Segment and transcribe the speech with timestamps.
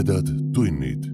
[0.00, 1.04] tumedad tunnid.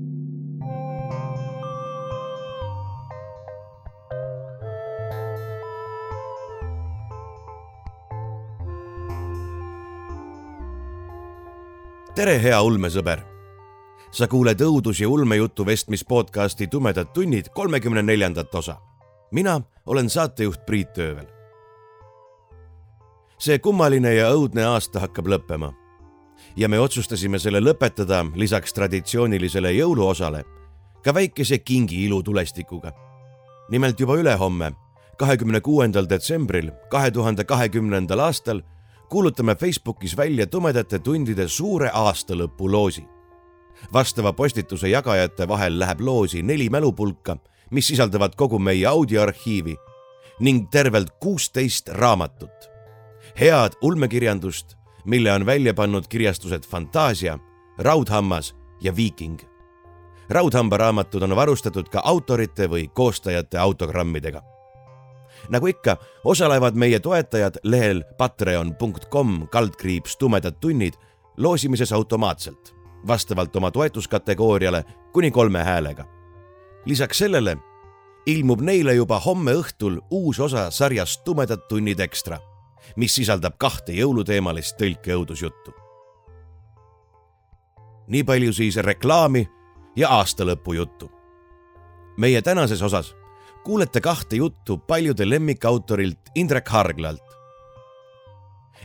[12.14, 13.20] tere, hea ulmesõber.
[14.10, 18.76] sa kuuled õudus- ja ulmejutu vestmis podcasti Tumedad tunnid kolmekümne neljandat osa.
[19.32, 21.26] mina olen saatejuht Priit Öövel.
[23.38, 25.85] see kummaline ja õudne aasta hakkab lõppema
[26.56, 30.44] ja me otsustasime selle lõpetada lisaks traditsioonilisele jõuluosale
[31.04, 32.92] ka väikese kingi ilutulestikuga.
[33.70, 34.72] nimelt juba ülehomme,
[35.18, 38.62] kahekümne kuuendal detsembril kahe tuhande kahekümnendal aastal
[39.08, 43.04] kuulutame Facebookis välja tumedate tundide suure aastalõpuloosi.
[43.92, 47.36] vastava postituse jagajate vahel läheb loosi neli mälupulka,
[47.70, 49.76] mis sisaldavad kogu meie audioarhiivi
[50.40, 52.70] ning tervelt kuusteist raamatut.
[53.40, 57.38] head ulmekirjandust mille on välja pannud kirjastused Fantaasia,
[57.78, 59.38] Raudhammas ja Viiking.
[60.28, 64.42] raudhamba raamatud on varustatud ka autorite või koostajate autogrammidega.
[65.48, 70.94] nagu ikka, osalevad meie toetajad lehel patreon.com kaldkriips tumedad tunnid
[71.36, 72.74] loosimises automaatselt,
[73.06, 76.04] vastavalt oma toetuskategooriale kuni kolme häälega.
[76.84, 77.56] lisaks sellele
[78.26, 82.38] ilmub neile juba homme õhtul uus osa sarjast Tumedad tunnid ekstra
[82.96, 85.74] mis sisaldab kahte jõuluteemalist tõlkeõudusjuttu.
[88.06, 89.48] nii palju siis reklaami
[89.96, 91.10] ja aastalõpu juttu.
[92.16, 93.14] meie tänases osas
[93.64, 97.36] kuulete kahte juttu paljude lemmikautorilt Indrek Harglalt.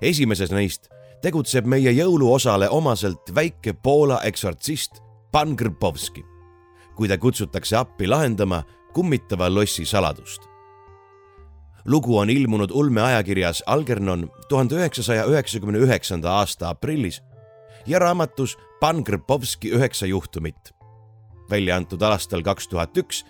[0.02, 0.90] esimeses neist
[1.22, 6.26] tegutseb meie jõuluosale omaselt väike Poola eksortsist Pan Grbovski,
[6.96, 10.51] kui ta kutsutakse appi lahendama kummitava lossi saladust
[11.86, 17.22] lugu on ilmunud ulmeajakirjas Algernon tuhande üheksasaja üheksakümne üheksanda aasta aprillis
[17.86, 20.74] ja raamatus Pan Grbovski üheksa juhtumit,
[21.50, 23.26] välja antud aastal kaks tuhat üks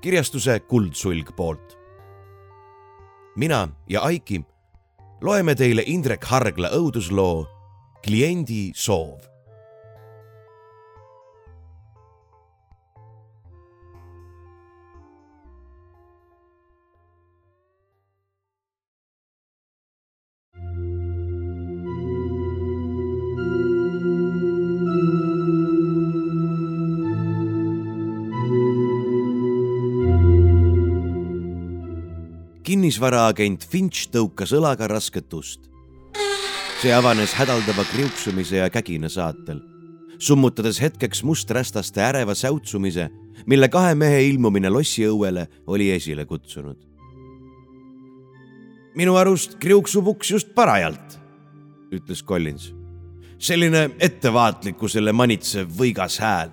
[0.00, 1.78] kirjastuse Kuldsulg poolt.
[3.36, 4.44] mina ja Aiki
[5.20, 7.46] loeme teile Indrek Hargla õudusloo
[8.04, 9.33] Kliendi soov
[32.74, 35.68] kinnisvaraagent Finch tõukas õlaga rasket ust.
[36.82, 39.60] see avanes hädaldava kriuksumise ja kägina saatel,
[40.18, 43.06] summutades hetkeks musträstaste äreva säutsumise,
[43.46, 46.76] mille kahe mehe ilmumine lossiõuele oli esile kutsunud.
[48.96, 51.20] minu arust kriuksub uks just parajalt,
[51.92, 52.74] ütles Collins.
[53.38, 56.50] selline ettevaatlikkusele manitsev võigas hääl,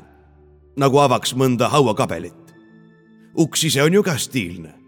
[0.77, 2.53] nagu avaks mõnda hauakabelit.
[3.37, 4.80] uks ise on ju ka stiilne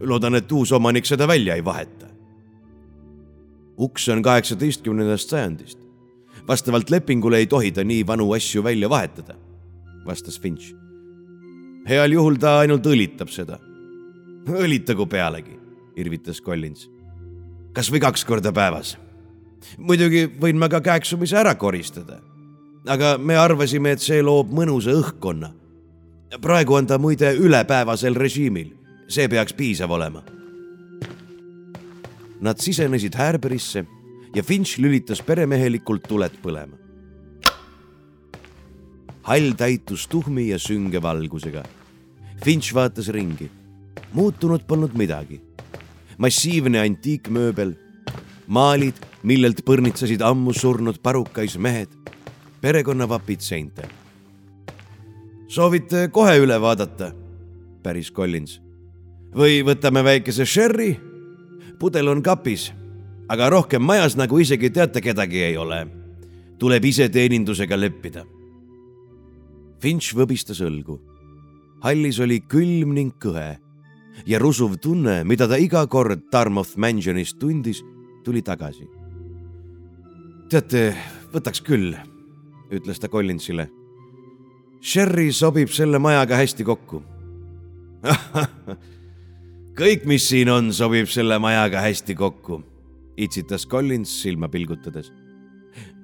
[0.00, 2.06] loodan, et uus omanik seda välja ei vaheta.
[3.80, 5.78] uks on kaheksateistkümnendast sajandist.
[6.48, 9.34] vastavalt lepingule ei tohi ta nii vanu asju välja vahetada,
[10.06, 10.74] vastas Finch.
[11.88, 13.58] heal juhul ta ainult õlitab seda.
[14.46, 15.58] õlitagu pealegi,
[15.96, 16.90] irvitas Collins.
[17.72, 18.98] kas või kaks korda päevas.
[19.78, 22.20] muidugi võin ma ka käeksumise ära koristada.
[22.86, 25.52] aga me arvasime, et see loob mõnusa õhkkonna.
[26.40, 28.79] praegu on ta muide ülepäevasel režiimil
[29.10, 30.22] see peaks piisav olema.
[32.40, 33.84] Nad sisenesid Härberisse
[34.34, 36.76] ja Finch lülitas peremehelikult tuled põlema.
[39.22, 41.62] hall täitus tuhmi ja sünge valgusega.
[42.44, 43.50] Finch vaatas ringi.
[44.12, 45.40] muutunud polnud midagi.
[46.18, 47.74] massiivne antiikmööbel,
[48.46, 51.88] maalid, millelt põrnitsesid ammu surnud parukais mehed,
[52.60, 53.90] perekonnavapid seintel.
[55.48, 57.12] soovite kohe üle vaadata?
[57.82, 58.69] päris Collins
[59.34, 60.96] või võtame väikese sherry.
[61.78, 62.72] pudel on kapis,
[63.28, 65.86] aga rohkem majas, nagu isegi teate, kedagi ei ole.
[66.58, 68.24] tuleb ise teenindusega leppida.
[69.80, 71.00] Finch võbistas õlgu.
[71.82, 73.58] hallis oli külm ning kõhe
[74.26, 77.82] ja rusuv tunne, mida ta iga kord Dartmouth Mansionis tundis,
[78.24, 78.88] tuli tagasi.
[80.48, 80.96] teate,
[81.32, 81.94] võtaks küll,
[82.70, 83.70] ütles ta Collinsile.
[84.80, 87.02] Sherry sobib selle majaga hästi kokku
[89.78, 92.60] kõik, mis siin on, sobib selle majaga hästi kokku,
[93.20, 95.12] itsitas Collins silma pilgutades.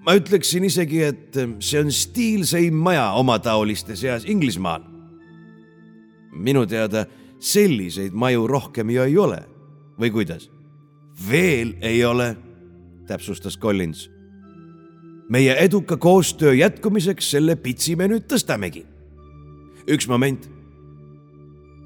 [0.06, 4.82] ma ütleksin isegi, et see on stiilseim maja omataoliste seas Inglismaal.
[6.32, 7.06] minu teada
[7.40, 9.42] selliseid maju rohkem ju ei ole
[9.98, 10.50] või kuidas?
[11.30, 12.36] veel ei ole,
[13.06, 14.10] täpsustas Collins.
[15.28, 18.86] meie eduka koostöö jätkumiseks selle pitsi me nüüd tõstamegi.
[19.86, 20.55] üks moment.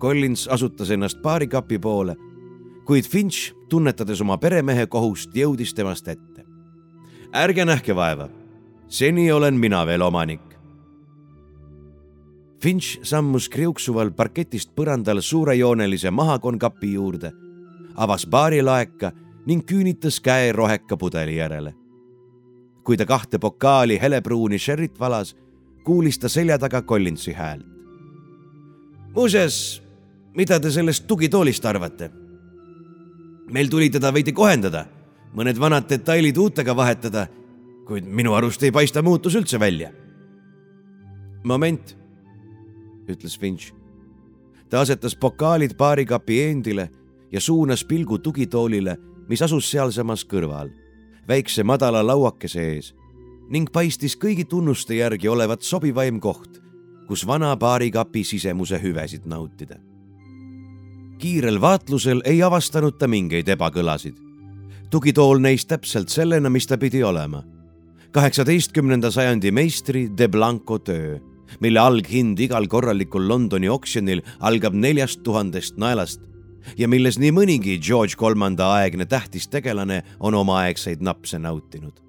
[0.00, 2.17] Collins asutas ennast baarikapi poole,
[2.85, 6.44] kuid Finch, tunnetades oma peremehe kohust, jõudis temast ette.
[7.32, 8.29] ärge nähke vaeva,
[8.88, 10.47] seni olen mina veel omanik.
[12.61, 17.32] Finch sammus kriuksuval parketist põrandal suurejoonelise mahakonkapi juurde,
[17.94, 19.12] avas baarilaeka
[19.46, 21.75] ning küünitas käe roheka pudeli järele
[22.91, 25.37] kui ta kahte pokaali helepruuni sherrit valas,
[25.85, 27.67] kuulis ta selja taga Collinsi häält.
[29.14, 29.82] muuseas,
[30.37, 32.11] mida te sellest tugitoolist arvate?
[33.50, 34.85] meil tuli teda veidi kohendada,
[35.35, 37.27] mõned vanad detailid uutega vahetada,
[37.87, 39.91] kuid minu arust ei paista muutus üldse välja.
[41.44, 41.97] moment,
[43.09, 43.73] ütles Finch.
[44.69, 46.91] ta asetas pokaalid baarikapi eendile
[47.32, 48.97] ja suunas pilgu tugitoolile,
[49.29, 50.71] mis asus sealsamas kõrval
[51.31, 52.94] väikse madala lauakese ees
[53.50, 56.61] ning paistis kõigi tunnuste järgi olevat sobivaim koht,
[57.09, 59.81] kus vana baarikapi sisemuse hüvesid nautida.
[61.20, 64.17] Kiirel vaatlusel ei avastanud ta mingeid ebakõlasid.
[64.90, 67.44] tugitool näis täpselt sellena, mis ta pidi olema.
[68.12, 71.19] kaheksateistkümnenda sajandi meistri De Blanco töö,
[71.61, 76.20] mille alghind igal korralikul Londoni oksjonil algab neljast tuhandest naelast
[76.78, 82.00] ja milles nii mõnigi George kolmanda aegne tähtis tegelane on omaaegseid napse nautinud.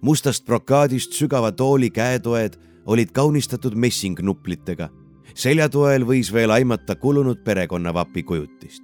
[0.00, 4.88] mustast brokaadist sügava tooli käetoed olid kaunistatud messingnuplitega.
[5.34, 8.82] Seljatoel võis veel aimata kulunud perekonnavapi kujutist.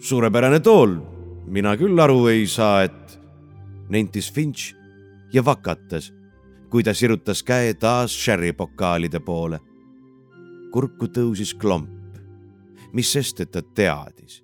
[0.00, 0.98] suurepärane tool,
[1.46, 3.20] mina küll aru ei saa, et,
[3.88, 4.74] nentis Finch
[5.32, 6.12] ja vakatas,
[6.70, 9.60] kui ta sirutas käe taas sherry pokaalide poole.
[10.72, 11.98] kurku tõusis klomp
[12.92, 14.42] mis sest, et ta teadis.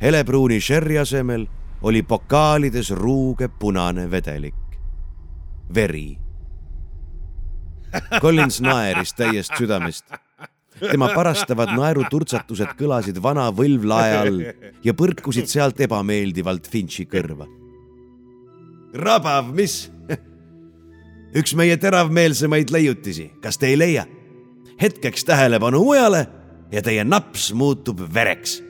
[0.00, 1.46] helepruuni sherry asemel
[1.82, 4.78] oli pokaalides ruuge punane vedelik,
[5.74, 6.18] veri.
[8.20, 10.04] Collins naeris täiest südamest.
[10.78, 14.42] tema parastavad naeruturtsatused kõlasid vana võlvlae all
[14.84, 17.48] ja põrkusid sealt ebameeldivalt Finchi kõrva.
[18.94, 19.90] rabav, mis?
[21.38, 24.06] üks meie teravmeelsemaid leiutisi, kas te ei leia?
[24.80, 26.26] hetkeks tähelepanu mujale
[26.72, 28.62] ja teie naps muutub vereks.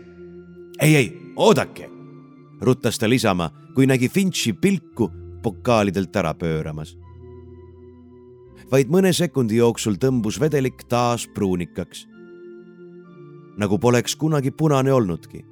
[0.80, 1.90] ei, ei, oodake,
[2.60, 5.10] ruttas ta lisama, kui nägi Finchi pilku
[5.42, 6.96] pokaalidelt ära pööramas.
[8.70, 12.06] Vaid mõne sekundi jooksul tõmbus vedelik taas pruunikaks.
[13.58, 15.44] nagu poleks kunagi punane olnudki.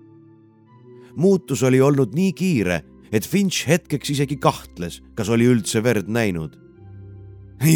[1.16, 2.82] muutus oli olnud nii kiire,
[3.12, 6.56] et Finch hetkeks isegi kahtles, kas oli üldse verd näinud.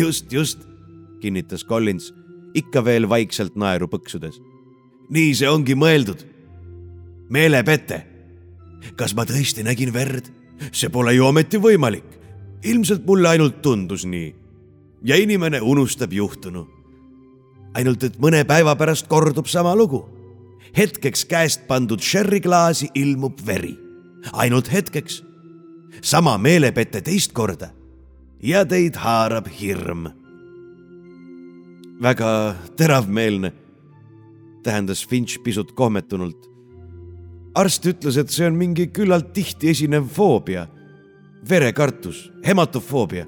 [0.02, 0.58] just, just,
[1.20, 2.14] kinnitas Collins
[2.54, 4.40] ikka veel vaikselt naeru põksudes
[5.10, 6.22] nii see ongi mõeldud.
[7.31, 8.06] meelepete.
[8.96, 10.31] kas ma tõesti nägin verd?
[10.72, 12.06] see pole ju ometi võimalik.
[12.62, 14.34] ilmselt mulle ainult tundus nii.
[15.02, 16.69] Ja inimene unustab juhtunu.
[17.75, 20.08] ainult et mõne päeva pärast kordub sama lugu.
[20.76, 23.76] hetkeks käest pandud sherry klaasi ilmub veri.
[24.32, 25.23] ainult hetkeks.
[26.02, 27.70] sama meelepete teist korda.
[28.43, 30.06] ja teid haarab hirm.
[32.03, 33.53] väga teravmeelne
[34.62, 36.50] tähendas Finch pisut kohmetunult.
[37.55, 40.69] arst ütles, et see on mingi küllalt tihti esinev foobia,
[41.48, 43.27] verekartus, hematofoobia.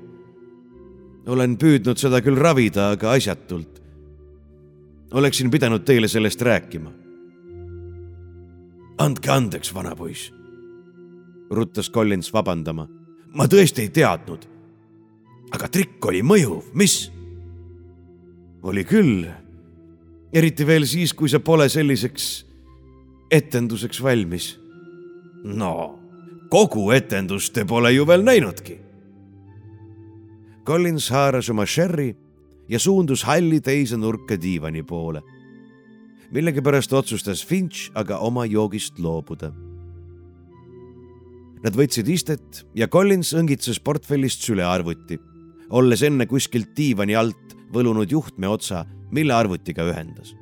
[1.26, 3.80] Olen püüdnud seda küll ravida, aga asjatult.
[5.12, 6.92] oleksin pidanud teile sellest rääkima.
[8.98, 10.32] andke andeks, vanapoiss,
[11.50, 12.88] ruttas Collins vabandama.
[13.34, 14.46] ma tõesti ei teadnud.
[15.52, 17.10] aga trikk oli mõjuv, mis?
[18.62, 19.26] oli küll
[20.32, 22.46] eriti veel siis, kui see pole selliseks
[23.30, 24.58] etenduseks valmis.
[25.44, 25.98] no
[26.50, 28.81] kogu etendust te pole ju veel näinudki.
[30.64, 32.12] Collins haaras oma sherry
[32.71, 35.23] ja suundus halli teise nurka diivani poole.
[36.33, 39.50] millegipärast otsustas Finch aga oma joogist loobuda.
[41.62, 45.19] Nad võtsid istet ja Collins õngitses portfellist sülearvuti,
[45.71, 50.35] olles enne kuskilt diivani alt võlunud juhtme otsa mille arvutiga ühendas.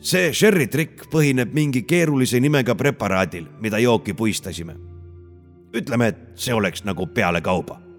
[0.00, 4.76] see sherry trikk põhineb mingi keerulise nimega preparaadil, mida jooki puistasime.
[5.74, 7.89] ütleme, et see oleks nagu pealekauba.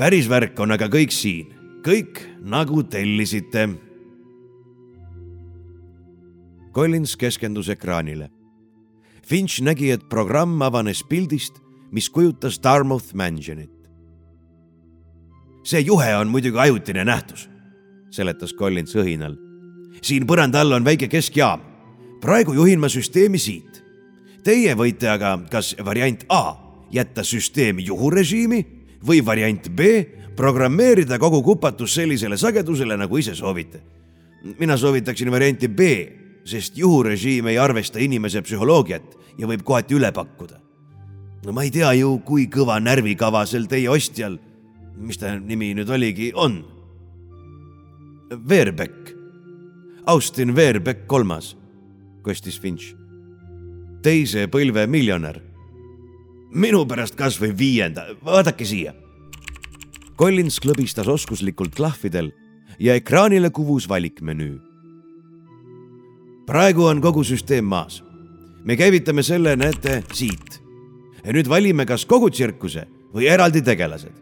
[0.00, 1.50] Päris värk on aga kõik siin,
[1.84, 3.66] kõik nagu tellisite.
[6.72, 8.30] Collins keskendus ekraanile.
[9.26, 11.60] Finch nägi, et programm avanes pildist,
[11.92, 13.70] mis kujutas Dartmouth Mansionit.
[15.64, 17.48] see juhe on muidugi ajutine nähtus
[18.10, 19.36] seletas Collins õhinal.
[20.02, 21.60] siin põranda all on väike keskjaam.
[22.20, 23.84] praegu juhin ma süsteemi siit.
[24.44, 26.56] Teie võite aga kas variant A
[26.90, 29.80] jätta süsteem juhurežiimi või variant B,
[30.36, 33.80] programmeerida kogu kupatus sellisele sagedusele, nagu ise soovite.
[34.58, 35.80] mina soovitaksin varianti B,
[36.44, 40.60] sest juhurežiim ei arvesta inimese psühholoogiat ja võib kohati üle pakkuda.
[41.44, 44.38] no ma ei tea ju, kui kõva närvikava sel teie ostjal,
[44.96, 46.64] mis ta nimi nüüd oligi, on.
[48.48, 49.14] Veerbeck,
[50.06, 51.56] Austin Veerbeck kolmas,
[52.22, 52.94] kostis Finch.
[54.02, 55.49] teise põlve miljonär
[56.50, 58.94] minu pärast kasvõi viienda, vaadake siia.
[60.18, 62.32] Collins klõbistas oskuslikult klahvidel
[62.78, 64.58] ja ekraanile kuvus valikmenüü.
[66.46, 68.02] praegu on kogu süsteem maas.
[68.64, 70.62] me käivitame selle, näete, siit.
[71.24, 74.12] ja nüüd valime kas kogu tsirkuse või eraldi tegelased.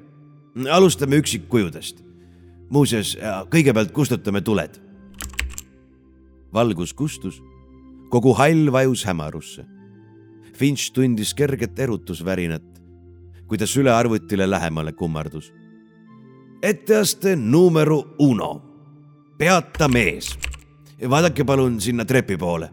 [0.70, 2.04] alustame üksikkujudest.
[2.70, 3.16] muuseas,
[3.50, 4.80] kõigepealt kustutame tuled.
[6.52, 7.42] valgus kustus,
[8.10, 9.77] kogu hall vajus hämarusse
[10.58, 12.80] Finch tundis kerget erutusvärinat,
[13.46, 15.52] kui ta sülearvutile lähemale kummardus.
[16.62, 18.62] etteaste numero uno,
[19.38, 20.38] peata mees.
[21.10, 22.70] vaadake palun sinna trepi poole.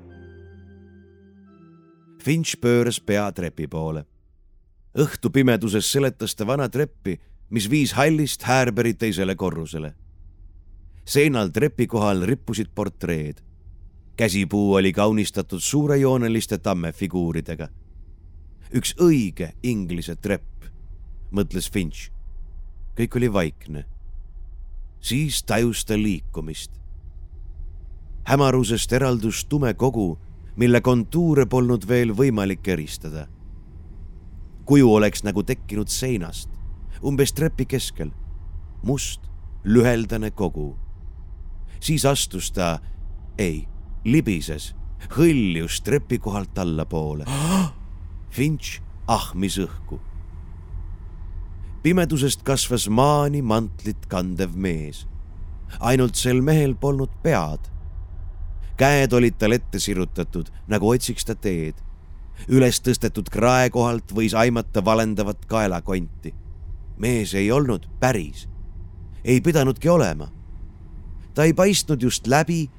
[2.23, 4.05] Finch pööras pea trepi poole.
[4.97, 9.93] õhtupimeduses seletas ta vana treppi, mis viis hallist Härberi teisele korrusele.
[11.05, 13.45] seinal trepi kohal rippusid portreed
[14.15, 17.67] käsipuu oli kaunistatud suurejooneliste tammefiguuridega.
[18.75, 20.65] üks õige inglise trepp,
[21.31, 22.11] mõtles Finch.
[22.97, 23.85] kõik oli vaikne.
[24.99, 26.71] siis tajus ta liikumist.
[28.23, 30.19] hämarusest eraldus tume kogu,
[30.55, 33.27] mille kontuure polnud veel võimalik eristada.
[34.65, 36.49] kuju oleks nagu tekkinud seinast,
[37.03, 38.11] umbes trepi keskel.
[38.83, 39.21] must,
[39.63, 40.77] lüheldane kogu.
[41.79, 42.79] siis astus ta,
[43.37, 43.74] ei
[44.05, 44.73] libises,
[45.17, 47.25] hõljus trepi kohalt allapoole.
[48.29, 49.99] Finch ahmis õhku.
[51.85, 55.07] pimedusest kasvas maani mantlit kandev mees.
[55.79, 57.59] ainult sel mehel polnud pead.
[58.77, 61.75] käed olid tal ette sirutatud, nagu otsiks ta teed.
[62.47, 66.33] üles tõstetud krae kohalt võis aimata valendavat kaelakonti.
[66.97, 68.47] mees ei olnud päris,
[69.23, 70.31] ei pidanudki olema.
[71.33, 72.69] ta ei paistnud just läbi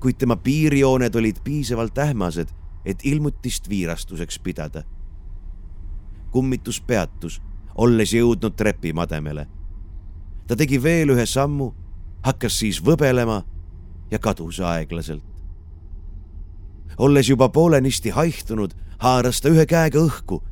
[0.00, 2.48] kuid tema piirjooned olid piisavalt ähmased,
[2.84, 4.82] et ilmutist viirastuseks pidada.
[6.30, 7.42] kummitus peatus,
[7.74, 9.46] olles jõudnud trepimademele.
[10.46, 11.74] ta tegi veel ühe sammu,
[12.22, 13.42] hakkas siis võbelema
[14.10, 15.24] ja kadus aeglaselt.
[16.98, 20.42] olles juba poolenisti haihtunud, haaras ta ühe käega õhku,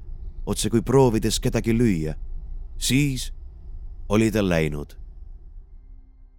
[0.47, 2.15] otse kui proovides kedagi lüüa.
[2.79, 3.33] siis
[4.09, 4.97] oli ta läinud.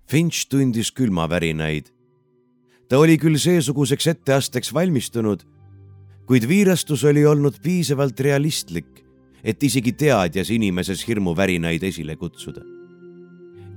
[0.07, 1.96] Finch tundis külmavärinaid
[2.89, 5.43] ta oli küll seesuguseks etteasteks valmistunud,
[6.27, 9.03] kuid viirastus oli olnud piisavalt realistlik,
[9.43, 12.61] et isegi teadjas inimeses hirmuvärinaid esile kutsuda.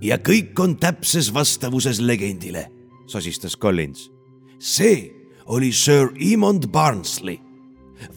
[0.00, 2.70] ja kõik on täpses vastavuses legendile,
[3.06, 4.10] sosistas Collins.
[4.58, 5.12] see
[5.46, 7.38] oli Sir Emond Barnsley.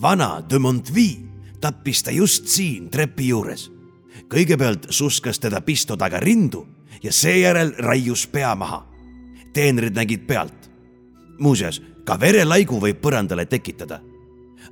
[0.02, 1.18] vana de Montvie
[1.62, 3.72] tappis ta just siin trepi juures.
[4.30, 6.68] kõigepealt suskas teda pisto taga rindu
[7.04, 8.88] ja seejärel raius pea maha.
[9.54, 10.73] teenrid nägid pealt
[11.40, 14.02] muuseas, ka verelaigu võib põrandale tekitada.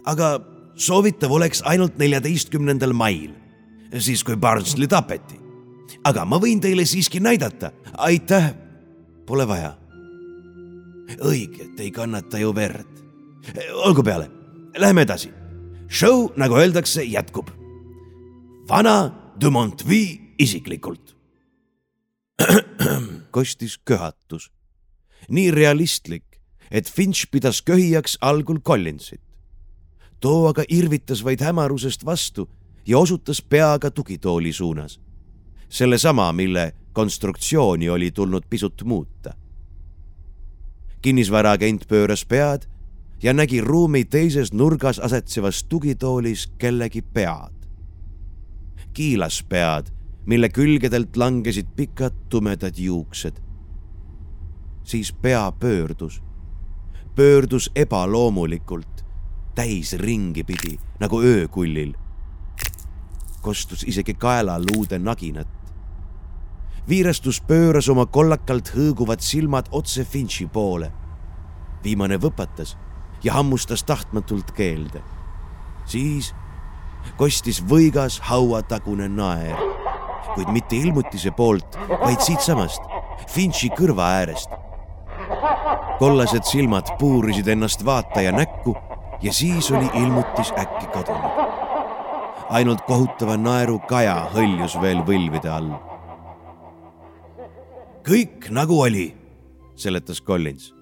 [0.06, 0.40] aga
[0.76, 3.32] soovitav oleks ainult neljateistkümnendal mail,
[4.00, 5.40] siis kui Barnsley tapeti.
[6.04, 7.72] aga ma võin teile siiski näidata.
[7.98, 8.54] aitäh,
[9.26, 9.78] pole vaja.
[11.20, 12.88] õige, te ei kannata ju verd.
[13.74, 14.32] olgu peale,
[14.78, 15.32] lähme edasi.
[15.90, 17.50] Show, nagu öeldakse, jätkub.
[18.70, 21.16] vana de Montvie isiklikult
[23.36, 24.52] kostis köhatus.
[25.30, 26.31] nii realistlik,
[26.72, 29.22] et Finch pidas köhijaks algul Collinsit.
[30.20, 32.50] too aga irvitas vaid hämarusest vastu
[32.88, 35.00] ja osutas peaga tugitooli suunas.
[35.70, 39.34] sellesama, mille konstruktsiooni oli tulnud pisut muuta.
[41.02, 42.66] kinnisvaraagent pööras pead
[43.24, 47.68] ja nägi ruumi teises nurgas asetsevas tugitoolis kellegi pead.
[48.94, 49.86] kiilaspead,
[50.26, 53.42] mille külgedelt langesid pikad tumedad juuksed.
[54.84, 56.22] siis pea pöördus
[57.16, 59.06] pöördus ebaloomulikult,
[59.56, 61.94] täis ringi pidi nagu öökullil.
[63.42, 65.48] kostus isegi kaelaluude naginat.
[66.90, 70.92] viirastus pööras oma kollakalt hõõguvad silmad otse Finchi poole.
[71.84, 72.78] viimane võpatas
[73.24, 75.04] ja hammustas tahtmatult keelde.
[75.86, 76.34] siis
[77.18, 79.58] kostis võigas hauatagune naer,
[80.36, 82.82] kuid mitte ilmutise poolt, vaid siitsamast
[83.28, 84.71] Finchi kõrva äärest
[86.00, 88.76] kollased silmad puurisid ennast vaataja näkku
[89.22, 91.32] ja siis oli ilmutis äkki kadunud.
[92.50, 95.72] ainult kohutava naeru kaja hõljus veel võlvide all.
[98.08, 99.14] kõik nagu oli,
[99.76, 100.74] seletas Collins.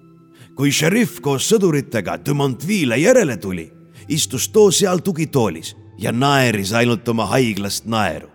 [0.56, 3.70] kui šerif koos sõduritega Dumontville järele tuli,
[4.08, 8.28] istus too seal tugitoolis ja naeris ainult oma haiglast naeru.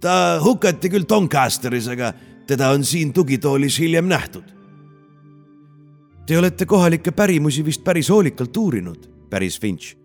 [0.00, 2.12] ta hukati küll Doncasteris, aga
[2.46, 4.53] teda on siin tugitoolis hiljem nähtud.
[6.26, 9.96] Te olete kohalikke pärimusi vist päris hoolikalt uurinud, päris Finch.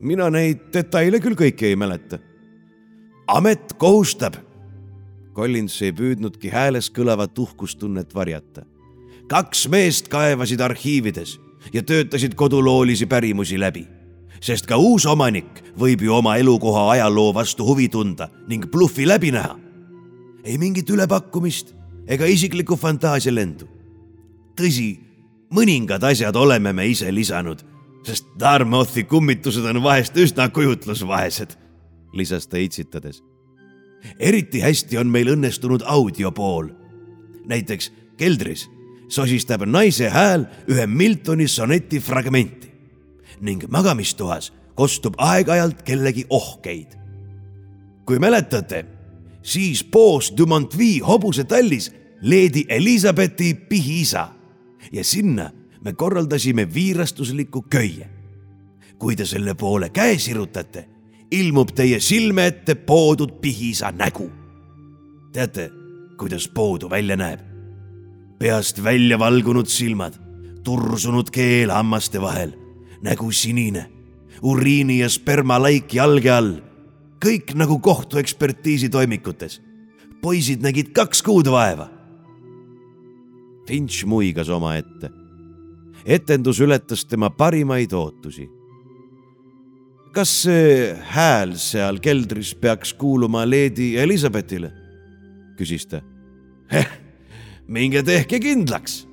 [0.00, 2.18] mina neid detaile küll kõiki ei mäleta.
[3.26, 4.34] amet kohustab.
[5.34, 8.62] Collins ei püüdnudki hääles kõlavat uhkustunnet varjata.
[9.28, 11.40] kaks meest kaevasid arhiivides
[11.72, 13.86] ja töötasid koduloolisi pärimusi läbi
[14.42, 19.30] sest ka uus omanik võib ju oma elukoha ajaloo vastu huvi tunda ning bluffi läbi
[19.30, 19.56] näha.
[20.44, 21.74] ei mingit ülepakkumist
[22.06, 23.66] ega isiklikku fantaasialendu.
[24.56, 24.98] tõsi,
[25.52, 27.60] mõningad asjad oleme me ise lisanud,
[28.06, 31.56] sest Darmouthi kummitused on vahest üsna kujutlusvaesed,
[32.12, 33.22] lisas ta itsitades.
[34.18, 36.68] eriti hästi on meil õnnestunud audiopool.
[37.46, 38.70] näiteks keldris
[39.08, 42.72] sosistab naise hääl ühe Miltoni soneti fragmenti
[43.40, 46.98] ning magamistoas kostub aeg-ajalt kellegi ohkeid.
[48.06, 48.84] kui mäletate,
[49.42, 51.92] siis poos Dumontville hobusetallis
[52.22, 54.28] leedi Elizabethi pihiisa
[54.92, 55.50] ja sinna
[55.84, 58.08] me korraldasime viirastusliku köie.
[58.98, 60.88] kui te selle poole käe sirutate,
[61.30, 64.30] ilmub teie silme ette poodud pihiisa nägu.
[65.32, 65.70] teate,
[66.18, 67.40] kuidas poodu välja näeb?
[68.38, 70.14] peast välja valgunud silmad,
[70.64, 72.62] tursunud keel hammaste vahel
[73.02, 73.90] nägu sinine,
[74.42, 76.54] uriini ja sperma laik jalge all,
[77.22, 79.60] kõik nagu kohtuekspertiisi toimikutes.
[80.22, 81.90] poisid nägid kaks kuud vaeva.
[83.66, 85.10] Finch muigas omaette.
[86.04, 88.48] etendus ületas tema parimaid ootusi.
[90.12, 94.72] kas see hääl seal keldris peaks kuuluma Lady Elizabethile?
[95.56, 96.02] küsis ta.
[97.68, 99.06] minge tehke kindlaks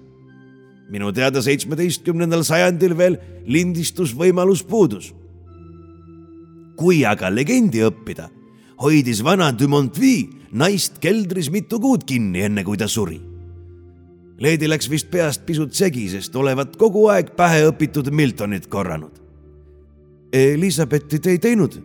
[0.89, 5.13] minu teada seitsmeteistkümnendal sajandil veel lindistusvõimalus puudus.
[6.79, 8.29] kui aga legendi õppida,
[8.79, 13.19] hoidis vana Dumontville naist keldris mitu kuud kinni, enne kui ta suri.
[14.39, 19.17] Leedi läks vist peast pisut segi, sest olevat kogu aeg pähe õpitud Miltonit korranud.
[20.31, 21.75] Elizabethi te ei teinud,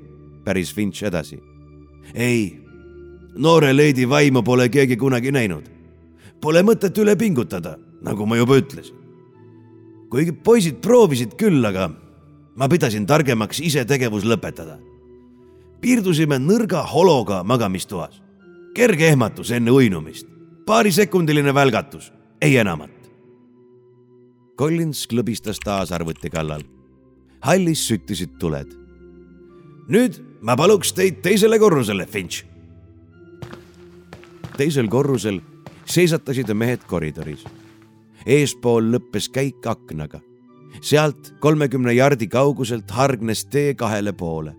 [0.45, 1.41] päris Finch edasi.
[2.15, 2.61] ei,
[3.37, 5.65] noore leedi vaimu pole keegi kunagi näinud.
[6.41, 8.95] Pole mõtet üle pingutada nagu ma juba ütlesin.
[10.11, 11.91] kuigi poisid proovisid küll, aga
[12.55, 14.79] ma pidasin targemaks ise tegevus lõpetada.
[15.81, 18.23] piirdusime nõrga hologa magamistoas.
[18.75, 20.27] kerge ehmatus enne uinumist,
[20.67, 22.91] paarisekundiline välgatus, ei enamat.
[24.59, 26.63] Collins klõbistas taas arvuti kallal.
[27.41, 28.71] hallis süttisid tuled.
[29.89, 32.45] nüüd ma paluks teid teisele korrusele, Finch.
[34.57, 35.41] teisel korrusel
[35.85, 37.45] seisatasid mehed koridoris
[38.27, 40.21] eespool lõppes käik aknaga.
[40.81, 44.55] sealt kolmekümne jardi kauguselt hargnes tee kahele poole.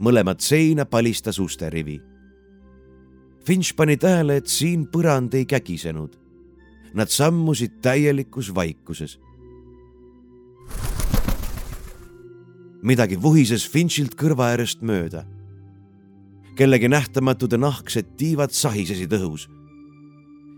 [0.00, 2.00] mõlemat seina palistas usterivi.
[3.46, 6.16] Finch pani tähele, et siin põrand ei kägisenud.
[6.94, 9.18] Nad sammusid täielikus vaikuses.
[12.84, 15.24] midagi vuhises Finchilt kõrva äärest mööda.
[16.56, 19.48] kellegi nähtamatud nahksed tiivad sahisesid õhus.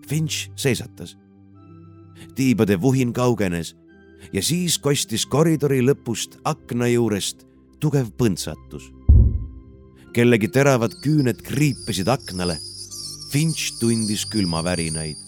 [0.09, 1.16] Finch seisatas
[2.35, 3.77] tiibade vuhin kaugenes
[4.33, 7.46] ja siis kostis koridori lõpust akna juurest
[7.81, 8.92] tugev põntsatus.
[10.12, 12.57] kellegi teravad küüned kriipisid aknale.
[13.31, 15.26] Finch tundis külmavärinaid.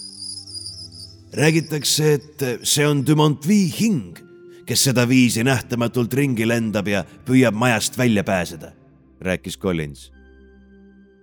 [1.32, 4.18] Räägitakse, et see on Dumontville hing,
[4.66, 8.72] kes sedaviisi nähtamatult ringi lendab ja püüab majast välja pääseda,
[9.20, 10.12] rääkis Collins.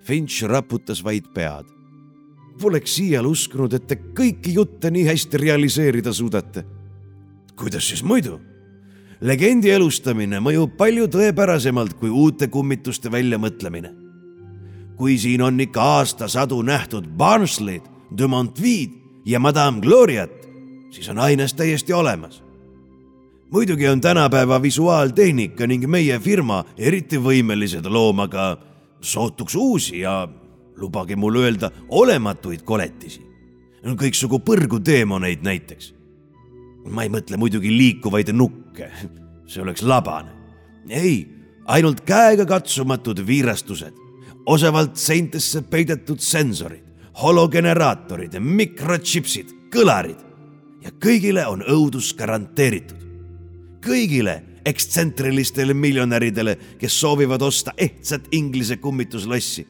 [0.05, 1.75] Finch raputas vaid pead
[2.61, 6.63] Poleks iial uskunud, et te kõiki jutte nii hästi realiseerida suudate.
[7.55, 8.39] kuidas siis muidu?
[9.21, 13.91] legendi elustamine mõjub palju tõepärasemalt kui uute kummituste väljamõtlemine.
[14.95, 17.83] kui siin on ikka aastasadu nähtud Barnsley'd,
[18.17, 20.47] de Montville'd ja Madame Gloriat,
[20.91, 22.43] siis on aines täiesti olemas.
[23.51, 28.57] muidugi on tänapäeva visuaaltehnika ning meie firma eriti võimelised looma ka
[29.01, 30.27] sootuks uusi ja
[30.77, 33.21] lubage mul öelda olematuid koletisi.
[33.83, 35.93] kõiksugu põrguteemoneid näiteks.
[36.89, 38.91] ma ei mõtle muidugi liikuvaid nukke,
[39.47, 40.31] see oleks labane.
[40.89, 41.27] ei,
[41.65, 43.93] ainult käegakatsumatud viirastused,
[44.45, 46.84] osavalt seintesse peidetud sensorid,
[47.21, 50.19] hologeneraatorid, mikrotsipsid, kõlarid
[50.83, 53.01] ja kõigile on õudus garanteeritud.
[53.85, 59.67] kõigile ekstsentrilistele miljonäridele, kes soovivad osta ehtsat Inglise kummituslossi.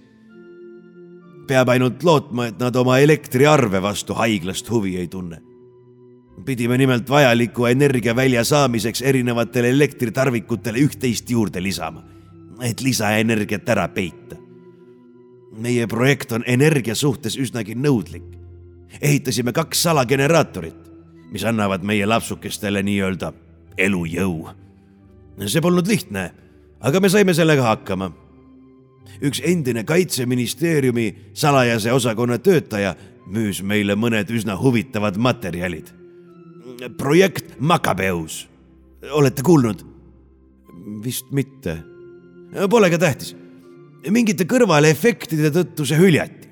[1.48, 5.42] peab ainult lootma, et nad oma elektriarve vastu haiglast huvi ei tunne.
[6.46, 12.04] pidime nimelt vajaliku energiavälja saamiseks erinevatele elektritarvikutele üht-teist juurde lisama,
[12.62, 14.45] et lisaenergiat ära peita.
[15.58, 18.24] Meie projekt on energia suhtes üsnagi nõudlik.
[19.02, 20.78] ehitasime kaks salageneraatorit,
[21.32, 23.34] mis annavad meie lapsukestele nii-öelda
[23.78, 24.50] elujõu.
[25.48, 26.32] see polnud lihtne,
[26.80, 28.12] aga me saime sellega hakkama.
[29.22, 32.96] üks endine kaitseministeeriumi salajase osakonna töötaja
[33.28, 35.88] müüs meile mõned üsna huvitavad materjalid.
[36.98, 38.48] projekt Makabeus,
[39.12, 39.96] olete kuulnud?
[41.04, 41.84] vist mitte.
[42.70, 43.36] Pole ka tähtis.
[44.12, 46.52] Mingite kõrvalefektide tõttu see hüljati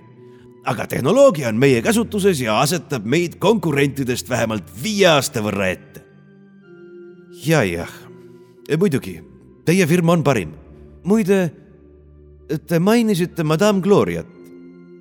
[0.65, 6.03] aga tehnoloogia on meie käsutuses ja asetab meid konkurentidest vähemalt viie aasta võrra ette
[7.43, 7.91] ja, jah,
[8.79, 9.17] muidugi,
[9.65, 10.53] teie firma on parim.
[11.03, 11.51] muide,
[12.67, 14.27] te mainisite Madame Gloriat.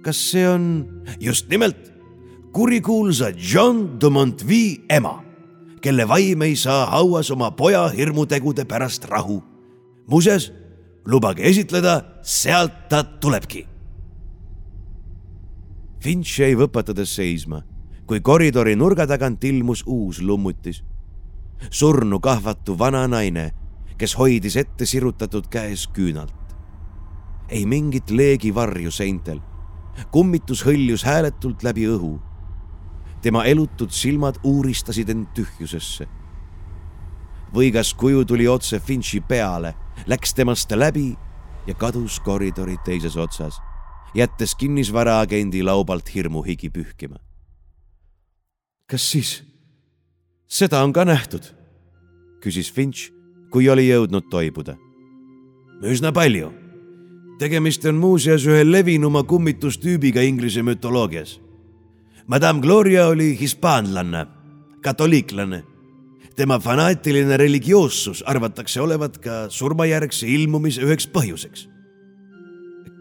[0.02, 1.04] kas see on?
[1.20, 1.92] just nimelt,
[2.52, 5.22] kurikuulsa John de Montvie ema,
[5.80, 9.42] kelle vaim ei saa hauas oma poja hirmutegude pärast rahu.
[10.06, 10.52] muuseas,
[11.06, 13.66] lubage esitleda, sealt ta tulebki.
[16.02, 17.62] Finch jäi võpatades seisma,
[18.06, 20.82] kui koridori nurga tagant ilmus uus lummutis
[21.70, 23.50] surnu kahvatu vana naine,
[23.98, 26.34] kes hoidis ette sirutatud käes küünalt.
[27.48, 29.40] ei mingit leegivarju seintel.
[30.10, 32.20] kummitus hõljus hääletult läbi õhu.
[33.22, 36.06] tema elutud silmad uuristasid end tühjusesse.
[37.54, 39.74] võigas kuju tuli otse Finchi peale,
[40.06, 41.16] läks temast läbi
[41.66, 43.60] ja kadus koridori teises otsas,
[44.14, 47.16] jättes kinnisvaraagendi laubalt hirmuhigi pühkima.
[48.86, 49.42] kas siis
[50.46, 51.42] seda on ka nähtud?
[52.42, 53.12] küsis Finch,
[53.50, 54.76] kui oli jõudnud toibuda.
[55.82, 56.52] üsna palju.
[57.38, 61.40] tegemist on muuseas ühe levinuma kummitustüübiga Inglise mütoloogias.
[62.26, 64.26] Madame Gloria oli hispaanlanna,
[64.80, 65.71] katoliiklane.
[66.36, 71.68] Tema fanaatiline religioossus arvatakse olevat ka surmajärgse ilmumise üheks põhjuseks.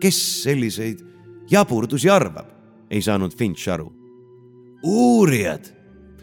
[0.01, 1.03] kes selliseid
[1.51, 2.47] jaburdusi arvab,
[2.89, 3.91] ei saanud Finch aru.
[4.83, 5.69] uurijad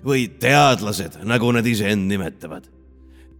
[0.04, 2.68] või teadlased, nagu nad iseend nimetavad.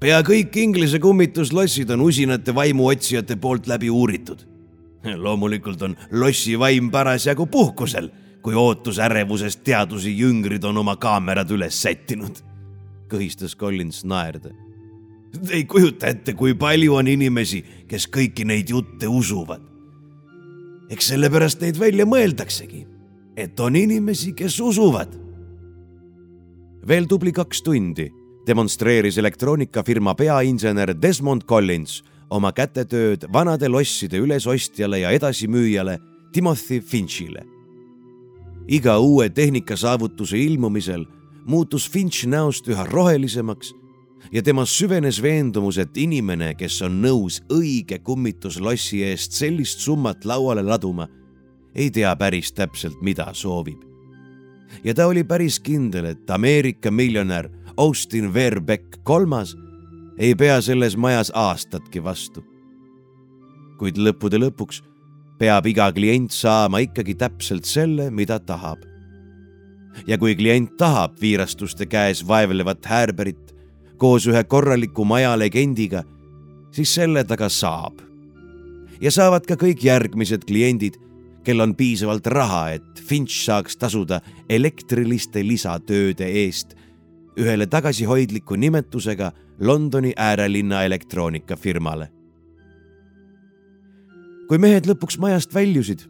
[0.01, 4.47] pea kõik Inglise kummituslossid on usinate vaimuotsijate poolt läbi uuritud.
[5.17, 8.11] loomulikult on lossi vaim parasjagu puhkusel,
[8.43, 12.48] kui ootusärevusest teadusi jüngrid on oma kaamerad üles sättinud,
[13.09, 14.53] kõhistas Collins naerda.
[15.33, 19.65] Te ei kujuta ette, kui palju on inimesi, kes kõiki neid jutte usuvad.
[20.89, 22.87] eks sellepärast neid välja mõeldaksegi,
[23.37, 25.29] et on inimesi, kes usuvad
[26.89, 28.07] veel tubli kaks tundi
[28.49, 32.01] demonstreeris elektroonikafirma peainsener Desmond Collins
[32.33, 35.99] oma kätetööd vanade losside ülesostjale ja edasimüüjale
[36.33, 37.45] Timothy Finchile.
[38.69, 41.05] iga uue tehnikasaavutuse ilmumisel
[41.49, 43.73] muutus Finch näost üha rohelisemaks
[44.33, 50.63] ja temas süvenes veendumus, et inimene, kes on nõus õige kummituslossi eest sellist summat lauale
[50.63, 51.09] laduma,
[51.75, 53.89] ei tea päris täpselt, mida soovib
[54.85, 59.57] ja ta oli päris kindel, et Ameerika miljonär Austin Verbeck kolmas
[60.19, 62.45] ei pea selles majas aastatki vastu.
[63.79, 64.81] kuid lõppude lõpuks
[65.39, 68.83] peab iga klient saama ikkagi täpselt selle, mida tahab.
[70.07, 73.55] Ja kui klient tahab viirastuste käes vaevlevat häärberit
[73.99, 76.05] koos ühe korraliku maja legendiga,
[76.71, 78.01] siis selle ta ka saab.
[79.01, 80.99] ja saavad ka kõik järgmised kliendid
[81.45, 86.75] kel on piisavalt raha, et Finch saaks tasuda elektriliste lisatööde eest
[87.39, 92.11] ühele tagasihoidliku nimetusega Londoni äärelinna elektroonikafirmale.
[94.49, 96.07] kui mehed lõpuks majast väljusid,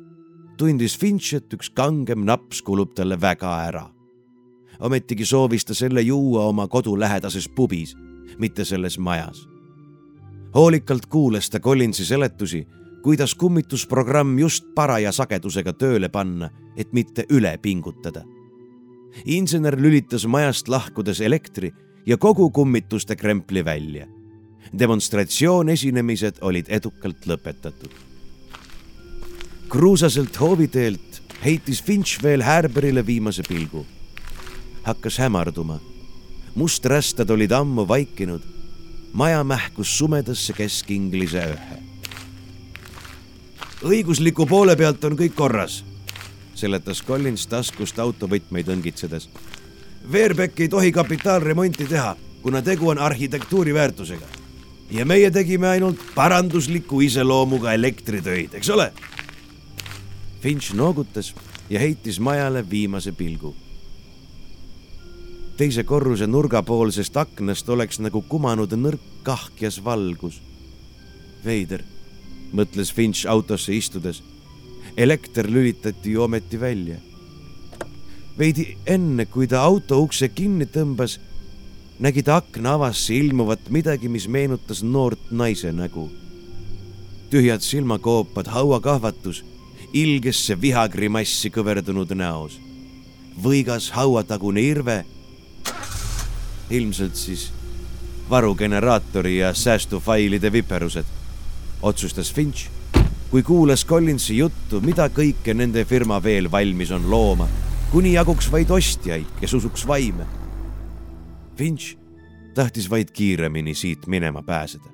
[0.59, 3.87] tundis Finch, et üks kangem naps kulub talle väga ära.
[4.81, 7.97] ometigi soovis ta selle juua oma kodulähedases pubis,
[8.39, 9.49] mitte selles majas.
[10.55, 12.67] hoolikalt kuulas ta Collinsi seletusi
[13.03, 18.25] kuidas kummitusprogramm just paraja sagedusega tööle panna, et mitte üle pingutada.
[19.25, 21.73] insener lülitas majast lahkudes elektri
[22.07, 24.07] ja kogu kummituste krempli välja.
[24.79, 28.08] demonstratsioonesinemised olid edukalt lõpetatud.
[29.69, 33.87] Kruusaselt hooviteelt heitis Finch veel Härberile viimase pilgu.
[34.83, 35.81] hakkas hämarduma.
[36.55, 38.43] musträstad olid ammu vaikinud.
[39.13, 41.89] maja mähkus sumedasse Kesk-Inglise ööhe
[43.85, 45.83] õigusliku poole pealt on kõik korras,
[46.55, 49.29] seletas Collins taskust autovõtmeid õngitsedes.
[50.13, 54.27] Verbeck ei tohi kapitaalremonti teha, kuna tegu on arhitektuuri väärtusega.
[54.91, 58.93] ja meie tegime ainult parandusliku iseloomuga elektritöid, eks ole?
[60.41, 61.35] Finch noogutas
[61.71, 63.57] ja heitis majale viimase pilgu.
[65.57, 70.41] teise korruse nurgapoolsest aknast oleks nagu kumanud nõrk kahkjas valgus.
[71.45, 71.83] veider,
[72.53, 74.23] mõtles Finch autosse istudes.
[74.97, 76.97] elekter lülitati ju ometi välja.
[78.39, 81.19] veidi enne, kui ta auto ukse kinni tõmbas,
[81.99, 86.11] nägi ta akna avasse ilmuvat midagi, mis meenutas noort naise nägu.
[87.31, 89.45] tühjad silmakoopad, hauakahvatus
[89.93, 92.61] ilgesse vihagrimassi kõverdunud näos.
[93.39, 95.05] võigas hauatagune irve,
[96.71, 97.53] ilmselt siis
[98.31, 101.05] varugeneraatori ja säästufailide viperused,
[101.83, 102.67] otsustas Finch,
[103.31, 107.49] kui kuulas Collinsi juttu, mida kõike nende firma veel valmis on looma,
[107.93, 110.27] kuni jaguks vaid ostjaid, kes usuks vaime.
[111.57, 111.97] Finch
[112.55, 114.89] tahtis vaid kiiremini siit minema pääseda.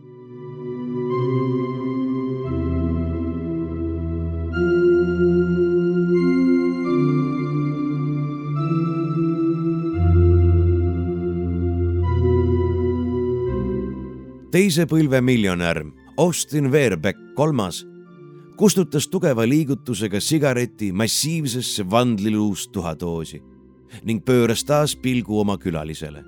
[14.55, 15.81] Teise põlve miljonär
[16.23, 17.81] Austin Verbeck kolmas
[18.55, 23.41] kustutas tugeva liigutusega sigareti massiivsesse vandliluust tuhadoosi
[24.07, 26.23] ning pööras taas pilgu oma külalisele.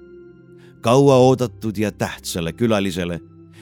[0.81, 3.21] kauaoodatud ja tähtsale külalisele,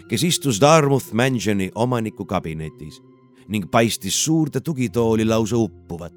[0.08, 3.02] kes istus Dartmouth Mansioni omaniku kabinetis
[3.48, 6.14] ning paistis suurde tugitooli lausa uppuvat.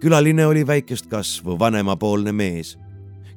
[0.00, 2.78] külaline oli väikest kasvu vanemapoolne mees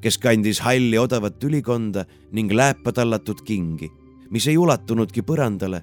[0.02, 3.90] kes kandis halli odavat ülikonda ning lääpa tallatud kingi,
[4.32, 5.82] mis ei ulatunudki põrandale,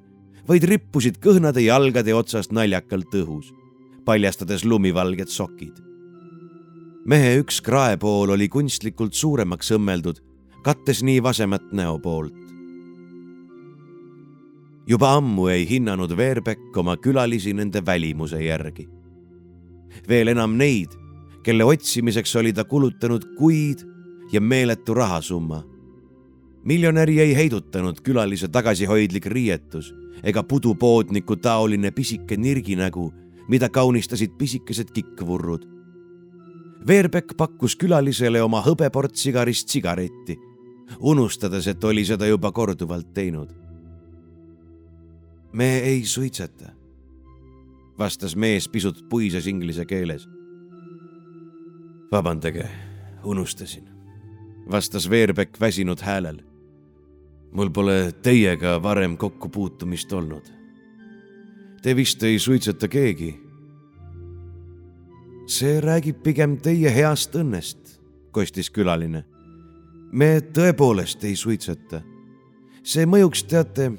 [0.49, 3.53] vaid rippusid kõhnade jalgade otsast naljakalt õhus,
[4.07, 5.83] paljastades lumivalged sokid.
[7.07, 10.23] mehe üks kraepool oli kunstlikult suuremaks õmmeldud,
[10.63, 12.45] kattes nii vasemat näopoolt.
[14.87, 18.89] juba ammu ei hinnanud Veerbeck oma külalisi nende välimuse järgi.
[20.09, 20.89] veel enam neid,
[21.43, 23.96] kelle otsimiseks oli ta kulutanud kuid
[24.33, 25.65] ja meeletu rahasumma.
[26.65, 33.13] miljonäri ei heidutanud külalise tagasihoidlik riietus ega pudupoodniku taoline pisike nirginägu,
[33.49, 35.67] mida kaunistasid pisikesed kikkvurrud.
[36.87, 40.39] Veerbeck pakkus külalisele oma hõbeportsigarist sigaretti,
[41.01, 43.55] unustades, et oli seda juba korduvalt teinud.
[45.53, 46.73] me ei suitseta,
[47.99, 50.29] vastas mees pisut puises inglise keeles.
[52.13, 52.69] vabandage,
[53.25, 53.96] unustasin
[54.71, 56.43] vastas Veerbeck väsinud häälel.
[57.53, 60.45] mul pole teiega varem kokkupuutumist olnud.
[61.83, 63.41] Te vist ei suitseta keegi.
[65.47, 68.01] see räägib pigem teie heast õnnest,
[68.31, 69.25] kostis külaline.
[70.13, 72.03] me tõepoolest ei suitseta.
[72.83, 73.93] see mõjuks, teate,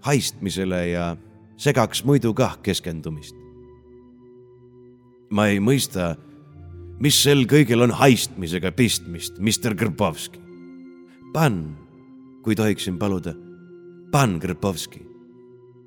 [0.00, 1.16] haistmisele ja
[1.56, 3.36] segaks muidu kah keskendumist.
[5.30, 6.16] ma ei mõista
[7.02, 10.40] mis sel kõigel on haistmisega pistmist, Mr Grbovski?
[11.34, 11.58] Pan,
[12.44, 13.34] kui tohiksin paluda,
[14.10, 15.02] pan Grbovski.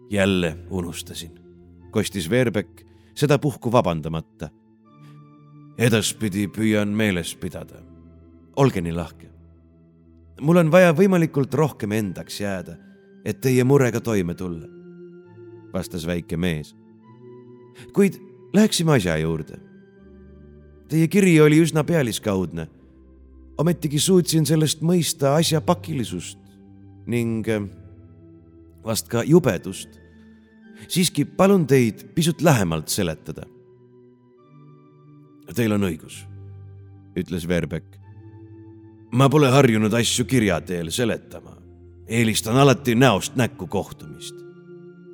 [0.10, 1.32] jälle unustasin,
[1.92, 2.82] kostis Veerbeck
[3.16, 4.50] sedapuhku vabandamata.
[5.78, 7.82] edaspidi püüan meeles pidada.
[8.56, 9.30] olge nii lahke.
[10.42, 12.76] mul on vaja võimalikult rohkem endaks jääda,
[13.26, 14.68] et teie murega toime tulla,
[15.74, 16.76] vastas väike mees.
[17.94, 18.20] kuid
[18.54, 19.67] läheksime asja juurde
[20.88, 22.68] Teie kiri oli üsna pealiskaudne.
[23.58, 26.38] ometigi suutsin sellest mõista asja pakilisust
[27.10, 27.64] ning äh,
[28.86, 29.90] vast ka jubedust.
[30.88, 33.44] siiski palun teid pisut lähemalt seletada.
[35.56, 36.24] Teil on õigus,
[37.16, 37.98] ütles Verbeck.
[39.12, 41.58] ma pole harjunud asju kirja teel seletama.
[42.08, 44.36] eelistan alati näost näkku kohtumist.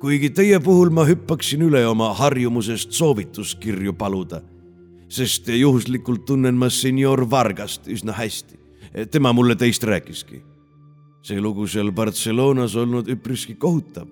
[0.00, 4.53] kuigi teie puhul ma hüppaksin üle oma harjumusest soovituskirju paluda
[5.14, 8.58] sest juhuslikult tunnen ma senior Vargast üsna hästi.
[9.10, 10.42] tema mulle teist rääkiski.
[11.22, 14.08] see lugu seal Barcelonas olnud üpriski kohutav.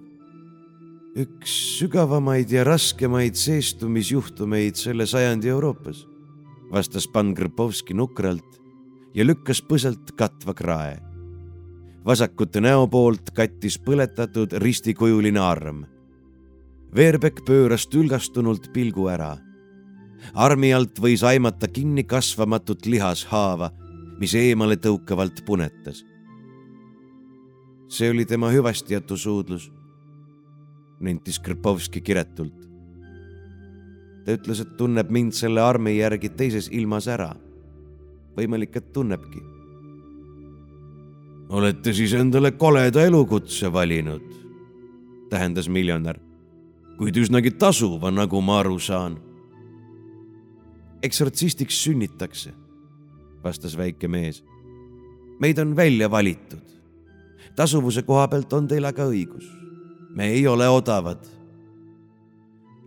[1.16, 6.06] üks sügavamaid ja raskemaid seestumisjuhtumeid selle sajandi Euroopas,
[6.70, 8.60] vastas Pan Krpovski nukralt
[9.14, 10.98] ja lükkas põselt katva krae.
[12.04, 15.84] vasakute näo poolt kattis põletatud ristikujuline arm.
[16.94, 19.38] Veerbeck pööras tülgastunult pilgu ära
[20.34, 23.70] armi alt võis aimata kinni kasvamatut lihashaava,
[24.20, 26.04] mis eemale tõukavalt punetas.
[27.92, 29.70] see oli tema hüvastijätu suudlus,
[31.00, 32.68] nentis Krpovski kiretult.
[34.24, 37.34] ta ütles, et tunneb mind selle armi järgi teises ilmas ära.
[38.36, 39.42] võimalik, et tunnebki.
[41.48, 44.22] olete siis endale koleda elukutse valinud,
[45.30, 46.20] tähendas miljonär,
[46.98, 49.31] kuid üsnagi tasuva, nagu ma aru saan.
[51.02, 52.52] Eksortsistiks sünnitakse,
[53.44, 54.44] vastas väike mees.
[55.40, 56.62] meid on välja valitud.
[57.56, 59.44] tasuvuse koha pealt on teil aga õigus.
[60.14, 61.26] me ei ole odavad.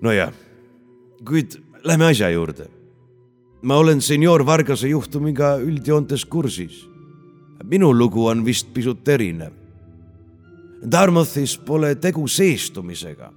[0.02, 0.34] nojah,
[1.26, 2.68] kuid lähme asja juurde.
[3.62, 6.96] ma olen senior Vargase juhtumiga üldjoontes kursis
[7.70, 9.54] minu lugu on vist pisut erinev.
[10.92, 13.32] Dartmouthis pole tegu seestumisega,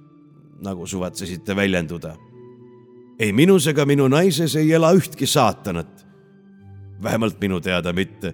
[0.61, 2.15] nagu suvatsesite väljenduda.
[3.19, 6.05] Ei minus ega minu naises ei ela ühtki saatanat.
[7.03, 8.33] vähemalt minu teada mitte.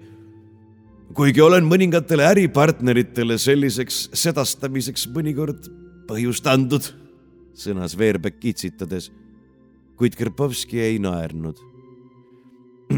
[1.14, 5.70] kuigi olen mõningatele äripartneritele selliseks sedastamiseks mõnikord
[6.08, 6.86] põhjust andnud,
[7.54, 9.12] sõnas Veerbeck kitsitades,
[9.96, 11.58] kuid Krpovski ei naernud.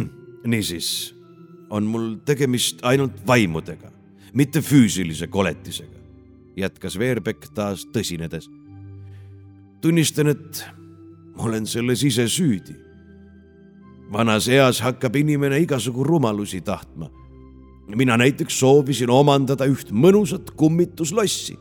[0.52, 1.14] niisiis
[1.70, 3.92] on mul tegemist ainult vaimudega,
[4.34, 6.00] mitte füüsilise koletisega,
[6.58, 8.50] jätkas Veerbeck taas tõsinedes.
[9.82, 10.66] tunnistan, et
[11.38, 12.76] olen selles ise süüdi.
[14.12, 17.10] vanas eas hakkab inimene igasugu rumalusi tahtma.
[17.88, 21.58] mina näiteks soovisin omandada üht mõnusat kummituslossi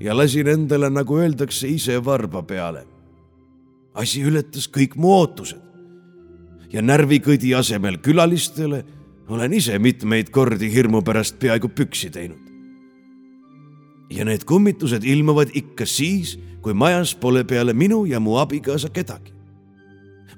[0.00, 2.86] ja lasin endale, nagu öeldakse, ise varba peale.
[3.94, 5.62] asi ületas kõik mu ootused
[6.72, 8.84] ja närvikõdi asemel külalistele
[9.28, 12.42] olen ise mitmeid kordi hirmu pärast peaaegu püksi teinud.
[14.10, 19.32] ja need kummitused ilmuvad ikka siis, kui majas pole peale minu ja mu abikaasa kedagi.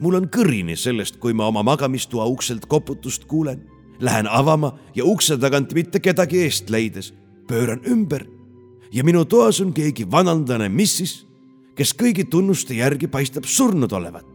[0.00, 3.62] mul on kõrini sellest, kui ma oma magamistoa ukselt koputust kuulen,
[4.00, 7.14] lähen avama ja ukse tagant mitte kedagi eest leides
[7.48, 8.26] pööran ümber.
[8.92, 11.24] Ja minu toas on keegi vanandane missis,
[11.74, 14.26] kes kõigi tunnuste järgi paistab surnud olevat.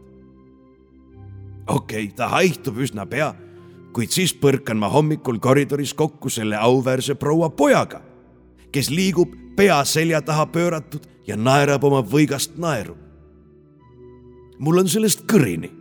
[1.68, 3.36] Okei okay,, ta haihtub üsna pea,
[3.94, 8.02] kuid siis põrkan ma hommikul koridoris kokku selle auväärse proua pojaga,
[8.72, 12.96] kes liigub pea selja taha pööratud ja naerab oma võigast naeru.
[14.60, 15.72] mul on sellest kõrini.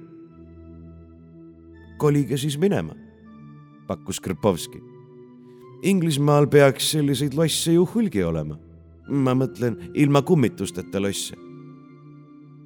[1.98, 2.94] kolige siis minema,
[3.87, 4.81] pakkus Krpovski.
[5.83, 8.59] Inglismaal peaks selliseid losse ju hulgi olema.
[9.09, 11.37] ma mõtlen ilma kummitusteta losse.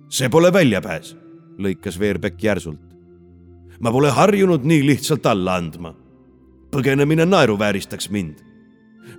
[0.08, 1.16] see pole väljapääs,
[1.58, 2.94] lõikas Veerbeck järsult
[3.80, 5.94] ma pole harjunud nii lihtsalt alla andma.
[6.70, 8.40] põgenemine naeruvääristaks mind.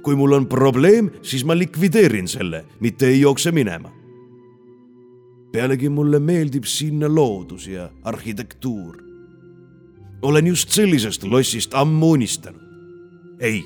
[0.04, 3.92] Kui mul on probleem, siis ma likvideerin selle, mitte ei jookse minema.
[5.52, 8.98] pealegi mulle meeldib siinne loodus ja arhitektuur.
[10.22, 12.62] olen just sellisest lossist ammu unistanud.
[13.40, 13.66] ei,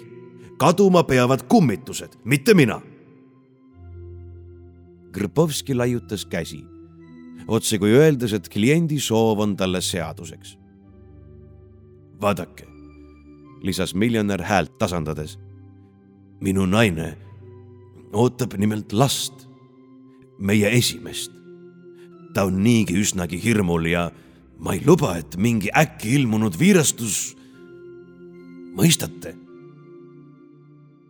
[0.57, 2.81] kaduma peavad kummitused, mitte mina.
[5.11, 6.63] Krpovski laiutas käsi
[7.47, 10.59] otse kui öeldes, et kliendi soov on talle seaduseks
[12.21, 12.67] vaadake,
[13.61, 15.39] lisas miljonär häält tasandades.
[16.41, 17.15] Minu naine
[18.13, 19.47] ootab nimelt last,
[20.39, 21.31] meie esimest.
[22.33, 24.11] ta on niigi üsnagi hirmul ja
[24.59, 27.35] ma ei luba, et mingi äkki ilmunud viirastus.
[28.75, 29.35] mõistate?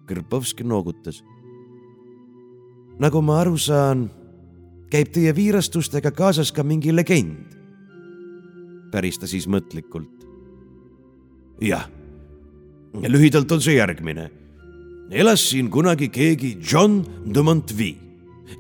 [0.08, 1.24] Krpovski noogutas.
[3.00, 4.10] nagu ma aru saan,
[4.92, 7.56] käib teie viirastustega kaasas ka mingi legend.
[8.92, 10.20] päris ta siis mõtlikult
[11.62, 11.90] jah,
[12.94, 14.30] lühidalt on see järgmine.
[15.12, 17.02] Elas siin kunagi keegi John
[17.34, 17.98] de Montvie,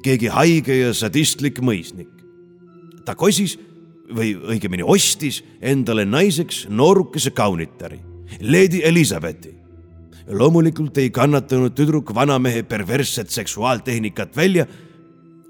[0.03, 2.09] keegi haige ja sadistlik mõisnik.
[3.05, 3.57] ta kosis
[4.13, 7.99] või õigemini ostis endale naiseks noorukese kaunitari,
[8.41, 9.53] Lady Elizabethi.
[10.27, 14.65] loomulikult ei kannatanud tüdruk vanamehe perversset seksuaaltehnikat välja.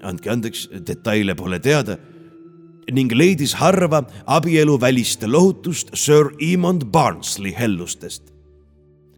[0.02, 1.98] andke andeks, detaile pole teada
[2.92, 8.22] ning leidis harva abieluvälist lohutust Sir Emond Barnsley hellustest.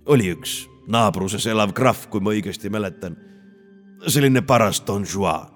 [0.07, 3.17] oli üks naabruses elav krahv, kui ma õigesti mäletan.
[4.07, 5.47] selline paras Don Juan.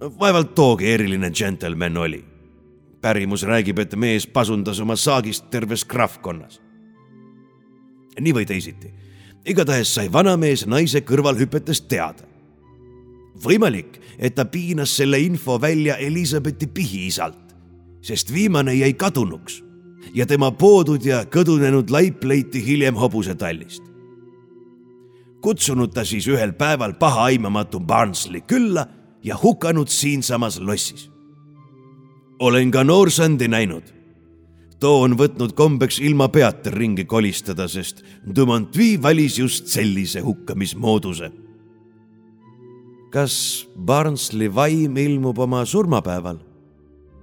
[0.00, 2.24] vaevalt toogi eriline džentelmen oli.
[3.00, 6.60] pärimus räägib, et mees pasundas oma saagist terves krahvkonnas.
[8.20, 8.92] nii või teisiti,
[9.46, 12.30] igatahes sai vanamees naise kõrvalhüpetest teada
[13.44, 17.54] võimalik, et ta piinas selle info välja Elizabethi pihiisalt,
[18.02, 19.62] sest viimane jäi kadunuks
[20.14, 23.89] ja tema poodud ja kõdunenud laip leiti hiljem hobusetallist.
[25.40, 28.86] Kutsunud ta siis ühel päeval pahaaimamatu Barnsley külla
[29.22, 31.10] ja hukanud siinsamas lossis.
[32.38, 33.82] olen ka noorsandi näinud.
[34.80, 38.04] too on võtnud kombeks ilma peata ringi kolistada, sest
[38.36, 41.32] Dumont-Vie valis just sellise hukkamismooduse
[43.10, 46.38] kas Barnsley vaim ilmub oma surmapäeval?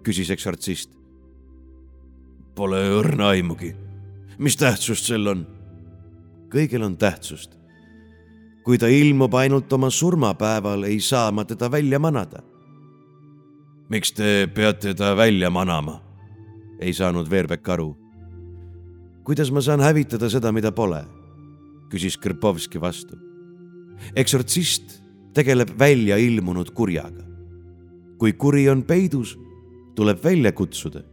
[0.03, 0.93] küsis eksortsist.
[2.55, 3.73] Pole õrna aimugi.
[4.37, 5.45] mis tähtsust sel on?
[6.51, 7.56] kõigel on tähtsust.
[8.67, 12.43] Kui ta ilmub ainult oma surmapäeval, ei saa ma teda välja manada.
[13.89, 16.01] miks te peate ta välja manama?
[16.79, 17.95] ei saanud Veerbek aru.
[19.23, 21.05] kuidas ma saan hävitada seda, mida pole?
[21.89, 23.15] küsis Krpovski vastu.
[24.15, 24.99] eksortsist
[25.33, 27.23] tegeleb välja ilmunud kurjaga.
[28.17, 29.37] kui kuri on peidus,
[29.95, 31.03] tuleb välja kutsuda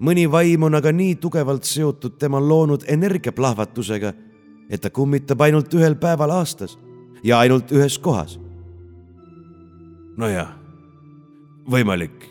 [0.00, 4.12] mõni vaim on aga nii tugevalt seotud tema loonud energiaplahvatusega,
[4.70, 6.78] et ta kummitab ainult ühel päeval aastas
[7.24, 8.38] ja ainult ühes kohas.
[10.16, 10.50] nojah,
[11.70, 12.26] võimalik,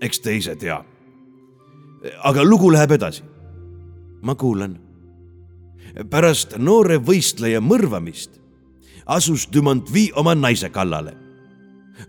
[0.00, 0.84] eks te ise tea.
[2.24, 3.22] aga lugu läheb edasi.
[4.22, 4.78] ma kuulan.
[6.10, 8.40] pärast noore võistleja mõrvamist
[9.06, 11.16] asus Dumont-Vi oma naise kallale.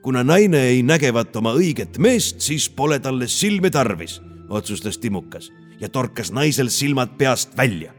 [0.02, 5.90] kuna naine ei nägevat oma õiget meest, siis pole talle silmi tarvis otsustas Timukas ja
[5.90, 7.94] torkas naisel silmad peast välja.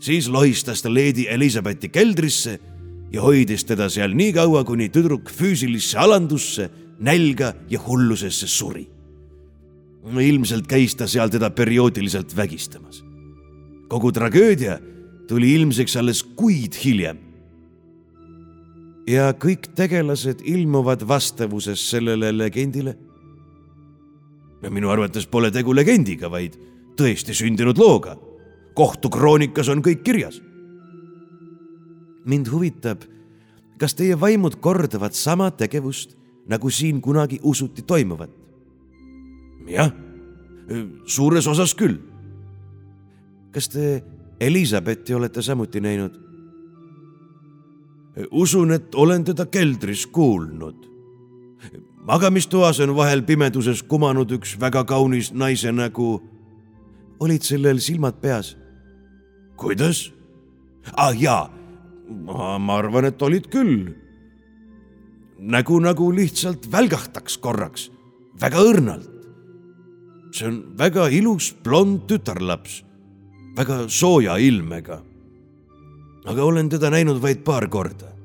[0.00, 2.58] Siis lohistas ta leedi Elizabethi keldrisse
[3.12, 8.88] ja hoidis teda seal nii kaua, kuni tüdruk füüsilisse alandusse, nälga ja hullusesse suri.
[10.20, 13.04] ilmselt käis ta seal teda perioodiliselt vägistamas.
[13.88, 14.78] kogu tragöödia
[15.28, 17.18] tuli ilmseks alles kuid hiljem.
[19.06, 22.96] ja kõik tegelased ilmuvad vastavuses sellele legendile
[24.70, 26.56] minu arvates pole tegu legendiga, vaid
[26.98, 28.16] tõesti sündinud looga.
[28.78, 30.42] Kohtukroonikas on kõik kirjas.
[32.28, 33.06] mind huvitab,
[33.80, 36.12] kas teie vaimud kordavad sama tegevust,
[36.48, 38.30] nagu siin kunagi usuti toimuvat?
[39.68, 39.90] jah,
[41.06, 41.98] suures osas küll.
[43.52, 44.02] kas te
[44.40, 46.14] Elizabethi olete samuti näinud?
[48.30, 50.88] usun, et olen teda keldris kuulnud
[52.08, 56.22] magamistoas on vahel pimeduses kumanud üks väga kaunis naise nägu.
[57.20, 58.56] olid sellel silmad peas?
[59.58, 60.08] Kuidas?
[60.96, 61.50] ah jaa,
[62.58, 63.92] ma arvan, et olid küll.
[65.38, 67.90] nägu nagu lihtsalt välgahtaks korraks,
[68.40, 69.14] väga õrnalt.
[70.32, 72.82] see on väga ilus blond tütarlaps,
[73.56, 75.02] väga sooja ilmega.
[76.24, 78.18] aga olen teda näinud vaid paar korda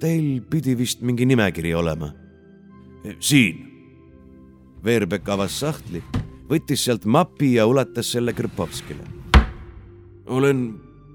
[0.00, 2.12] Teil pidi vist mingi nimekiri olema.
[3.20, 3.66] siin.
[4.84, 6.00] Veerbek avas sahtli,
[6.48, 9.19] võttis sealt mapi ja ulatas selle Krpovskile.
[10.30, 10.62] Olen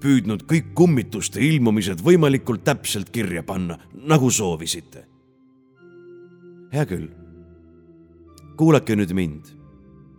[0.00, 5.06] püüdnud kõik kummituste ilmumised võimalikult täpselt kirja panna, nagu soovisite.
[6.72, 7.08] hea küll.
[8.56, 9.44] kuulake nüüd mind,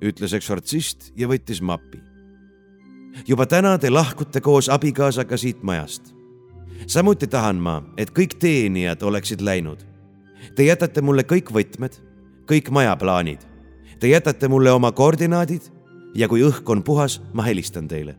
[0.01, 2.01] ütles eksortsist ja võttis mapi.
[3.27, 6.17] juba täna te lahkute koos abikaasaga siit majast
[6.87, 9.81] samuti tahan ma, et kõik teenijad oleksid läinud.
[10.55, 11.97] Te jätate mulle kõik võtmed,
[12.49, 13.41] kõik majaplaanid.
[13.99, 15.71] Te jätate mulle oma koordinaadid
[16.15, 18.15] ja kui õhk on puhas, ma helistan teile.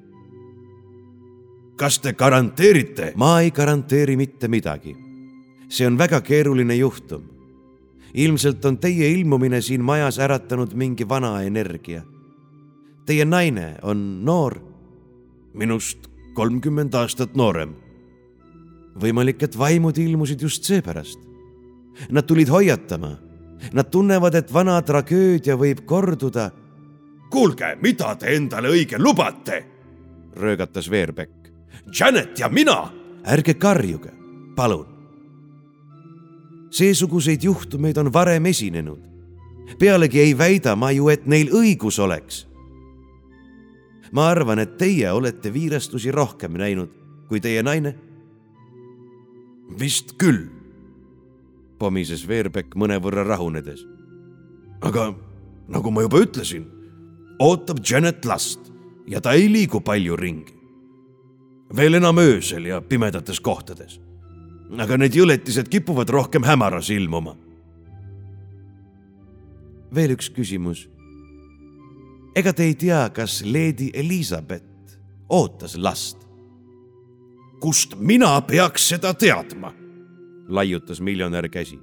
[1.78, 3.12] Kas te garanteerite?
[3.16, 4.96] ma ei garanteeri mitte midagi.
[5.68, 7.22] see on väga keeruline juhtum.
[8.14, 12.02] ilmselt on teie ilmumine siin majas äratanud mingi vana energia.
[13.06, 14.60] Teie naine on noor.
[15.54, 17.88] minust kolmkümmend aastat noorem
[19.00, 21.20] võimalik, et vaimud ilmusid just seepärast.
[22.14, 23.16] Nad tulid hoiatama.
[23.74, 26.50] Nad tunnevad, et vana tragöödia võib korduda.
[27.30, 29.64] kuulge, mida te endale õige lubate?
[30.36, 31.37] röögatas Veerbekk.
[31.92, 32.92] Janet ja mina.
[33.24, 34.12] ärge karjuge,
[34.56, 34.86] palun.
[36.70, 39.00] seesuguseid juhtumeid on varem esinenud.
[39.78, 42.46] pealegi ei väida ma ju, et neil õigus oleks.
[44.12, 46.90] ma arvan, et teie olete viirastusi rohkem näinud
[47.28, 47.94] kui teie naine
[49.78, 50.48] vist küll,
[51.78, 53.84] pomises Veerbekk mõnevõrra rahunedes.
[54.80, 55.14] aga
[55.68, 56.64] nagu ma juba ütlesin,
[57.38, 58.72] ootab Janet last
[59.06, 60.57] ja ta ei liigu palju ringi.
[61.76, 64.00] Veel enam öösel ja pimedates kohtades.
[64.78, 67.36] aga need jõletised kipuvad rohkem hämaras ilmuma.
[69.94, 70.88] veel üks küsimus.
[72.34, 74.98] ega te ei tea, kas Lady Elizabeth
[75.28, 76.18] ootas last?
[77.60, 79.72] kust mina peaks seda teadma?
[80.48, 81.78] laiutas miljonär käsi.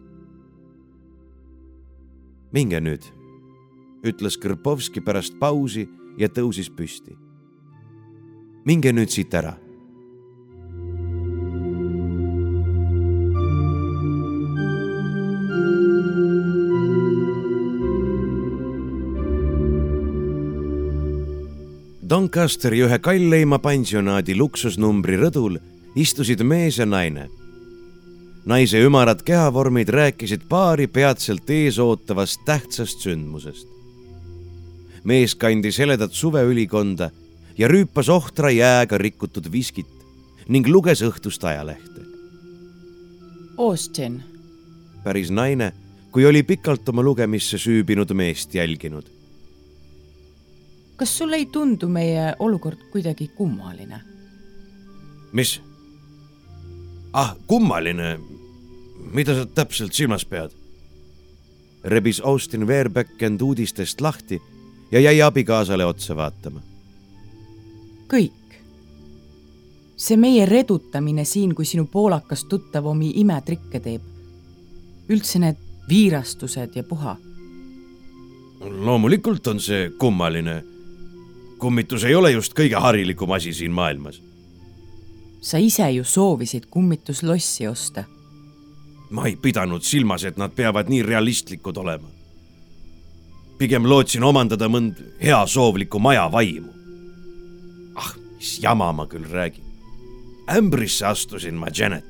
[2.52, 3.04] minge nüüd,
[4.04, 7.18] ütles Krpovski pärast pausi ja tõusis püsti.
[8.66, 9.65] minge nüüd siit ära
[22.10, 25.56] Doncasteri ühe kalleima pansionaadi luksusnumbri rõdul
[25.98, 27.30] istusid mees ja naine.
[28.46, 33.68] naise ümarad kehavormid rääkisid paari peatselt ees ootavast tähtsast sündmusest.
[35.04, 37.10] mees kandis heledat suveülikonda
[37.58, 39.90] ja rüüpas ohtra jääga rikutud viskit
[40.48, 42.02] ning luges õhtust ajalehte.
[43.58, 44.24] Austin.
[45.04, 45.74] päris naine,
[46.12, 49.15] kui oli pikalt oma lugemisse süübinud meest jälginud.
[50.96, 54.02] Kas sulle ei tundu meie olukord kuidagi kummaline?
[55.32, 55.62] mis?
[57.14, 58.20] ah, kummaline.
[59.14, 60.52] mida sa täpselt silmas pead?
[61.86, 64.42] rebis Austin Verbeck end uudistest lahti
[64.92, 66.62] ja jäi abikaasale otsa vaatama.
[68.08, 68.32] kõik.
[69.98, 74.02] see meie redutamine siin, kui sinu poolakas tuttav omi imetrikke teeb.
[75.10, 75.58] üldse need
[75.90, 77.18] viirastused ja puha.
[78.60, 80.64] loomulikult on see kummaline.
[81.66, 84.22] Kummitus ei ole just kõige harilikum asi siin maailmas.
[85.42, 88.04] sa ise ju soovisid kummituslossi osta
[89.10, 92.08] ma ei pidanud silmas, et nad peavad nii realistlikud olema.
[93.58, 96.72] pigem lootsin omandada mõnd heasoovlikku maja vaimu.
[97.96, 99.64] ah, mis jama ma küll räägin.
[100.58, 102.06] ämbrisse astusin ma, Janet.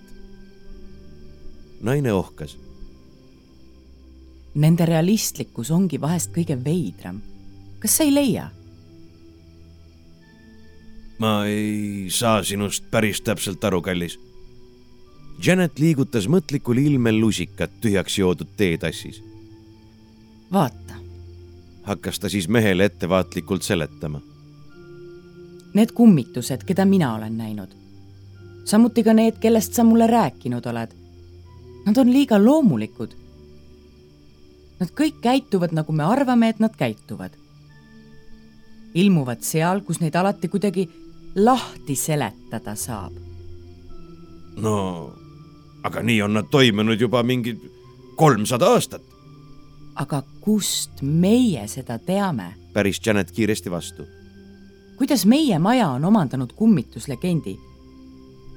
[1.81, 2.57] naine ohkas.
[4.55, 7.21] Nende realistlikkus ongi vahest kõige veidram.
[7.79, 8.51] kas sa ei leia?
[11.19, 14.19] Ma ei saa sinust päris täpselt aru, kallis
[15.43, 19.21] Janet liigutas mõtlikul ilmel lusikat tühjaks joodud teetassis.
[20.51, 20.95] vaata.
[21.83, 24.21] hakkas ta siis mehele ettevaatlikult seletama.
[25.73, 27.69] Need kummitused, keda mina olen näinud,
[28.65, 30.95] samuti ka need, kellest sa mulle rääkinud oled,
[31.85, 33.15] nad on liiga loomulikud.
[34.79, 37.31] Nad kõik käituvad, nagu me arvame, et nad käituvad.
[38.95, 40.89] ilmuvad seal, kus neid alati kuidagi
[41.35, 43.13] lahti seletada saab.
[44.57, 45.13] no
[45.83, 47.57] aga nii on nad toimunud juba mingi
[48.15, 49.01] kolmsada aastat.
[49.95, 52.53] aga kust meie seda teame?
[52.73, 54.07] päris Janet kiiresti vastu.
[54.97, 57.57] kuidas meie maja on omandanud kummituslegendi?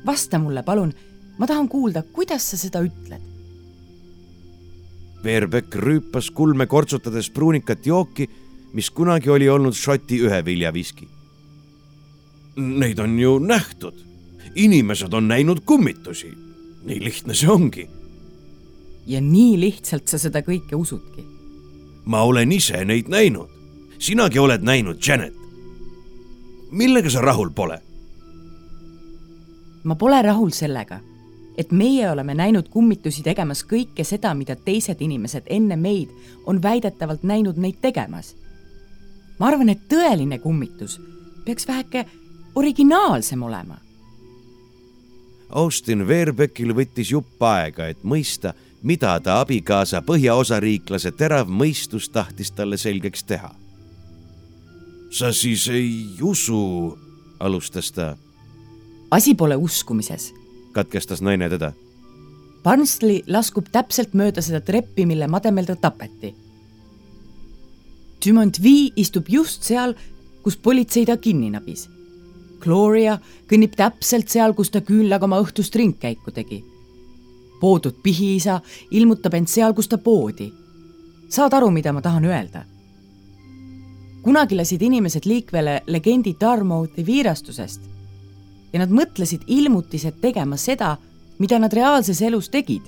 [0.07, 0.93] vasta mulle, palun,
[1.39, 3.23] ma tahan kuulda, kuidas sa seda ütled.
[5.25, 8.29] Veerbeck rüüpas kulme kortsutades pruunikat jooki,
[8.73, 11.09] mis kunagi oli olnud Šoti üheviljaviski.
[12.59, 13.95] Neid on ju nähtud,
[14.55, 16.33] inimesed on näinud kummitusi
[16.85, 17.91] nii lihtne see ongi.
[19.07, 21.25] ja nii lihtsalt sa seda kõike usudki?
[22.05, 23.49] ma olen ise neid näinud.
[23.99, 25.35] sinagi oled näinud, Janet.
[26.71, 27.79] millega sa rahul pole?
[29.85, 31.01] ma pole rahul sellega,
[31.57, 36.11] et meie oleme näinud kummitusi tegemas kõike seda, mida teised inimesed enne meid
[36.47, 38.35] on väidetavalt näinud neid tegemas.
[39.39, 41.01] ma arvan, et tõeline kummitus
[41.45, 42.07] peaks väheke
[42.59, 43.79] originaalsem olema
[45.49, 48.53] Austin Verbeckil võttis jupp aega, et mõista,
[48.85, 53.55] mida ta abikaasa põhjaosariiklase terav mõistus tahtis talle selgeks teha.
[55.11, 56.99] sa siis ei usu,
[57.41, 58.17] alustas ta.
[59.11, 60.35] asi pole uskumises,
[60.73, 61.73] katkestas naine teda.
[62.63, 66.35] Barnsley laskub täpselt mööda seda treppi, mille mademel ta tapeti.
[68.27, 69.95] Dumontvii istub just seal,
[70.43, 71.89] kus politsei ta kinni nabis
[72.61, 73.19] Gloria
[73.51, 76.65] kõnnib täpselt seal, kus ta küünlaga oma õhtust ringkäiku tegi.
[77.61, 80.53] poodud pihiisa ilmutab end seal, kus ta poodi.
[81.29, 82.65] saad aru, mida ma tahan öelda?
[84.23, 87.81] kunagi lasid inimesed liikvele legendi Darmouthi viirastusest
[88.73, 90.97] ja nad mõtlesid ilmutised tegema seda,
[91.39, 92.83] mida nad reaalses elus tegid.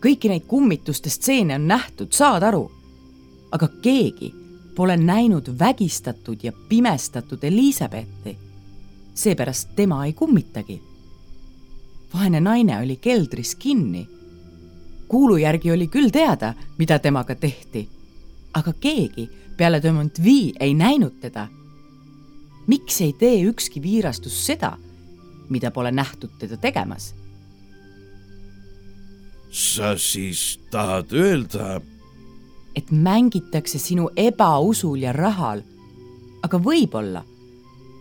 [0.00, 2.70] kõiki neid kummituste stseene on nähtud, saad aru?
[3.52, 4.34] aga keegi
[4.76, 8.36] pole näinud vägistatud ja pimestatud Elizabethi
[9.18, 10.82] seepärast tema ei kummitagi.
[12.14, 14.08] vaene naine oli keldris kinni.
[15.08, 17.88] kuulu järgi oli küll teada, mida temaga tehti,
[18.54, 21.48] aga keegi peale de Montvii ei näinud teda.
[22.66, 24.76] miks ei tee ükski viirastus seda,
[25.48, 27.14] mida pole nähtud teda tegemas?
[29.50, 31.80] sa siis tahad öelda?
[32.76, 35.62] et mängitakse sinu ebausul ja rahal.
[36.42, 37.24] aga võib-olla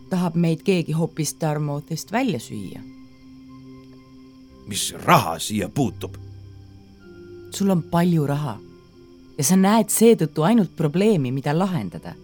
[0.10, 2.82] tahab meid keegi hoopis Darmouthist välja süüa.
[4.68, 6.18] mis raha siia puutub?
[7.52, 8.58] sul on palju raha
[9.38, 12.16] ja sa näed seetõttu ainult probleemi, mida lahendada.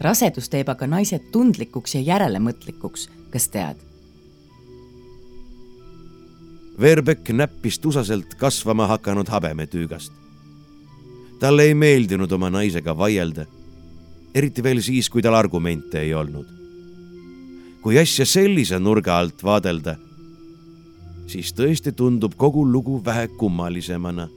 [0.00, 3.76] rasedus teeb aga naised tundlikuks ja järelemõtlikuks, kas tead?
[6.80, 10.12] Verbeck näppis tusaselt kasvama hakanud habemetüügast.
[11.40, 13.46] talle ei meeldinud oma naisega vaielda
[14.34, 16.46] eriti veel siis, kui tal argumente ei olnud.
[17.80, 19.94] kui asja sellise nurga alt vaadelda,
[21.26, 24.28] siis tõesti tundub kogu lugu vähe kummalisemana.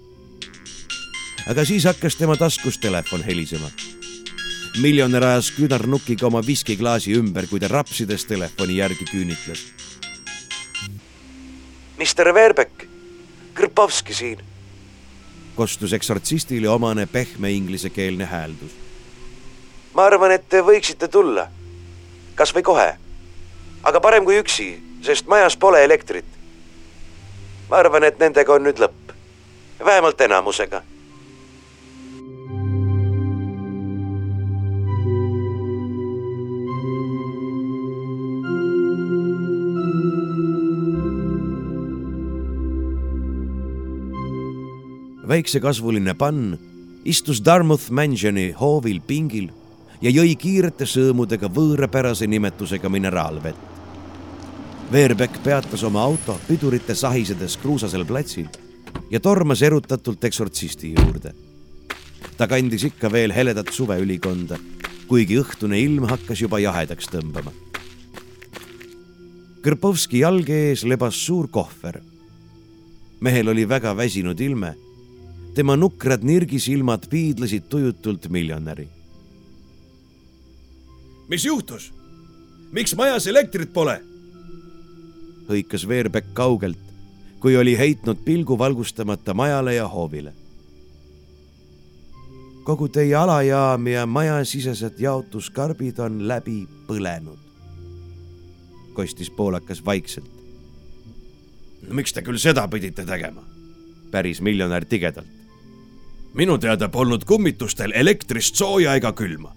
[1.47, 3.69] aga siis hakkas tema taskus telefon helisema.
[4.81, 9.59] miljonär ajas küünarnukiga oma viskiklaasi ümber, kui ta rapsides telefoni järgi küünitles.
[11.97, 12.87] Mister Verbek,
[13.53, 14.39] Krpovski siin.
[15.55, 18.82] kostus eksortsistile omane pehme inglisekeelne hääldus.
[19.93, 21.47] Ma arvan, et te võiksite tulla.
[22.35, 22.89] kas või kohe.
[23.83, 26.25] aga parem kui üksi, sest majas pole elektrit.
[27.69, 29.13] ma arvan, et nendega on nüüd lõpp.
[29.85, 30.83] vähemalt enamusega
[45.27, 46.57] väiksekasvuline pann
[47.05, 49.49] istus Dartmouth Mansioni hoovil pingil
[50.03, 53.71] ja jõi kiirete sõõmudega võõrapärase nimetusega mineraalvett.
[54.91, 58.49] Veerbeck peatas oma auto pidurite sahisedes kruusasel platsil
[59.09, 61.33] ja tormas erutatult eksortsisti juurde.
[62.37, 64.57] ta kandis ikka veel heledat suveülikonda,
[65.07, 67.51] kuigi õhtune ilm hakkas juba jahedaks tõmbama.
[69.61, 72.01] Krpovski jalge ees lebas suur kohver.
[73.19, 74.75] mehel oli väga väsinud ilme
[75.55, 78.87] tema nukrad nirgisilmad piidlesid tujutult miljonäri.
[81.27, 81.93] Mis juhtus?
[82.71, 84.01] miks majas elektrit pole?
[85.49, 86.79] hõikas Veerbeck kaugelt,
[87.39, 90.33] kui oli heitnud pilgu valgustamata majale ja hoovile.
[92.63, 97.39] kogu teie alajaam ja majasisesed jaotuskarbid on läbi põlenud,
[98.93, 100.29] kostis poolakas vaikselt.
[101.87, 103.43] no miks te küll seda pidite tegema?
[104.11, 105.43] päris miljonär tigedalt
[106.33, 109.53] minu teada polnud kummitustel elektrist sooja ega külma.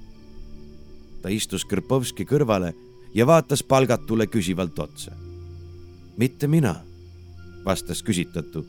[1.23, 2.73] Ta istus Krpovski kõrvale
[3.15, 5.13] ja vaatas palgatule küsivalt otsa.
[6.17, 6.83] mitte mina,
[7.65, 8.65] vastas küsitatu.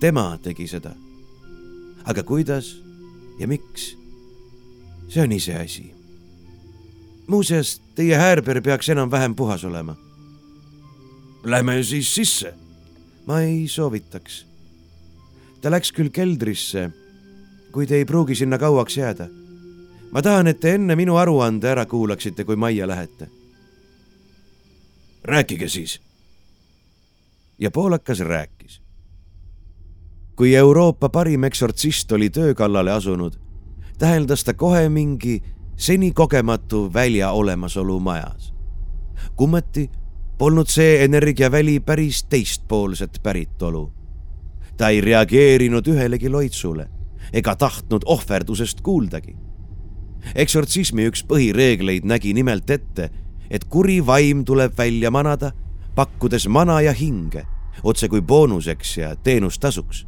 [0.00, 0.94] tema tegi seda.
[2.04, 2.76] aga kuidas
[3.38, 3.96] ja miks?
[5.08, 5.94] see on iseasi.
[7.26, 9.96] muuseas, teie häärber peaks enam-vähem puhas olema.
[11.44, 12.54] Lähme siis sisse.
[13.26, 14.46] ma ei soovitaks
[15.66, 16.84] ta läks küll keldrisse,
[17.74, 19.26] kuid ei pruugi sinna kauaks jääda.
[20.16, 23.28] Ma tahan, et te enne minu aruande ära kuulaksite, kui majja lähete.
[25.24, 26.00] rääkige siis.
[27.58, 28.80] ja poolakas rääkis.
[30.36, 33.32] kui Euroopa parim eksortsist oli töö kallale asunud,
[33.98, 35.42] täheldas ta kohe mingi
[35.76, 38.54] seni kogematu välja olemasolu majas.
[39.36, 39.90] kummati
[40.38, 43.92] polnud see energiaväli päris teistpoolset päritolu
[44.76, 46.88] ta ei reageerinud ühelegi loitsule
[47.32, 49.45] ega tahtnud ohverdusest kuuldagi.
[50.34, 53.10] Eksortsismi üks põhireegleid nägi nimelt ette,
[53.50, 55.52] et kuri vaim tuleb välja manada,
[55.94, 57.46] pakkudes mana ja hinge,
[57.82, 60.06] otse kui boonuseks ja teenustasuks.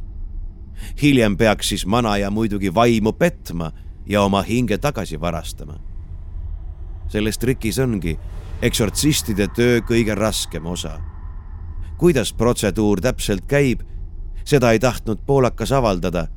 [1.01, 3.71] hiljem peaks siis manaja muidugi vaimu petma
[4.05, 5.79] ja oma hinge tagasi varastama.
[7.07, 8.19] selles trikis ongi
[8.61, 10.99] eksortsistide töö kõige raskem osa.
[11.97, 13.81] kuidas protseduur täpselt käib
[14.49, 16.27] seda ei tahtnud poolakas avaldada.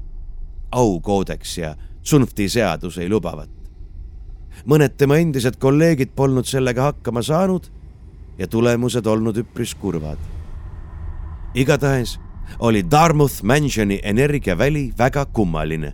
[0.73, 3.62] aukoodeks ja Tsunfti seadus ei lubavat.
[4.67, 7.69] Mõned tema endised kolleegid polnud sellega hakkama saanud
[8.39, 10.19] ja tulemused olnud üpris kurvad.
[11.55, 12.19] igatahes
[12.59, 15.93] oli Dartmouth Mansioni energiaväli väga kummaline.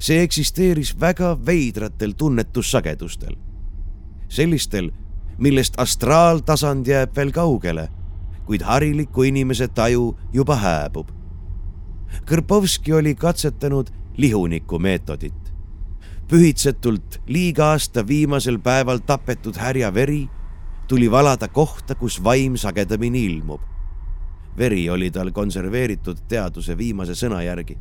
[0.00, 3.36] see eksisteeris väga veidratel tunnetussagedustel.
[4.28, 4.90] sellistel,
[5.38, 7.88] millest astraaltasand jääb veel kaugele
[8.46, 11.10] kuid hariliku inimese taju juba hääbub.
[12.26, 15.45] Kõrpovski oli katsetanud lihuniku meetodit.
[16.28, 20.28] Pühitsetult liiga aasta viimasel päeval tapetud härja veri
[20.88, 23.60] tuli valada kohta, kus vaim sagedamini ilmub.
[24.58, 27.78] veri oli tal konserveeritud teaduse viimase sõna järgi.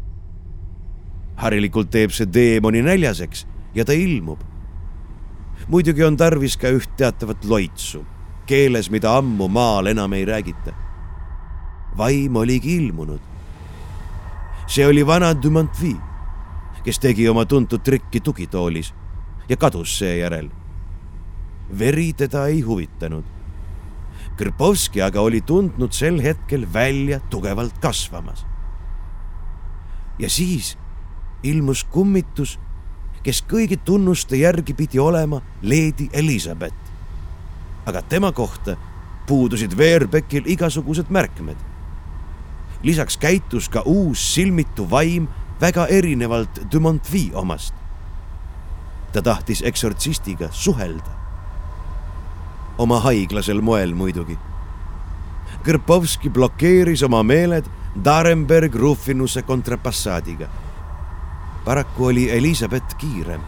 [1.36, 4.40] harilikult teeb see teemoni näljaseks ja ta ilmub.
[5.68, 8.06] muidugi on tarvis ka üht teatavat loitsu
[8.46, 10.74] keeles, mida ammu maal enam ei räägita.
[11.98, 13.20] vaim oligi ilmunud.
[14.68, 15.96] see oli vana Dumantvi,
[16.86, 18.94] kes tegi oma tuntud trikki tugitoolis
[19.50, 20.50] ja kadus seejärel.
[21.80, 23.24] veri teda ei huvitanud.
[24.38, 28.46] Krpovski aga oli tundnud sel hetkel välja tugevalt kasvamas.
[30.20, 30.78] ja siis
[31.44, 32.60] ilmus kummitus,
[33.24, 36.86] kes kõigi tunnuste järgi pidi olema Lady Elizabeth
[37.86, 38.76] aga tema kohta
[39.28, 41.58] puudusid Veerbekil igasugused märkmed.
[42.84, 45.28] lisaks käitus ka uus silmitu vaim
[45.62, 47.74] väga erinevalt Dumontvi omast.
[49.14, 51.12] ta tahtis eksortsistiga suhelda.
[52.78, 54.38] oma haiglasel moel muidugi.
[55.66, 57.66] Kõrpovski blokeeris oma meeled
[58.04, 60.48] Darenberg Rufinuse kontrapassaadiga.
[61.66, 63.42] paraku oli Elizabeth kiirem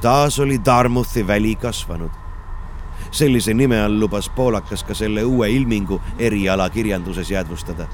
[0.00, 2.10] taas oli Darmouthi väli kasvanud.
[3.10, 7.86] sellise nime all lubas poolakas ka selle uue ilmingu erialakirjanduses jäädvustada.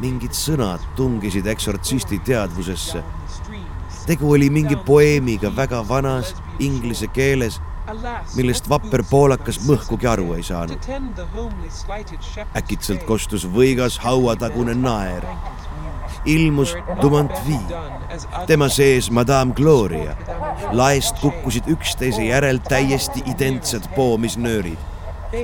[0.00, 3.02] Mingid sõnad tungisid eksortsisti teadvusesse.
[4.06, 7.60] tegu oli mingi poeemiga väga vanas inglise keeles
[8.36, 10.78] millest vapper poolakas mõhkugi aru ei saanud.
[12.56, 15.24] äkitselt kostus võigas hauatagune naer.
[16.24, 17.58] ilmus Dumantvi,
[18.46, 20.16] tema sees Madame Gloria.
[20.72, 24.78] laest kukkusid üksteise järel täiesti identsed poomisnöörid.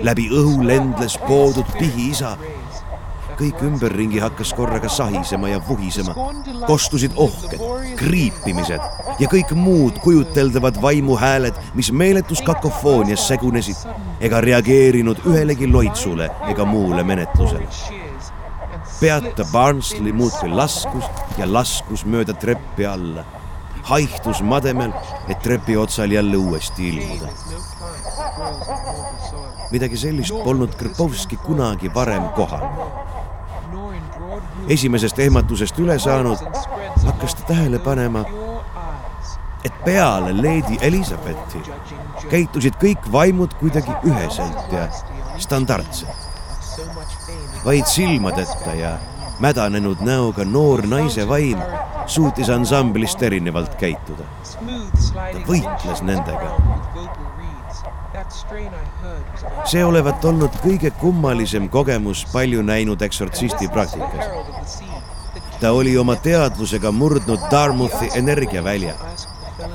[0.02, 2.36] läbi õhu lendles poodud pihiisa
[3.36, 6.14] kõik ümberringi hakkas korraga sahisema ja vuhisema.
[6.66, 7.60] kostusid ohked,
[7.96, 8.80] kriipimised
[9.18, 13.76] ja kõik muud kujuteldavad vaimuhääled, mis meeletus kakofoonias segunesid
[14.20, 17.68] ega reageerinud ühelegi loitsule ega muule menetlusele.
[19.00, 21.04] peata Barnsley muudkui laskus
[21.38, 23.24] ja laskus mööda treppi alla.
[23.82, 24.92] haihtus mademel,
[25.28, 27.28] et trepi otsal jälle uuesti ilmuda
[29.70, 33.15] midagi sellist polnud Krpovski kunagi varem kohanud
[34.68, 36.42] esimesest ehmatusest üle saanud,
[37.04, 38.24] hakkas ta tähele panema,
[39.64, 41.62] et peale Lady Elizabethi
[42.30, 44.88] käitusid kõik vaimud kuidagi üheselt ja
[45.38, 46.26] standardselt.
[47.64, 48.98] vaid silmadeta ja
[49.40, 51.58] mädanenud näoga noor naise vaim
[52.06, 54.24] suutis ansamblist erinevalt käituda.
[55.14, 56.52] ta võitles nendega
[59.66, 64.80] see olevat olnud kõige kummalisem kogemus palju näinud eksortsisti praktikas.
[65.60, 68.94] ta oli oma teadvusega murdnud Darmouthi energiavälja.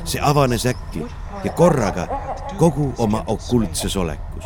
[0.04, 1.06] see avanes äkki
[1.44, 2.08] ja korraga
[2.58, 4.46] kogu oma okultses olekus.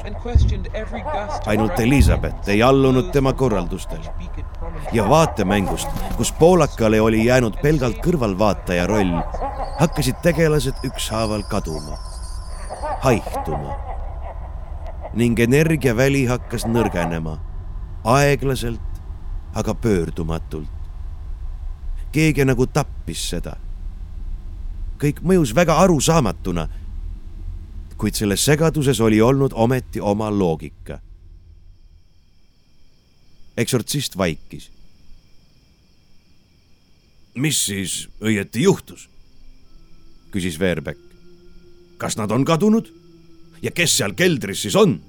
[1.46, 4.14] ainult Elizabeth ei allunud tema korraldustele.
[4.92, 9.20] ja vaatemängust, kus poolakale oli jäänud pelgalt kõrvalvaataja roll,
[9.80, 11.98] hakkasid tegelased ükshaaval kaduma,
[13.02, 13.85] haihtuma
[15.16, 17.38] ning energiaväli hakkas nõrgenema,
[18.04, 18.82] aeglaselt,
[19.56, 20.72] aga pöördumatult.
[22.12, 23.58] keegi nagu tappis seda.
[25.00, 26.68] kõik mõjus väga arusaamatuna.
[27.98, 31.00] kuid selles segaduses oli olnud ometi oma loogika.
[33.58, 34.72] eksortsist vaikis.
[37.36, 39.10] mis siis õieti juhtus?
[40.32, 41.00] küsis Veerbeck.
[41.98, 43.05] kas nad on kadunud?
[43.66, 45.00] Ja kes seal keldris siis on?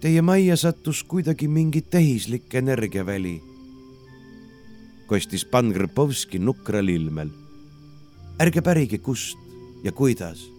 [0.00, 3.36] Teie majja sattus kuidagi mingi tehislik energiaväli,
[5.08, 7.30] kostis pan Grpovski nukral ilmel.
[8.40, 9.38] ärge pärige, kust
[9.84, 10.50] ja kuidas.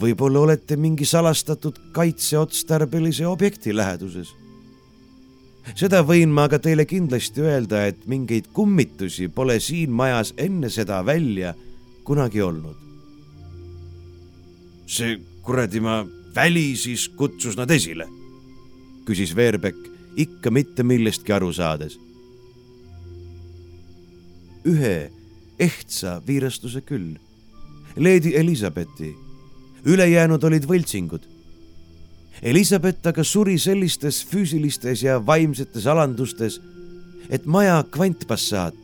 [0.00, 4.34] võib-olla olete mingi salastatud kaitseotstarbelise objekti läheduses.
[5.74, 11.06] seda võin ma aga teile kindlasti öelda, et mingeid kummitusi pole siin majas enne seda
[11.06, 11.54] välja
[12.04, 12.83] kunagi olnud
[14.86, 16.04] see kuradima
[16.34, 18.08] väli siis kutsus nad esile?
[19.04, 19.76] küsis Veerbeck
[20.16, 21.98] ikka mitte millestki aru saades.
[24.64, 25.10] ühe
[25.60, 27.18] ehtsa viirastuse küll,
[27.96, 29.10] Lady Elizabethi,
[29.84, 31.26] ülejäänud olid võltsingud.
[32.42, 36.56] Elizabeth aga suri sellistes füüsilistes ja vaimsetes alandustes,
[37.30, 38.80] et maja kvantpassaat,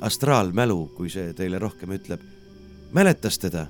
[0.00, 2.22] astraalmälu, kui see teile rohkem ütleb,
[2.94, 3.66] mäletas teda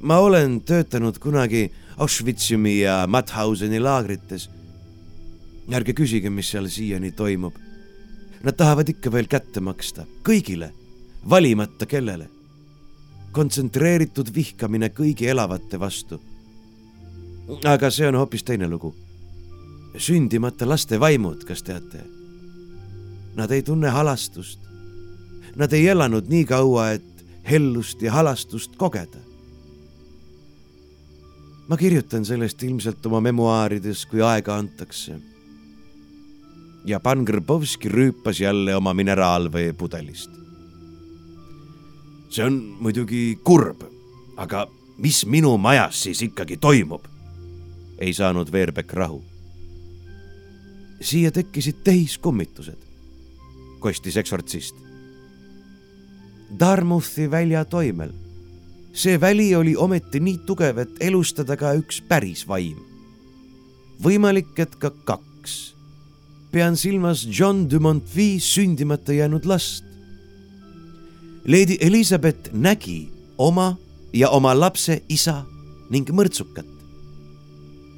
[0.00, 4.50] ma olen töötanud kunagi Auschwitzumi ja Mauthauseni laagrites.
[5.72, 7.54] ärge küsige, mis seal siiani toimub.
[8.42, 10.72] Nad tahavad ikka veel kätte maksta kõigile,
[11.30, 12.28] valimata kellele.
[13.32, 16.20] kontsentreeritud vihkamine kõigi elavate vastu.
[17.64, 18.94] aga see on hoopis teine lugu.
[19.96, 22.04] sündimata laste vaimud, kas teate?
[23.36, 24.58] Nad ei tunne halastust.
[25.56, 29.23] Nad ei elanud nii kaua, et hellust ja halastust kogeda
[31.68, 35.20] ma kirjutan sellest ilmselt oma memuaarides, kui aega antakse.
[36.84, 40.30] ja pan Grbovski rüüpas jälle oma mineraalveepudelist.
[42.30, 43.82] see on muidugi kurb,
[44.36, 44.66] aga
[44.98, 47.04] mis minu majas siis ikkagi toimub?
[47.98, 49.24] ei saanud Veerbek rahu.
[51.00, 52.78] siia tekkisid tehiskummitused,
[53.80, 54.76] kostis eksortsist.
[56.58, 58.23] Darmuthi välja toimel
[58.94, 62.78] see väli oli ometi nii tugev, et elustada ka üks päris vaim.
[64.02, 65.74] võimalik, et ka kaks.
[66.52, 69.84] pean silmas John de Montvi sündimata jäänud last.
[71.46, 73.76] Lady Elizabeth nägi oma
[74.12, 75.44] ja oma lapse isa
[75.90, 76.66] ning mõrtsukat.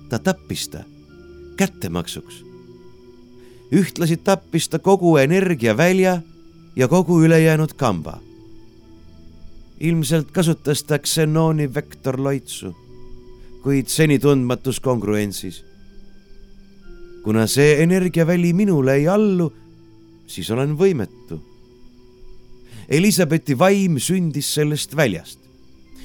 [0.08, 0.84] ta tappis ta
[1.56, 2.44] kättemaksuks.
[3.72, 6.22] ühtlasi tappis ta kogu energiavälja
[6.76, 8.25] ja kogu ülejäänud kamba.
[9.80, 12.72] Ilmselt kasutas ta ksenooni vektorloitsu,
[13.62, 15.64] kuid seni tundmatus kongruentsis.
[17.24, 19.52] kuna see energiaväli minule ei allu,
[20.26, 21.40] siis olen võimetu.
[22.88, 25.38] Elizabethi vaim sündis sellest väljast.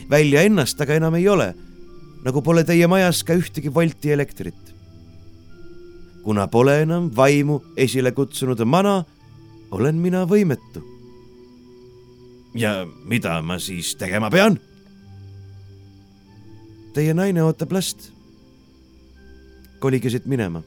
[0.10, 1.54] välja ennast aga enam ei ole,
[2.24, 4.74] nagu pole teie majas ka ühtegi volti elektrit.
[6.24, 9.06] kuna pole enam vaimu esile kutsunud mana
[9.72, 10.91] olen mina võimetu.
[12.56, 14.58] Ja mida ma siis tegema pean?
[16.96, 18.12] Teie naine ootab last.
[19.80, 20.64] kolige siit minema.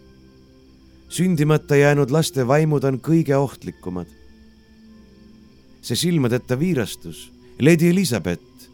[1.09, 4.07] sündimata jäänud laste vaimud on kõige ohtlikumad.
[5.82, 7.30] see silmadeta viirastus,
[7.61, 8.70] Lady Elizabeth,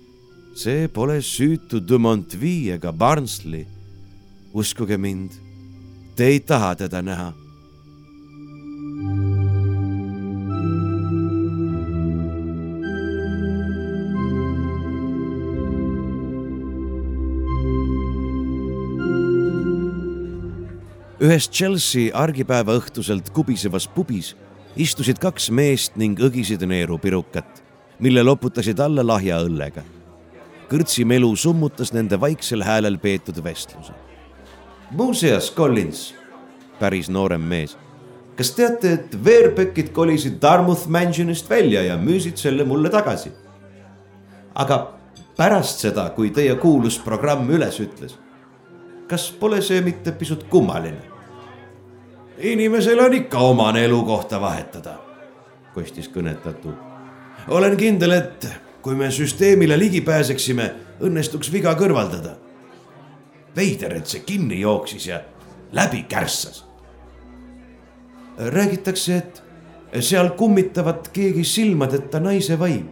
[0.54, 3.66] see pole süütu de Montville ega Barnsley.
[4.54, 5.30] uskuge mind,
[6.16, 7.39] te ei taha teda näha
[21.20, 24.32] ühes Chelsea argipäeva õhtuselt kubisevas pubis
[24.80, 27.60] istusid kaks meest ning õgisid neerupirukat,
[28.00, 29.82] mille loputasid alla lahja õllega.
[30.70, 33.92] kõrtsimelu summutas nende vaiksel häälel peetud vestluse.
[34.90, 36.14] muuseas, Collins,
[36.78, 37.76] päris noorem mees,
[38.36, 43.32] kas teate, et Veerbeckid kolisid Dartmouth Mansionist välja ja müüsid selle mulle tagasi?
[44.54, 44.92] aga
[45.36, 48.16] pärast seda, kui teie kuulus programm üles ütles
[49.10, 51.09] kas pole see mitte pisut kummaline?
[52.40, 54.94] Inimesel on ikka omane elukohta vahetada,
[55.74, 56.72] kostis kõnetatu.
[57.48, 58.46] olen kindel, et
[58.82, 62.36] kui me süsteemile ligi pääseksime, õnnestuks viga kõrvaldada.
[63.56, 65.20] veider, et see kinni jooksis ja
[65.72, 66.64] läbi kärssas.
[68.38, 69.42] räägitakse, et
[70.00, 72.88] seal kummitavat keegi silmadeta naise vaim.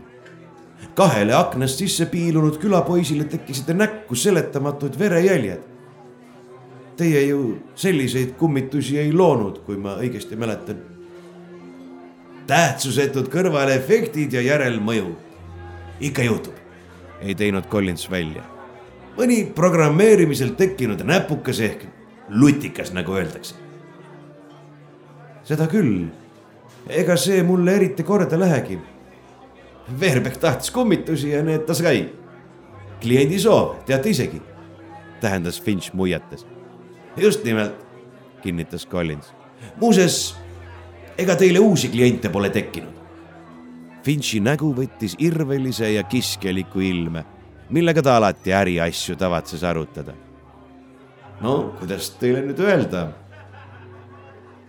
[0.95, 5.78] kahele aknast sisse piilunud külapoisile tekkisid näkku seletamatuid verejäljed
[6.99, 10.81] Teie ju selliseid kummitusi ei loonud, kui ma õigesti mäletan.
[12.47, 15.17] tähtsusetud kõrvalefektid ja järelmõju.
[16.01, 16.55] ikka juhtub,
[17.21, 18.43] ei teinud Collins välja.
[19.17, 21.87] mõni programmeerimisel tekkinud näpukas ehk
[22.29, 23.55] lutikas, nagu öeldakse.
[25.45, 26.09] seda küll,
[26.89, 28.79] ega see mulle eriti korda lähegi.
[30.01, 32.09] Veerbeck tahtis kummitusi ja need ta sai.
[33.01, 34.43] kliendi soov, teate isegi,
[35.21, 36.58] tähendas Finch muiates
[37.21, 37.75] just nimelt,
[38.43, 39.33] kinnitas Collins.
[39.77, 40.37] muuseas,
[41.19, 42.95] ega teile uusi kliente pole tekkinud?
[44.05, 47.25] Finchi nägu võttis irvelise ja kiskjaliku ilme,
[47.75, 50.15] millega ta alati äriasju tavatses arutada.
[51.41, 53.09] no kuidas teile nüüd öelda?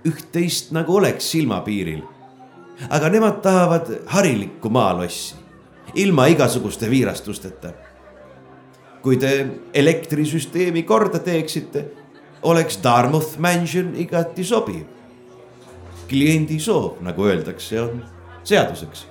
[0.05, 2.01] üht-teist nagu oleks silmapiiril.
[2.89, 5.35] aga nemad tahavad harilikku maalossi,
[5.95, 7.73] ilma igasuguste viirastusteta.
[9.01, 11.85] kui te elektrisüsteemi korda teeksite
[12.41, 14.85] oleks Dartmouth Mansion igati sobiv.
[16.09, 17.99] kliendi soov, nagu öeldakse, on
[18.43, 19.05] seaduseks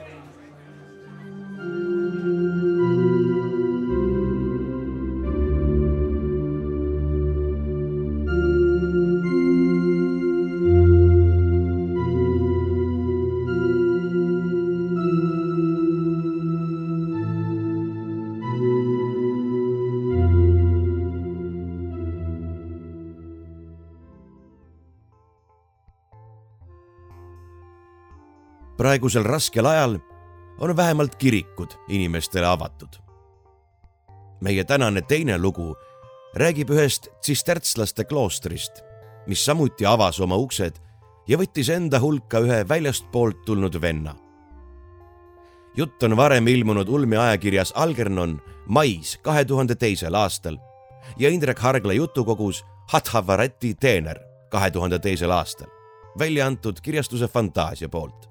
[28.79, 29.99] praegusel raskel ajal
[30.59, 32.89] on vähemalt kirikud inimestele avatud.
[34.41, 35.77] meie tänane teine lugu
[36.35, 38.83] räägib ühest tsistärtslaste kloostrist,
[39.27, 40.79] mis samuti avas oma uksed
[41.29, 44.15] ja võttis enda hulka ühe väljastpoolt tulnud venna.
[45.77, 50.59] jutt on varem ilmunud ulmeajakirjas Algernon mais kahe tuhande teisel aastal
[51.19, 54.19] ja Indrek Hargla jutukogus Hathavarati teener
[54.51, 55.69] kahe tuhande teisel aastal,
[56.19, 58.28] välja antud kirjastuse Fantaasia poolt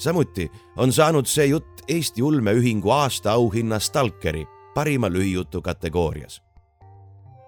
[0.00, 6.42] samuti on saanud see jutt Eesti ulmeühingu aastaauhinna Stalkeri parima lühijutu kategoorias.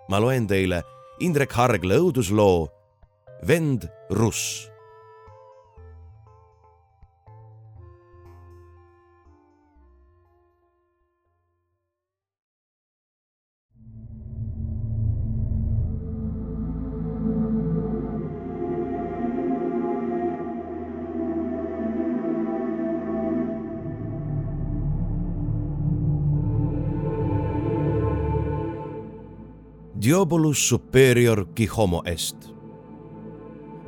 [0.08, 0.82] ma loen teile
[1.20, 2.68] Indrek Hargla õudusloo
[3.46, 4.71] Vend Russ
[30.02, 32.36] Diobolus superior qui homo est.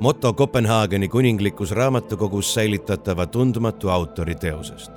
[0.01, 4.93] moto Kopenhaageni kuninglikus raamatukogus säilitatava tundmatu autori teosest.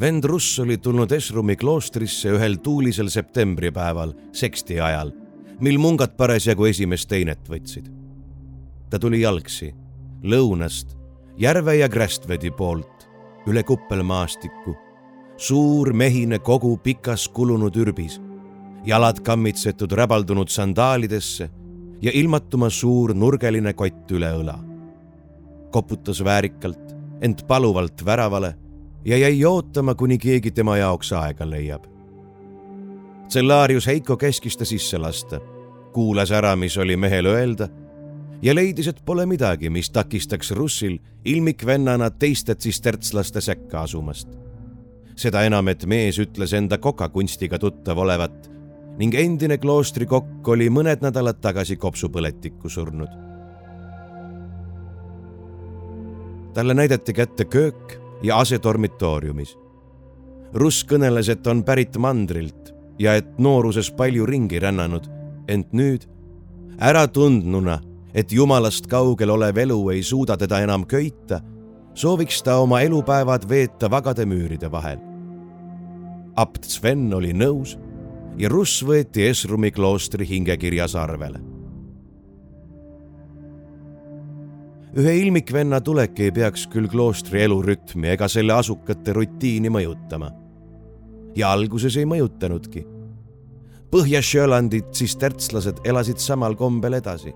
[0.00, 5.12] vend Russ oli tulnud Esrumi kloostrisse ühel tuulisel septembripäeval seksti ajal,
[5.60, 7.86] mil mungad parasjagu esimest teinet võtsid.
[8.90, 9.74] ta tuli jalgsi,
[10.22, 10.96] lõunast,
[11.38, 13.08] Järve ja Grästvedi poolt,
[13.46, 14.83] üle kuppelmaastiku,
[15.36, 18.20] suur mehine kogu pikas kulunud ürbis
[18.84, 21.50] jalad kammitsetud räbaldunud sandaalidesse
[22.02, 24.58] ja ilmatuma suur nurgeline kott üle õla.
[25.70, 28.54] koputas väärikalt, ent paluvalt väravale
[29.04, 31.82] ja jäi ootama, kuni keegi tema jaoks aega leiab.
[33.28, 35.40] Cellarius Heiko käskis ta sisse lasta,
[35.92, 37.68] kuulas ära, mis oli mehel öelda
[38.42, 44.43] ja leidis, et pole midagi, mis takistaks Russil ilmikvennana teiste tsistertslaste sekka asumast.
[45.16, 48.50] Seda enam, et mees ütles enda kokakunstiga tuttav olevat
[48.98, 53.24] ning endine kloostrikokk oli mõned nädalad tagasi kopsupõletikku surnud.
[56.54, 59.56] talle näidati kätte köök ja ase dormitooriumis.
[60.54, 65.08] Russ kõneles, et on pärit mandrilt ja et nooruses palju ringi rännanud,
[65.48, 66.06] ent nüüd
[66.78, 67.80] äratundnuna,
[68.14, 71.40] et jumalast kaugel olev elu ei suuda teda enam köita,
[71.94, 74.98] sooviks ta oma elupäevad veeta vagade müüride vahel.
[76.36, 77.78] apt Sven oli nõus
[78.38, 81.40] ja Russ võeti Esrumi kloostri hingekirjas arvele.
[84.94, 90.30] ühe ilmikvenna tulek ei peaks küll kloostri elurütmi ega selle asukate rutiini mõjutama.
[91.36, 92.86] ja alguses ei mõjutanudki.
[93.90, 97.34] Põhja-Sjölandi tsistertslased elasid samal kombel edasi.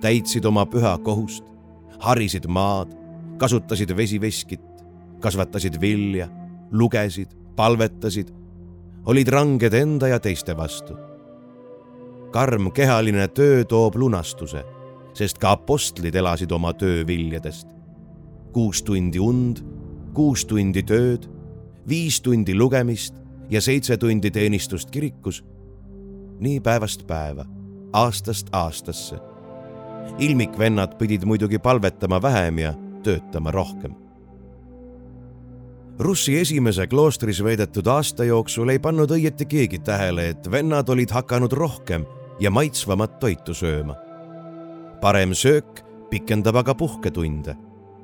[0.00, 1.44] täitsid oma püha kohust,
[2.00, 2.99] harisid maad,
[3.40, 4.64] kasutasid vesiveskit,
[5.20, 6.28] kasvatasid vilja,
[6.72, 8.34] lugesid, palvetasid
[9.08, 10.96] olid ranged enda ja teiste vastu.
[12.30, 14.62] karm kehaline töö toob lunastuse,
[15.14, 17.68] sest ka apostlid elasid oma töö viljadest.
[18.52, 19.64] kuus tundi und,
[20.14, 21.26] kuus tundi tööd,
[21.88, 23.14] viis tundi lugemist
[23.50, 25.44] ja seitse tundi teenistust kirikus.
[26.40, 27.44] nii päevast päeva,
[27.92, 29.16] aastast aastasse.
[30.18, 33.96] ilmikvennad pidid muidugi palvetama vähem ja töötama rohkem
[36.00, 41.52] Russi esimese kloostris veedetud aasta jooksul ei pannud õieti keegi tähele, et vennad olid hakanud
[41.52, 42.06] rohkem
[42.40, 43.96] ja maitsvamat toitu sööma.
[45.00, 47.56] parem söök pikendab aga puhketunde,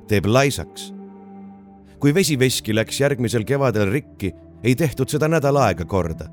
[0.07, 0.93] teeb laisaks.
[1.99, 4.31] kui vesiveski läks järgmisel kevadel rikki,
[4.63, 6.29] ei tehtud seda nädal aega korda.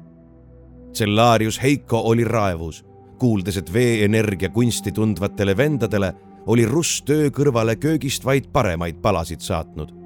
[0.93, 2.85] Cellarius Heiko oli raevus,
[3.19, 6.13] kuuldes, et veeenergia kunsti tundvatele vendadele
[6.47, 10.05] oli Russ töö kõrvale köögist vaid paremaid palasid saatnud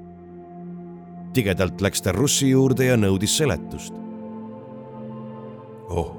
[1.33, 3.93] tigedalt läks ta Russi juurde ja nõudis seletust.
[5.89, 6.09] oh,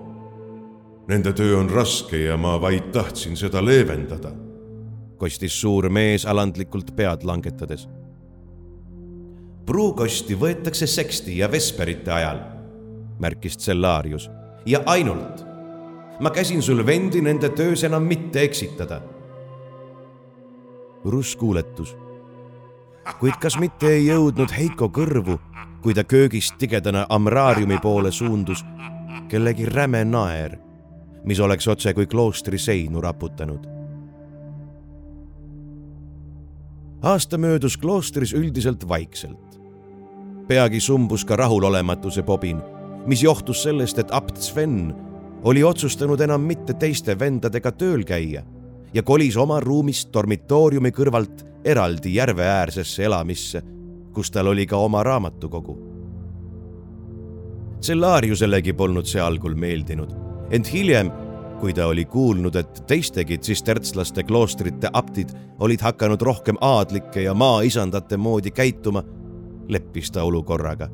[1.08, 4.32] nende töö on raske ja ma vaid tahtsin seda leevendada,
[5.18, 7.88] kostis suur mees alandlikult pead langetades.
[9.66, 12.40] pruukosti võetakse seksti ja vesperite ajal,
[13.20, 14.30] märkis Cellarius,
[14.66, 15.46] ja ainult.
[16.20, 19.02] ma käsin sul vendi nende töös enam mitte eksitada.
[21.04, 21.96] Russ kuuletus
[23.18, 25.38] kuid kas mitte ei jõudnud Heiko kõrvu,
[25.82, 28.62] kui ta köögist tigedana amraariumi poole suundus,
[29.30, 30.58] kellegi räme naer,
[31.24, 33.66] mis oleks otse kui kloostri seinu raputanud.
[37.02, 39.60] aasta möödus kloostris üldiselt vaikselt.
[40.48, 42.62] peagi sumbus ka rahulolematuse pobin,
[43.06, 44.94] mis johtus sellest, et apt Sven
[45.42, 48.42] oli otsustanud enam mitte teiste vendadega tööl käia
[48.94, 53.62] ja kolis oma ruumist dormitooriumi kõrvalt eraldi järveäärsesse elamisse,
[54.14, 55.76] kus tal oli ka oma raamatukogu.
[57.80, 60.12] Cellariuselegi polnud see algul meeldinud,
[60.52, 61.08] ent hiljem,
[61.60, 68.16] kui ta oli kuulnud, et teistegi tsistertslaste kloostrite aptid olid hakanud rohkem aadlike ja maaisandate
[68.16, 69.04] moodi käituma,
[69.68, 70.88] leppis ta olukorraga.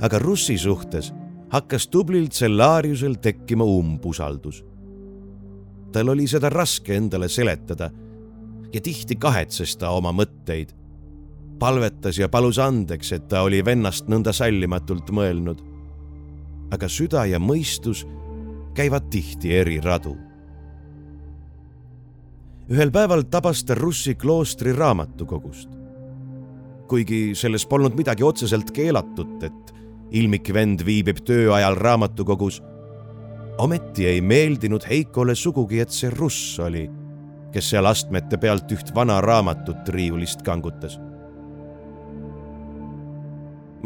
[0.00, 1.12] aga Russi suhtes
[1.48, 4.64] hakkas tublil Cellariusel tekkima umbusaldus.
[5.92, 7.90] Tal oli seda raske endale seletada
[8.72, 10.74] ja tihti kahetses ta oma mõtteid.
[11.58, 15.62] palvetas ja palus andeks, et ta oli vennast nõnda sallimatult mõelnud.
[16.70, 18.06] aga süda ja mõistus
[18.74, 20.16] käivad tihti eri radu.
[22.68, 25.68] ühel päeval tabas ta Russi kloostri raamatukogust.
[26.88, 29.74] kuigi selles polnud midagi otseselt keelatut, et
[30.10, 32.62] ilmik vend viibib tööajal raamatukogus
[33.58, 36.86] ometi ei meeldinud Heikole sugugi, et see Russ oli
[37.56, 40.98] kes seal astmete pealt üht vana raamatut riiulist kangutas.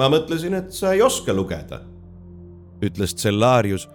[0.00, 1.82] ma mõtlesin, et sa ei oska lugeda,
[2.82, 3.86] ütles Cellarius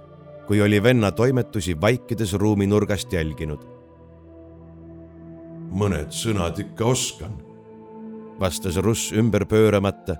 [0.47, 3.67] kui oli venna toimetusi vaikides ruumi nurgast jälginud.
[5.75, 7.35] mõned sõnad ikka oskan,
[8.39, 10.15] vastas Russ ümber pööramata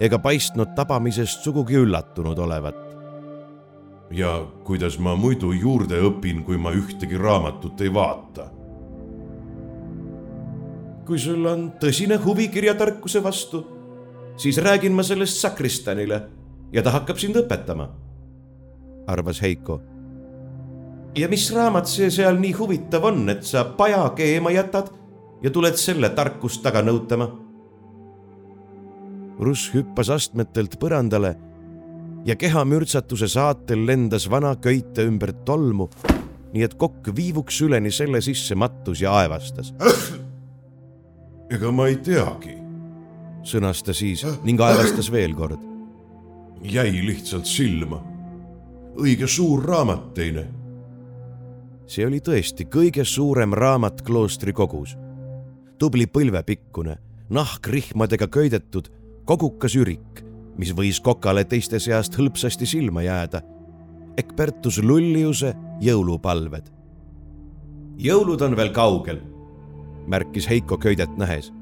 [0.00, 2.83] ega paistnud tabamisest sugugi üllatunud olevat.
[4.10, 4.34] Ja
[4.64, 8.50] kuidas ma muidu juurde õpin, kui ma ühtegi raamatut ei vaata
[11.04, 13.60] kui sul on tõsine huvi kirjatarkuse vastu,
[14.40, 16.20] siis räägin ma sellest sakristanile
[16.72, 17.88] ja ta hakkab sind õpetama,
[19.06, 19.80] arvas Heiko.
[21.14, 24.90] ja mis raamat see seal nii huvitav on, et sa paja keema jätad
[25.42, 27.28] ja tuled selle tarkust taga nõutama?
[29.38, 31.34] Russ hüppas astmetelt põrandale
[32.24, 35.88] ja kehamürtsatuse saatel lendas vana köite ümber tolmu,
[36.52, 39.74] nii et kokk viivuks üleni selle sisse mattus ja aevastas
[41.54, 42.56] ega ma ei teagi.
[43.44, 45.60] sõnas ta siis ning aevastas veel kord.
[46.62, 48.00] jäi lihtsalt silma.
[48.96, 50.46] õige suur raamat teine.
[51.86, 54.96] see oli tõesti kõige suurem raamat kloostri kogus.
[55.78, 56.96] tubli põlvepikkune,
[57.30, 58.88] nahk rihmadega köidetud,
[59.24, 60.23] kogukas ürik,
[60.58, 63.42] mis võis kokale teiste seast hõlpsasti silma jääda.
[64.16, 66.70] Ekpertus Lulliuse jõulupalved.
[67.98, 69.20] jõulud on veel kaugel
[70.06, 71.52] märkis Heiko köidet nähes.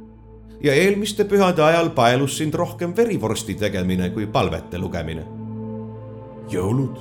[0.63, 5.25] ja eelmiste pühade ajal paelus sind rohkem verivorsti tegemine kui palvete lugemine.
[6.51, 6.99] jõulud?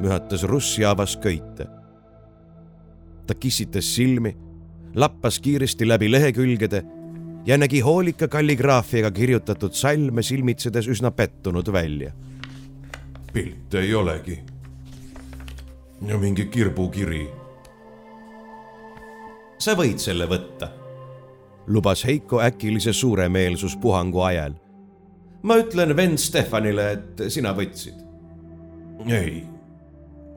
[0.00, 1.66] mühatas Russ ja avas köite.
[3.26, 4.36] ta kissitas silmi,
[4.94, 6.82] lappas kiiresti läbi lehekülgede
[7.46, 12.12] ja nägi hoolika kalligraafiaga kirjutatud salme silmitsedes üsna pettunud välja.
[13.32, 14.38] pilte ei olegi.
[16.06, 17.44] ja mingi kirbukiri
[19.58, 20.68] sa võid selle võtta,
[21.66, 24.54] lubas Heiko äkilise suuremeelsuspuhangu ajal.
[25.42, 27.96] ma ütlen vend Stefanile, et sina võtsid.
[29.06, 29.44] ei,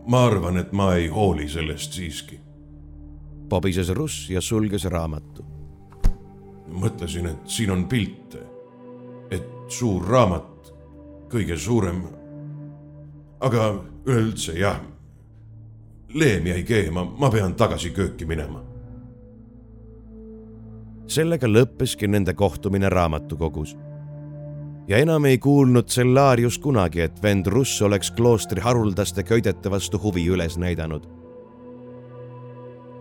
[0.08, 2.40] ma arvan, et ma ei hooli sellest siiski.
[3.50, 5.57] pobises Russ ja sulges raamatu.
[6.80, 8.44] Mõtlesin, et siin on pilte,
[9.32, 10.72] et suur raamat,
[11.32, 12.04] kõige suurem.
[13.40, 14.80] aga üleüldse jah,
[16.14, 18.64] leem jäi keema, ma pean tagasi kööki minema
[21.08, 23.76] sellega lõppeski nende kohtumine raamatukogus.
[24.88, 30.28] ja enam ei kuulnud Cellarius kunagi, et vend Russ oleks kloostri haruldaste köidete vastu huvi
[30.28, 31.08] üles näidanud.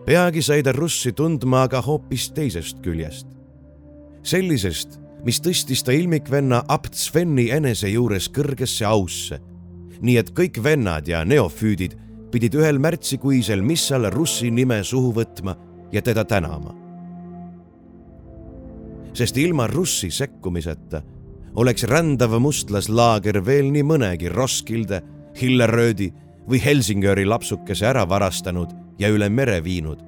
[0.06, 3.26] peagi sai ta Russi tundma aga hoopis teisest küljest.
[4.26, 9.40] Sellisest, mis tõstis ta ilmikvenna abt Sveni enese juures kõrgesse ausse.
[10.00, 11.96] nii et kõik vennad ja neofüüdid
[12.30, 15.56] pidid ühel märtsikuisel missal Russi nime suhu võtma
[15.92, 16.74] ja teda tänama
[19.16, 21.00] sest ilma Russi sekkumiseta
[21.56, 25.00] oleks rändav mustlaslaager veel nii mõnegi Roskilde,
[25.40, 26.10] Hilleröödi
[26.48, 30.02] või Helsingöri lapsukese ära varastanud ja üle mere viinud.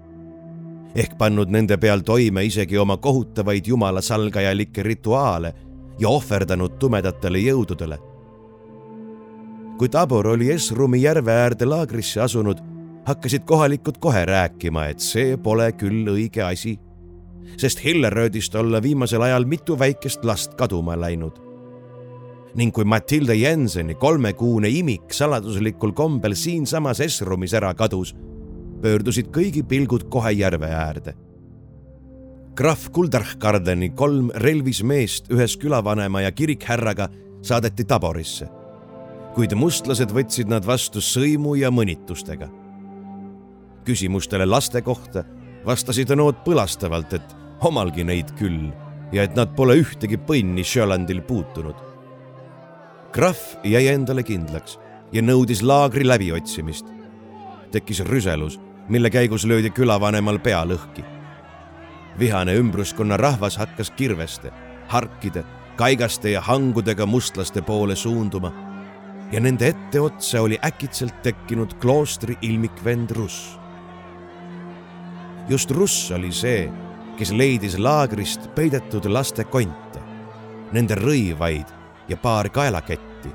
[0.95, 5.55] Ehk pannud nende peal toime isegi oma kohutavaid jumalasalgajalikke rituaale
[5.99, 7.99] ja ohverdanud tumedatele jõududele.
[9.79, 12.59] kui Tabor oli Esrumi järve äärde laagrisse asunud,
[13.07, 16.79] hakkasid kohalikud kohe rääkima, et see pole küll õige asi
[17.57, 21.49] sest Hilleröödist olla viimasel ajal mitu väikest last kaduma läinud.
[22.55, 28.15] ning kui Matilda Jenseni kolmekuune imik saladuslikul kombel siinsamas Esrumis ära kadus,
[28.83, 31.15] pöördusid kõigi pilgud kohe järve äärde.
[32.55, 37.09] krahv Kuldarhkardeni kolm relvis meest ühes külavanema ja kirikhärraga
[37.43, 38.49] saadeti Taborisse,
[39.35, 42.49] kuid mustlased võtsid nad vastu sõimu ja mõnitustega
[43.89, 45.25] küsimustele laste kohta
[45.67, 48.69] vastasid nood põlastavalt, et omalgi neid küll
[49.15, 51.77] ja et nad pole ühtegi põnni Sjölandil puutunud.
[53.13, 54.77] krahv jäi endale kindlaks
[55.13, 56.87] ja nõudis laagri läbiotsimist.
[57.73, 61.05] tekkis rüselus, mille käigus löödi külavanemal pea lõhki.
[62.19, 64.53] vihane ümbruskonna rahvas hakkas kirveste,
[64.89, 65.45] harkide,
[65.77, 68.53] kaigaste ja hangudega mustlaste poole suunduma
[69.33, 73.59] ja nende etteotsa oli äkitselt tekkinud kloostri ilmikvend Russ.
[75.49, 76.73] just Russ oli see
[77.19, 80.01] kes leidis laagrist peidetud laste konte,
[80.73, 81.67] nende rõivaid
[82.09, 83.33] ja paar kaelaketti.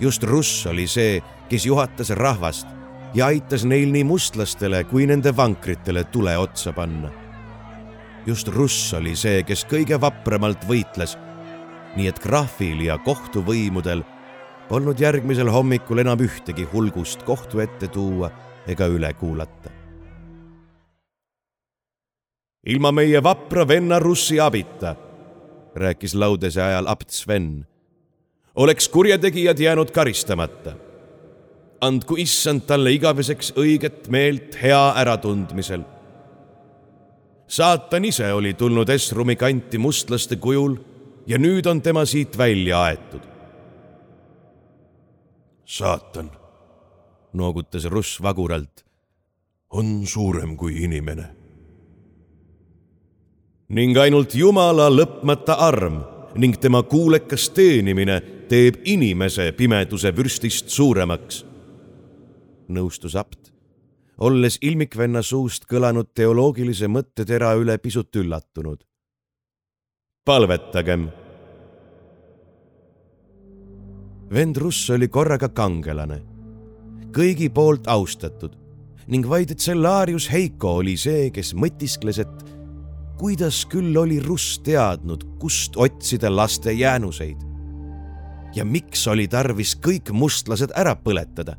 [0.00, 2.73] just Russ oli see, kes juhatas rahvast
[3.14, 7.10] ja aitas neil nii mustlastele kui nende vankritele tule otsa panna.
[8.26, 11.18] just Russ oli see, kes kõige vapramalt võitles,
[11.96, 14.02] nii et krahvil ja kohtuvõimudel
[14.68, 18.30] polnud järgmisel hommikul enam ühtegi hulgust kohtu ette tuua
[18.66, 19.84] ega üle kuulata
[22.66, 24.94] ilma meie vapra venna Russi abita,
[25.76, 27.66] rääkis laudese ajal abt Sven,
[28.54, 30.76] oleks kurjategijad jäänud karistamata.
[31.86, 35.84] Andku issand talle igaveseks õiget meelt hea äratundmisel.
[37.46, 40.76] saatan ise oli tulnud Esrumi kanti mustlaste kujul
[41.26, 43.22] ja nüüd on tema siit välja aetud.
[45.64, 46.30] saatan
[47.32, 48.84] noogutas Russ vaguralt
[49.70, 51.26] on suurem kui inimene.
[53.68, 56.02] ning ainult Jumala lõpmata arm
[56.34, 61.44] ning tema kuulekas teenimine teeb inimese pimeduse vürstist suuremaks.
[62.68, 63.52] Nõustus apt,
[64.18, 68.84] olles ilmikvenna suust kõlanud teoloogilise mõttetera üle pisut üllatunud.
[70.24, 71.10] palvetagem.
[74.30, 76.22] vend Russ oli korraga kangelane,
[77.12, 78.64] kõigi poolt austatud
[79.06, 82.44] ning vaid Cellarius Heiko oli see, kes mõtiskles, et
[83.20, 87.50] kuidas küll oli Russ teadnud, kust otsida laste jäänuseid.
[88.54, 91.56] ja miks oli tarvis kõik mustlased ära põletada.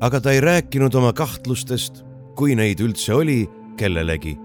[0.00, 2.02] Aga ta ei rääkinud oma kahtlustest,
[2.36, 3.44] kui neid üldse oli,
[3.76, 4.36] kellelegi.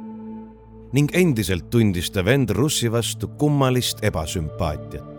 [0.95, 5.15] ning endiselt tundis ta vend Russi vastu kummalist ebasümpaatiat.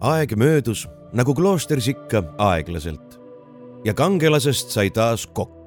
[0.00, 3.18] aeg möödus nagu kloostris ikka aeglaselt
[3.84, 5.57] ja kangelasest sai taas kokk.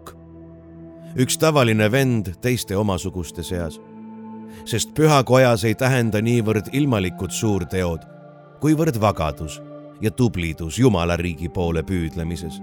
[1.15, 3.79] Üks tavaline vend teiste omasuguste seas,
[4.65, 8.05] sest pühakojas ei tähenda niivõrd ilmalikud suurteod,
[8.61, 9.59] kuivõrd vagadus
[10.01, 12.61] ja tublidus Jumala riigi poole püüdlemises.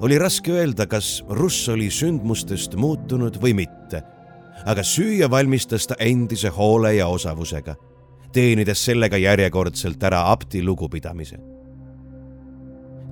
[0.00, 4.02] oli raske öelda, kas Russ oli sündmustest muutunud või mitte,
[4.66, 7.74] aga süüa valmistas ta endise hoole ja osavusega
[8.32, 11.38] teenides sellega järjekordselt ära apti lugupidamise.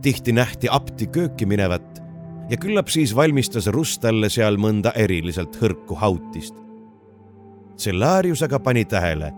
[0.02, 2.05] tihti nähti apti kööki minevat
[2.50, 6.54] ja küllap siis valmistas Rust talle seal mõnda eriliselt hõrku hautist.
[7.76, 9.32] Cellarius aga pani tähele,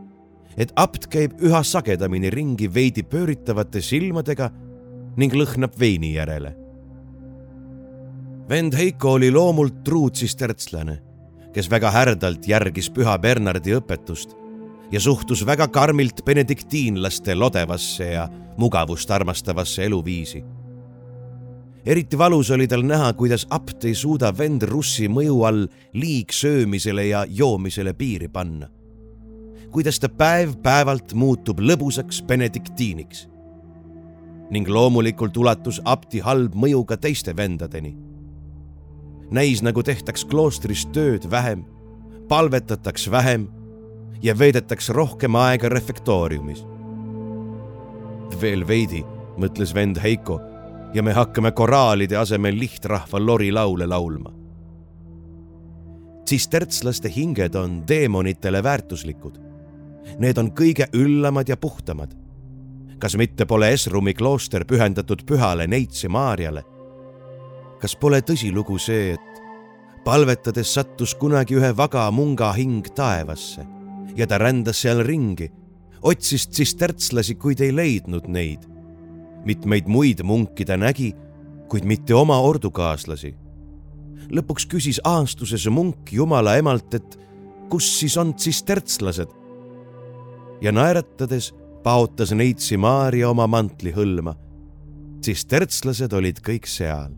[0.56, 4.50] et apt käib üha sagedamini ringi veidi pööritavate silmadega
[5.18, 6.54] ning lõhnab veini järele.
[8.48, 10.98] vend Heiko oli loomult truutsistärtslane,
[11.52, 14.36] kes väga härdalt järgis püha Bernardi õpetust
[14.92, 20.44] ja suhtus väga karmilt benediktiinlaste lodevasse ja mugavust armastavasse eluviisi.
[21.88, 25.62] Eriti valus oli tal näha, kuidas apt ei suuda vend Russi mõju all
[25.96, 28.68] liigsöömisele ja joomisele piiri panna.
[29.70, 33.28] kuidas ta päev-päevalt muutub lõbusaks benediktiiniks.
[34.50, 37.96] ning loomulikult ulatus apti halb mõju ka teiste vendadeni.
[39.30, 41.64] näis, nagu tehtaks kloostris tööd vähem,
[42.28, 43.48] palvetataks vähem
[44.22, 46.66] ja veedetaks rohkem aega refektooriumis.
[48.40, 49.04] veel veidi,
[49.38, 50.47] mõtles vend Heiko
[50.94, 54.32] ja me hakkame koraalide asemel lihtrahva lorilaule laulma.
[56.24, 59.38] tsistertslaste hinged on teemonitele väärtuslikud.
[60.18, 62.14] Need on kõige üllamad ja puhtamad.
[62.98, 66.64] kas mitte pole Esrumi klooster pühendatud pühale Neitsi Maarjale?
[67.80, 69.42] kas pole tõsilugu see, et
[70.04, 73.66] palvetades sattus kunagi ühe vaga munga hing taevasse
[74.16, 75.50] ja ta rändas seal ringi,
[76.02, 78.77] otsis tsistertslasi, kuid ei leidnud neid.
[79.44, 81.12] Mitmeid muid munki ta nägi,
[81.68, 83.34] kuid mitte oma ordukaaslasi.
[84.28, 87.18] lõpuks küsis aastuses munk Jumala emalt, et
[87.70, 89.28] kus siis on tsistertslased.
[90.60, 94.34] ja naeratades paotas neitsi Maarja oma mantli hõlma.
[95.20, 97.12] tsistertslased olid kõik seal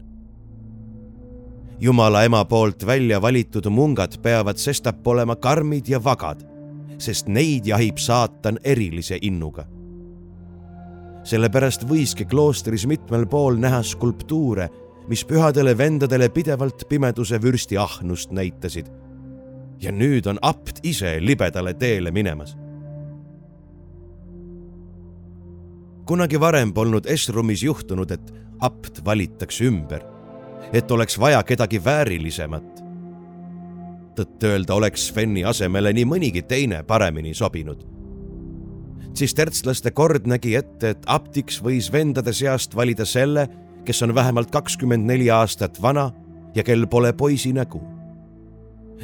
[1.81, 6.51] Jumala ema poolt välja valitud mungad peavad sestap olema karmid ja vagad
[7.01, 9.65] sest neid jahib saatan erilise innuga.
[11.25, 14.69] Sellepärast võiski kloostris mitmel pool näha skulptuure,
[15.09, 18.87] mis pühadele vendadele pidevalt pimeduse vürsti ahnust näitasid.
[19.81, 22.57] ja nüüd on apt ise libedale teele minemas.
[26.07, 30.03] kunagi varem polnud Esrumis juhtunud, et apt valitakse ümber,
[30.73, 32.91] et oleks vaja kedagi väärilisemat
[34.21, 37.85] tõtt-öelda oleks Sveni asemele nii mõnigi teine paremini sobinud.
[39.15, 43.49] Tsistertslaste kord nägi ette, et aptiks võis vendade seast valida selle,
[43.85, 46.11] kes on vähemalt kakskümmend neli aastat vana
[46.55, 47.81] ja kel pole poisi nägu.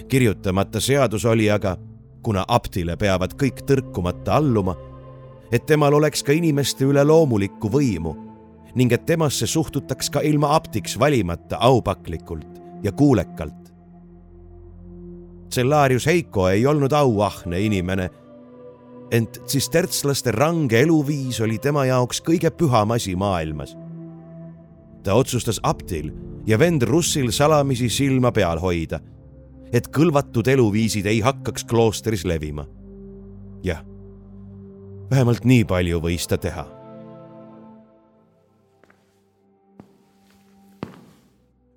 [0.08, 1.76] kirjutamata seadus oli aga,
[2.22, 4.76] kuna aptile peavad kõik tõrkumata alluma,
[5.52, 8.16] et temal oleks ka inimeste üle loomulikku võimu
[8.74, 13.72] ning et temasse suhtutaks ka ilma aptiks valimata aupaklikult ja kuulekalt.
[15.50, 18.10] Cellarius Heiko ei olnud auahne inimene,
[19.10, 23.76] ent tsistertslaste range eluviis oli tema jaoks kõige püham asi maailmas.
[25.02, 26.10] ta otsustas aptil
[26.46, 29.00] ja vend Russil salamisi silma peal hoida,
[29.72, 32.66] et kõlvatud eluviisid ei hakkaks kloostris levima.
[33.62, 33.84] jah,
[35.10, 36.76] vähemalt nii palju võis ta teha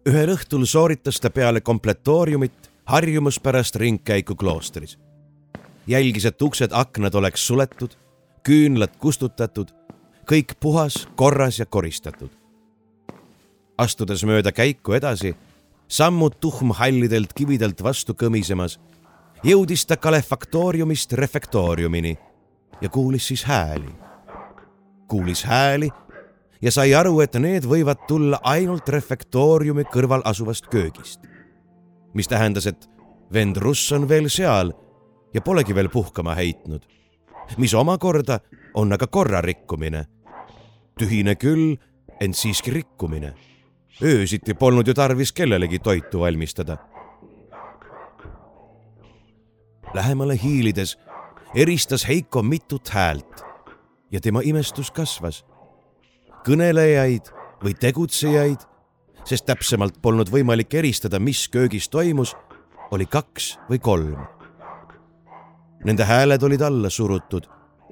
[0.09, 4.97] ühel õhtul sooritas ta peale kompletooriumit harjumuspärast ringkäiku kloostris.
[5.89, 7.95] Jälgis, et uksed-aknad oleks suletud,
[8.45, 9.71] küünlad kustutatud,
[10.29, 12.29] kõik puhas, korras ja koristatud.
[13.77, 15.35] astudes mööda käiku edasi,
[15.87, 18.79] sammud tuhmhallidelt kividelt vastu kõmisemas,
[19.43, 22.17] jõudis ta kalefaktooriumist refektooriumini
[22.81, 23.91] ja kuulis siis hääli.
[25.07, 25.89] kuulis hääli
[26.61, 31.19] ja sai aru, et need võivad tulla ainult refektooriumi kõrval asuvast köögist.
[32.13, 32.89] mis tähendas, et
[33.33, 34.73] vend Russ on veel seal
[35.33, 36.81] ja polegi veel puhkama heitnud,
[37.57, 38.39] mis omakorda
[38.73, 40.05] on aga korra rikkumine.
[40.99, 41.77] tühine küll,
[42.19, 43.33] ent siiski rikkumine.
[44.03, 46.77] öösiti polnud ju tarvis kellelegi toitu valmistada.
[49.93, 50.97] Lähemale hiilides
[51.55, 53.43] eristas Heiko mitut häält
[54.11, 55.45] ja tema imestus kasvas
[56.45, 57.31] kõnelejaid
[57.63, 58.59] või tegutsejaid,
[59.27, 62.35] sest täpsemalt polnud võimalik eristada, mis köögis toimus,
[62.91, 64.38] oli kaks või kolm.
[65.85, 67.45] Nende hääled olid alla surutud,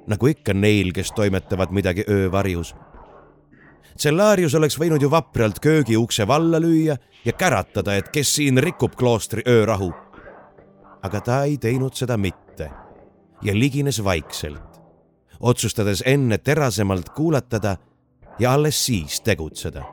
[0.07, 2.73] nagu ikka neil, kes toimetavad midagi öövarjus.
[3.97, 8.95] Cellarius oleks võinud ju vapralt köögi ukse valla lüüa ja käratada, et kes siin rikub
[8.95, 9.93] kloostri öörahu.
[11.01, 12.71] aga ta ei teinud seda mitte
[13.41, 14.81] ja ligines vaikselt,
[15.39, 17.77] otsustades enne terasemalt kuulatada
[18.39, 19.83] ja alles siis tegutseda.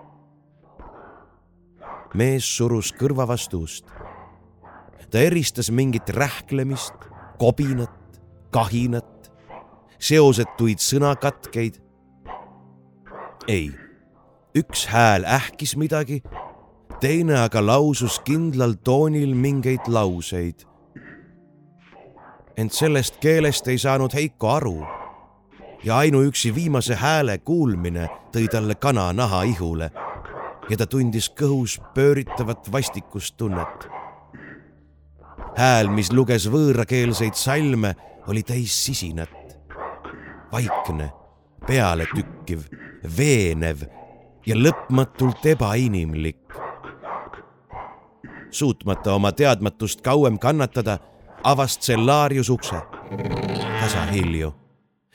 [2.15, 3.85] mees surus kõrva vastu ust.
[5.11, 8.20] ta eristas mingit rähklemist, kobinat,
[8.51, 9.31] kahinat,
[9.98, 11.81] seosetuid sõnakatkeid.
[13.48, 13.70] ei,
[14.56, 16.23] üks hääl ähkis midagi,
[17.01, 20.66] teine aga lausus kindlal toonil mingeid lauseid.
[22.56, 24.86] ent sellest keelest ei saanud Heiko aru
[25.85, 29.90] ja ainuüksi viimase hääle kuulmine tõi talle kana naha ihule
[30.70, 33.89] ja ta tundis kõhus pööritavat vastikustunnet.
[35.56, 37.94] Hääl, mis luges võõrakeelseid salme,
[38.26, 39.31] oli täis sisinat.
[40.52, 41.10] vaikne,
[41.66, 42.60] pealetükkiv,
[43.16, 43.82] veenev
[44.47, 46.55] ja lõpmatult ebainimlik.
[48.51, 50.98] suutmata oma teadmatust kauem kannatada,
[51.43, 52.82] avas Cellarius ukse
[53.81, 54.52] tasahilju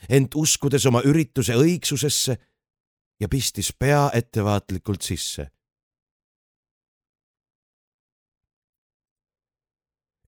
[0.08, 2.36] ent uskudes oma ürituse õigsusesse
[3.20, 5.48] ja pistis pea ettevaatlikult sisse.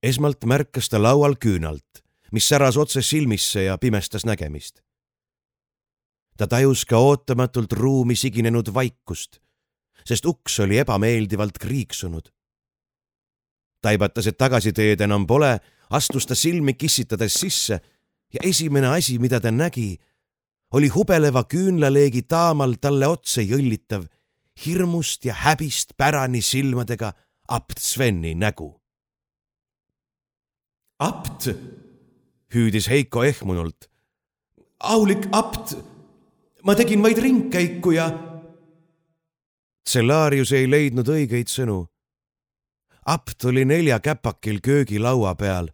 [0.02, 2.02] Esmalt märkas ta laual küünalt,
[2.32, 4.82] mis säras otse silmisse ja pimestas nägemist.
[6.36, 9.38] ta tajus ka ootamatult ruumi siginenud vaikust,
[10.04, 12.32] sest uks oli ebameeldivalt kriiksunud.
[13.82, 15.58] taibates, et tagasiteed enam pole,
[15.90, 17.80] astus ta silmi kissitades sisse
[18.32, 19.98] ja esimene asi, mida ta nägi,
[20.72, 24.06] oli hubeleva küünlaleegi taamal talle otse jõllitav,
[24.66, 27.12] hirmust ja häbist pärani silmadega
[27.48, 28.81] apt Sveni nägu.
[31.02, 31.48] Apt,
[32.54, 33.90] hüüdis Heiko ehmunult.
[34.78, 35.76] aulik apt,
[36.62, 38.10] ma tegin vaid ringkäiku ja.
[39.88, 41.86] Cellarius ei leidnud õigeid sõnu.
[43.06, 45.72] apt oli nelja käpakil köögilaua peal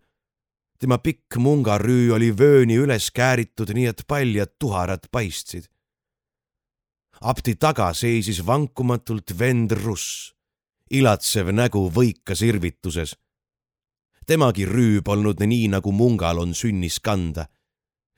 [0.79, 5.67] tema pikk mungarüü oli vööni üles kääritud, nii et paljad tuharad paistsid.
[7.21, 10.35] apti taga seisis vankumatult vend Russ,
[10.91, 13.17] ilatsev nägu võikas irvituses.
[14.29, 17.49] Temagi rüü polnud nii, nagu mungal on sünnis kanda.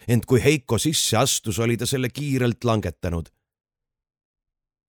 [0.08, 3.28] ent kui Heiko sisse astus, oli ta selle kiirelt langetanud.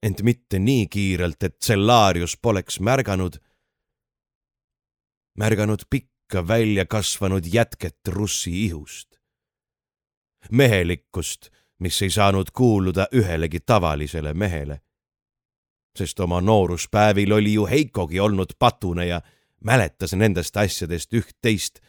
[0.04, 3.38] ent mitte nii kiirelt, et Cellarius poleks märganud,
[5.38, 9.20] märganud pikka ikka välja kasvanud jätket russi ihust.
[10.52, 11.50] mehelikkust,
[11.80, 14.82] mis ei saanud kuuluda ühelegi tavalisele mehele.
[15.98, 19.22] sest oma nooruspäevil oli ju Heikogi olnud patune ja
[19.66, 21.82] mäletas nendest asjadest üht-teist,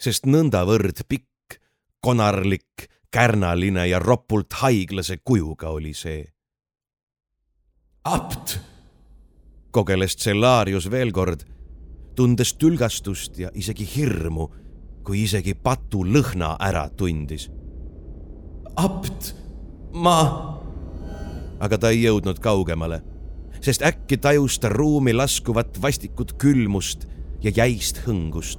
[0.00, 1.58] sest nõndavõrd pikk,
[2.00, 6.24] konarlik, kärnaline ja ropult haiglase kujuga oli see.
[8.04, 8.58] apt,
[9.70, 11.44] kogeles Cellarius veel kord
[12.16, 14.48] tundes tülgastust ja isegi hirmu,
[15.04, 17.50] kui isegi patu lõhna ära tundis.
[18.76, 19.34] apt,
[19.92, 20.20] ma.
[21.60, 23.00] aga ta ei jõudnud kaugemale,
[23.64, 27.06] sest äkki tajus ta ruumi laskuvat vastikut külmust
[27.42, 28.58] ja jäist hõngust.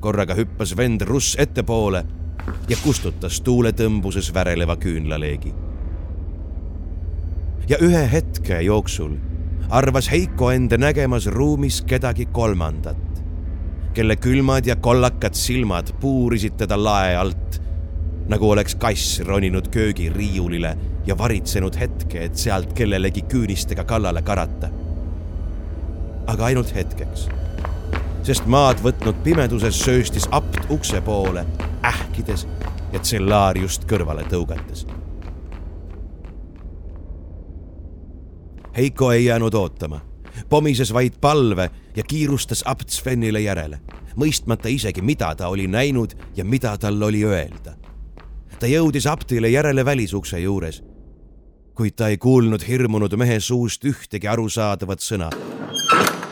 [0.00, 2.04] korraga hüppas vend Russ ettepoole
[2.68, 5.52] ja kustutas tuuletõmbuses väreleva küünlaleegi.
[7.68, 9.18] ja ühe hetke jooksul
[9.70, 13.22] arvas Heiko enda nägemas ruumis kedagi kolmandat,
[13.94, 17.60] kelle külmad ja kollakad silmad puurisid teda lae alt,
[18.28, 20.76] nagu oleks kass roninud köögiriiulile
[21.06, 24.70] ja varitsenud hetke, et sealt kellelegi küünistega kallale karata.
[26.26, 27.28] aga ainult hetkeks,
[28.22, 31.44] sest maad võtnud pimeduses sööstis apt ukse poole,
[31.84, 32.46] ähkides
[32.92, 34.86] ja tsellaariust kõrvale tõugates
[38.76, 40.00] Heiko ei jäänud ootama,
[40.48, 43.80] pomises vaid palve ja kiirustas apt Svenile järele,
[44.16, 47.74] mõistmata isegi, mida ta oli näinud ja mida tal oli öelda.
[48.58, 50.82] ta jõudis aptile järele välisukse juures,
[51.74, 55.30] kuid ta ei kuulnud hirmunud mehe suust ühtegi arusaadavat sõna.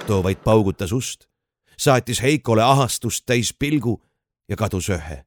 [0.06, 1.26] too vaid paugutas ust,
[1.78, 4.00] saatis Heikole ahastust täis pilgu
[4.48, 5.24] ja kadus öhe.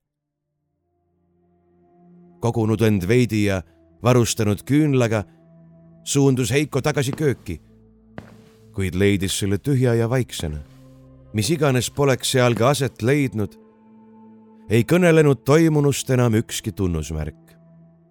[2.40, 3.62] kogunud end veidi ja
[4.04, 5.24] varustanud küünlaga
[6.04, 7.62] suundus Heiko tagasi kööki,
[8.74, 10.60] kuid leidis selle tühja ja vaiksena.
[11.34, 13.58] mis iganes poleks seal ka aset leidnud,
[14.70, 17.43] ei kõnelenud toimunust enam ükski tunnusmärk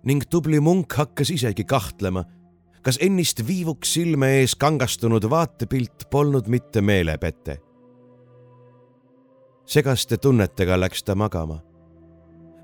[0.04, 2.24] ning tubli munk hakkas isegi kahtlema,
[2.82, 7.58] kas ennist viivuks silme ees kangastunud vaatepilt polnud mitte meelepete.
[9.66, 11.62] segaste tunnetega läks ta magama,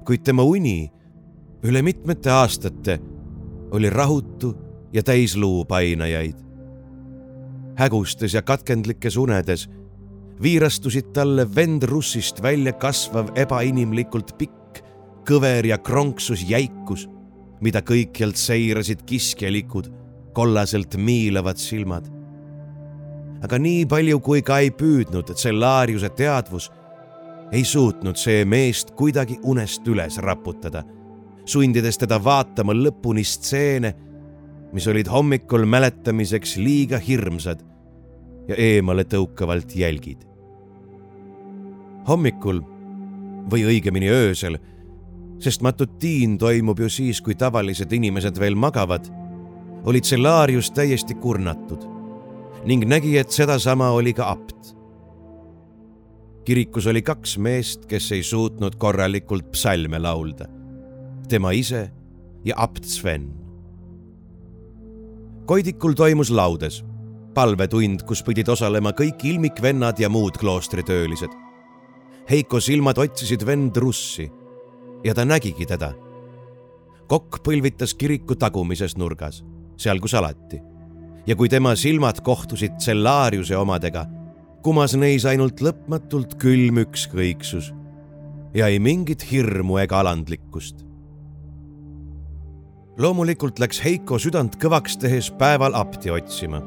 [0.05, 0.91] kuid tema uni
[1.63, 2.99] üle mitmete aastate
[3.71, 4.55] oli rahutu
[4.93, 6.37] ja täis luupainajaid.
[7.79, 9.69] hägustes ja katkendlikes unedes
[10.43, 14.83] viirastusid talle vend russist välja kasvav ebainimlikult pikk,
[15.29, 17.09] kõver ja kronksus jäikus,
[17.61, 19.91] mida kõikjalt seirasid kiskjalikud,
[20.33, 22.09] kollaselt miilavad silmad.
[23.43, 26.71] aga nii palju, kui ka ei püüdnud Cellariuse teadvus,
[27.53, 30.83] ei suutnud see meest kuidagi unest üles raputada,
[31.47, 33.95] sundides teda vaatama lõpuni stseene
[34.73, 37.63] mis olid hommikul mäletamiseks liiga hirmsad
[38.49, 40.25] ja eemale tõukavalt jälgid.
[42.09, 42.63] hommikul
[43.53, 44.57] või õigemini öösel,
[45.39, 49.07] sest matutiin toimub ju siis, kui tavalised inimesed veel magavad,
[49.85, 51.87] oli Cellarius täiesti kurnatud
[52.67, 54.75] ning nägi, et sedasama oli ka apt.
[56.45, 60.47] kirikus oli kaks meest, kes ei suutnud korralikult psalme laulda.
[61.29, 61.91] tema ise
[62.45, 63.29] ja apt Sven
[65.47, 66.85] Koidikul toimus laudes
[67.35, 71.31] palvetund, kus pidid osalema kõik ilmikvennad ja muud kloostritöölised.
[72.31, 74.27] Heiko silmad otsisid vend Russi
[75.05, 75.93] ja ta nägigi teda.
[77.09, 79.45] kokk põlvitas kiriku tagumises nurgas,
[79.77, 80.61] seal kus alati.
[81.27, 84.07] ja kui tema silmad kohtusid Cellariuse omadega,
[84.63, 87.73] kumas neis ainult lõpmatult külm ükskõiksus
[88.55, 90.89] ja ei mingit hirmu ega alandlikkust
[92.99, 96.61] loomulikult läks Heiko südant kõvaks tehes päeval apti otsima,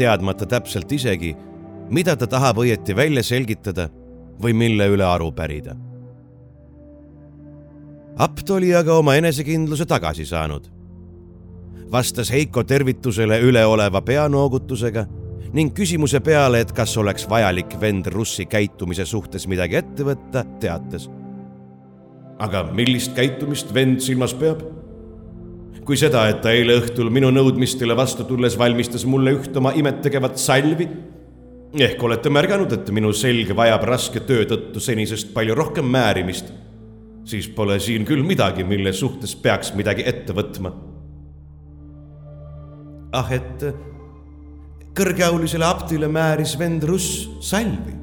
[0.00, 1.34] teadmata täpselt isegi,
[1.92, 3.90] mida ta tahab õieti välja selgitada
[4.42, 5.76] või mille üle aru pärida.
[8.16, 10.70] Apt oli aga oma enesekindluse tagasi saanud.
[11.92, 15.06] vastas Heiko tervitusele üleoleva peanoogutusega
[15.52, 21.10] ning küsimuse peale, et kas oleks vajalik vend Russi käitumise suhtes midagi ette võtta, teatas.
[22.38, 24.64] aga millist käitumist vend silmas peab?
[25.86, 30.38] kui seda, et ta eile õhtul minu nõudmistele vastu tulles valmistas mulle üht oma imettegevat
[30.38, 30.88] salvi.
[31.78, 36.65] ehk olete märganud, et minu selg vajab raske töö tõttu senisest palju rohkem määrimist.
[37.26, 40.72] Siis pole siin küll midagi, mille suhtes peaks midagi ette võtma.
[43.12, 43.62] ah, et
[44.96, 47.94] kõrgeaulisele aptile määris vend Russ salvi.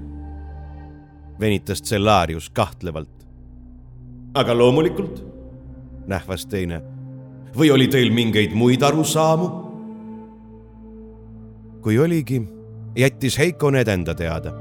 [1.40, 3.28] venitas Cellarius kahtlevalt.
[4.36, 5.24] aga loomulikult,
[6.08, 6.82] nähvas teine
[7.58, 9.50] või oli teil mingeid muid arusaamu?
[11.84, 12.40] kui oligi,
[12.96, 14.54] jättis Heiko need enda teada,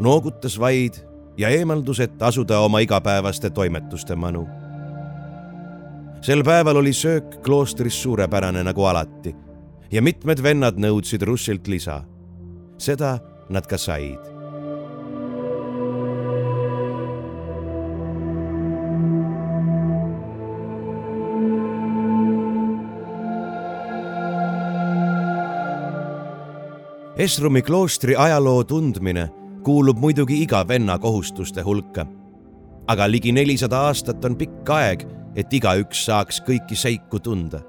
[0.00, 0.96] noogutas vaid
[1.38, 4.48] ja eemaldus, et asuda oma igapäevaste toimetuste manu.
[6.20, 9.34] sel päeval oli söök kloostris suurepärane nagu alati
[9.92, 12.02] ja mitmed vennad nõudsid Russilt lisa.
[12.78, 14.34] seda nad ka said
[27.16, 32.06] Esrumi kloostri ajaloo tundmine kuulub muidugi iga venna kohustuste hulka.
[32.86, 37.62] aga ligi nelisada aastat on pikk aeg, et igaüks saaks kõiki seiku tunda.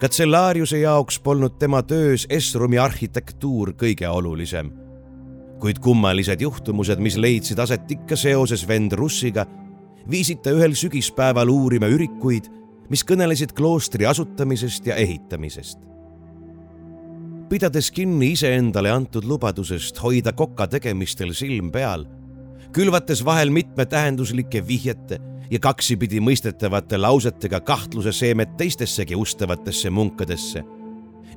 [0.00, 4.72] Katsellariuse jaoks polnud tema töös Esrumi arhitektuur kõige olulisem.
[5.60, 9.46] kuid kummalised juhtumused, mis leidsid aset ikka seoses vend Russiga,
[10.10, 12.48] viisid ta ühel sügispäeval uurima ürikuid,
[12.88, 15.89] mis kõnelesid kloostri asutamisest ja ehitamisest
[17.50, 22.04] pidades kinni iseendale antud lubadusest hoida koka tegemistel silm peal,
[22.72, 25.18] külvates vahel mitmetähenduslikke vihjete
[25.50, 30.62] ja kaksipidi mõistetavate lausetega kahtluse seemet teistessegi ustavatesse munkadesse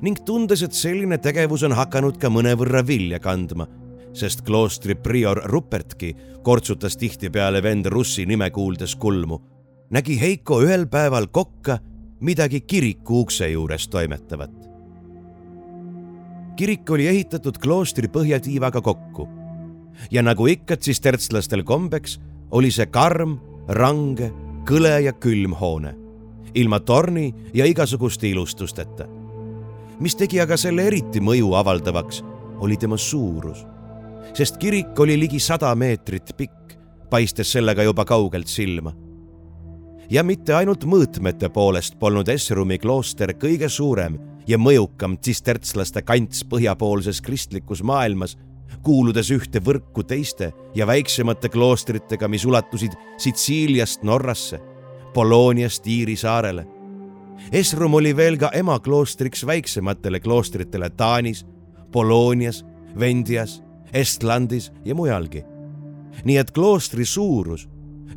[0.04, 3.64] ning tundes, et selline tegevus on hakanud ka mõnevõrra vilja kandma,
[4.12, 6.10] sest kloostri prior Rupertki
[6.44, 9.38] kortsutas tihtipeale vend Russi nime kuuldes kulmu,
[9.94, 11.78] nägi Heiko ühel päeval kokka
[12.20, 14.63] midagi kiriku ukse juures toimetavat.
[16.56, 19.28] Kirik oli ehitatud kloostri põhjatiivaga kokku.
[20.10, 22.18] Ja nagu ikka tsistertslastel kombeks,
[22.50, 24.30] oli see karm, range,
[24.68, 25.94] kõle ja külm hoone,
[26.54, 29.06] ilma torni ja igasuguste ilustusteta.
[30.00, 32.24] mis tegi aga selle eriti mõju avaldavaks,
[32.60, 33.64] oli tema suurus,
[34.34, 36.74] sest kirik oli ligi sada meetrit pikk,
[37.10, 38.92] paistes sellega juba kaugelt silma.
[40.10, 47.20] Ja mitte ainult mõõtmete poolest polnud Esrumi klooster kõige suurem ja mõjukam tsistertslaste kants põhjapoolses
[47.24, 48.36] kristlikus maailmas,
[48.84, 54.60] kuuludes ühte võrku teiste ja väiksemate kloostritega, mis ulatusid Sitsiiliast Norrasse,
[55.14, 56.66] Polooniast Iiri saarele.
[57.52, 61.44] Esrum oli veel ka emakloostriks väiksematele kloostritele Taanis,
[61.92, 62.64] Poloonias,
[62.98, 63.62] Vendias,
[63.92, 65.44] Estlandis ja mujalgi.
[66.24, 67.68] nii et kloostri suurus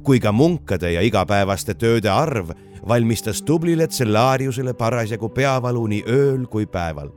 [0.04, 2.52] kui ka munkade ja igapäevaste tööde arv
[2.88, 7.10] valmistas tublile Cellariusele parasjagu peavalu nii ööl kui päeval.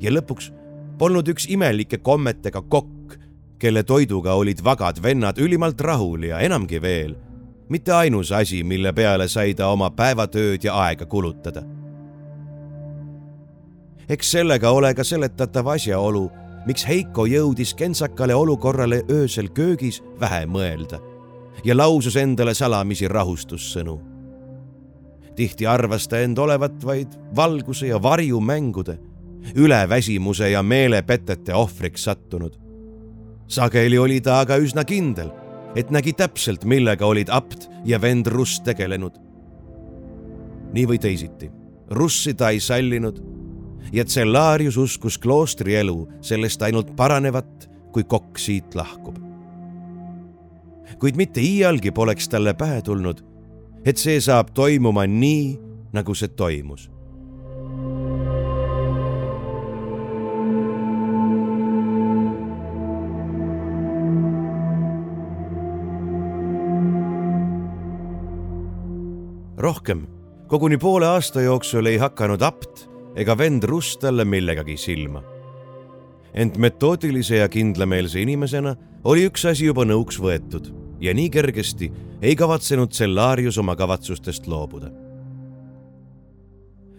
[0.00, 0.52] ja lõpuks
[0.98, 3.18] polnud üks imelike kommetega kokk,
[3.58, 7.16] kelle toiduga olid vagad vennad ülimalt rahul ja enamgi veel,
[7.68, 11.62] mitte ainus asi, mille peale sai ta oma päevatööd ja aega kulutada.
[14.08, 16.30] eks sellega ole ka seletatav asjaolu,
[16.66, 21.00] miks Heiko jõudis kentsakale olukorrale öösel köögis vähe mõelda
[21.64, 24.11] ja lausus endale salamisi rahustussõnu.
[25.36, 28.98] Tihti arvas ta end olevat vaid valguse ja varju mängude,
[29.54, 32.58] üleväsimuse ja meelepetete ohvriks sattunud.
[33.46, 35.30] sageli oli ta aga üsna kindel,
[35.76, 39.18] et nägi täpselt, millega olid apt ja vend Russ tegelenud.
[40.72, 41.50] nii või teisiti,
[41.90, 43.20] Russi ta ei sallinud
[43.92, 49.32] ja Cellarius uskus kloostri elu sellest ainult paranevat, kui kokk siit lahkub
[51.02, 53.24] kuid mitte iialgi poleks talle pähe tulnud,
[53.84, 55.58] et see saab toimuma nii,
[55.92, 56.88] nagu see toimus.
[69.62, 70.00] rohkem,
[70.50, 75.22] koguni poole aasta jooksul ei hakanud apt ega vend Russ talle millegagi silma
[76.34, 81.90] ent metoodilise ja kindlameelse inimesena oli üks asi juba nõuks võetud ja nii kergesti
[82.22, 84.90] ei kavatsenud Cellarius oma kavatsustest loobuda.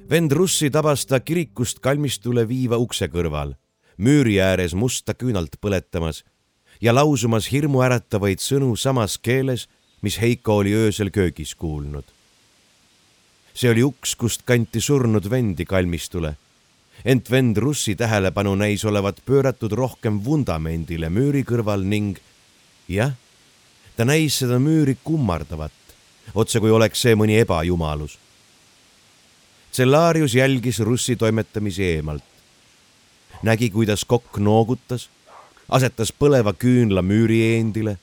[0.10, 3.56] vend Russi tabas ta kirikust kalmistule viiva ukse kõrval,
[3.98, 6.24] müüri ääres musta küünalt põletamas
[6.82, 9.70] ja lausumas hirmuäratavaid sõnu samas keeles,
[10.02, 12.04] mis Heiko oli öösel köögis kuulnud.
[13.54, 16.36] see oli uks, kust kanti surnud vendi kalmistule
[17.06, 22.20] ent vend Russi tähelepanu näis olevat pööratud rohkem vundamendile müüri kõrval ning
[22.88, 23.14] jah,
[23.98, 25.72] ta näis seda müüri kummardavat,
[26.36, 28.18] otse kui oleks see mõni ebajumalus.
[29.74, 32.24] Cellarius jälgis Russi toimetamisi eemalt.
[33.44, 35.10] nägi, kuidas kokk noogutas,
[35.70, 37.98] asetas põleva küünla müüri eendile,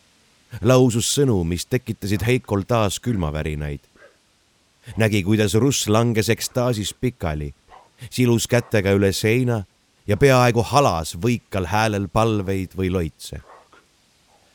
[0.61, 3.81] lausus sõnu, mis tekitasid Heikol taas külmavärinaid.
[4.97, 7.55] nägi, kuidas Russ langes ekstaasis pikali,
[8.11, 9.65] silus kätega üle seina
[10.07, 13.50] ja peaaegu halas võikal häälel palveid või loitse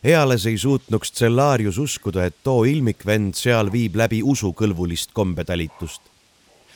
[0.06, 6.02] eales ei suutnuks Cellarius uskuda, et too ilmikvend seal viib läbi usukõlbulist kombetalitust.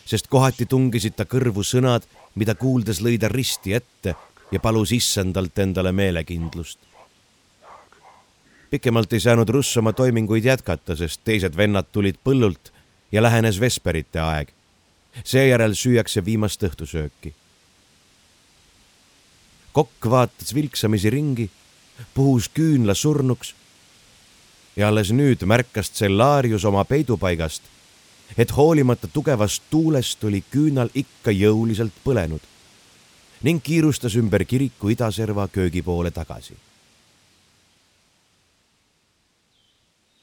[0.06, 4.16] sest kohati tungisid ta kõrvu sõnad, mida kuuldes lõi ta risti ette
[4.52, 6.80] ja palus issandalt endale meelekindlust.
[8.70, 12.74] pikemalt ei saanud Russ oma toiminguid jätkata, sest teised vennad tulid põllult
[13.12, 14.50] ja lähenes vesperite aeg.
[15.24, 17.34] seejärel süüakse viimast õhtusööki.
[19.72, 21.50] kokk vaatas vilksamisi ringi
[22.14, 23.56] puhus küünla surnuks.
[24.76, 27.64] ja alles nüüd märkas Cellarius oma peidupaigast,
[28.38, 32.42] et hoolimata tugevast tuulest oli küünal ikka jõuliselt põlenud
[33.44, 36.56] ning kiirustas ümber kiriku idaserva köögi poole tagasi.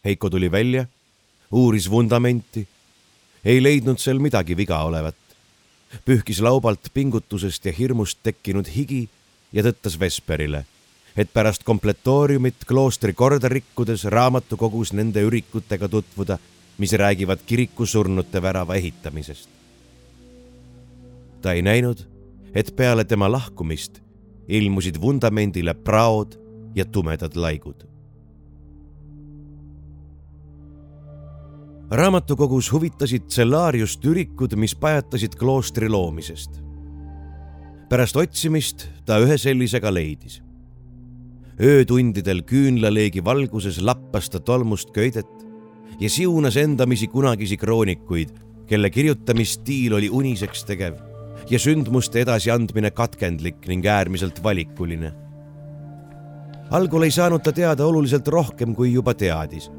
[0.04, 0.86] Heiko tuli välja,
[1.50, 2.66] uuris vundamenti,
[3.44, 5.16] ei leidnud seal midagi viga olevat,
[6.04, 9.08] pühkis laubalt pingutusest ja hirmust tekkinud higi
[9.52, 10.66] ja tõttas Vesperile
[11.16, 16.38] et pärast kompletooriumit kloostri korda rikkudes raamatukogus nende ürikutega tutvuda,
[16.78, 19.48] mis räägivad kiriku surnute värava ehitamisest.
[21.42, 22.16] ta ei näinud
[22.56, 24.00] et peale tema lahkumist
[24.48, 26.38] ilmusid vundamendile praod
[26.74, 27.84] ja tumedad laigud.
[31.90, 36.62] raamatukogus huvitasid Cellariust ürikud, mis pajatasid kloostri loomisest.
[37.88, 40.42] pärast otsimist ta ühe sellise ka leidis.
[41.60, 45.30] Öötundidel küünlaleegi valguses lappas ta tolmust köidet
[46.00, 48.30] ja siunas endamisi kunagisi kroonikuid,
[48.66, 50.98] kelle kirjutamisstiil oli uniseks tegev
[51.50, 55.12] ja sündmuste edasiandmine katkendlik ning äärmiselt valikuline.
[56.70, 59.70] algul ei saanud ta teada oluliselt rohkem, kui juba teadis,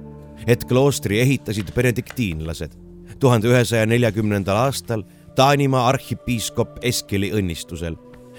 [0.48, 2.72] et kloostri ehitasid benediktiinlased
[3.20, 5.04] tuhande ühesaja neljakümnendal aastal
[5.36, 7.94] Taanimaa arhipiiskop Eskili õnnistusel,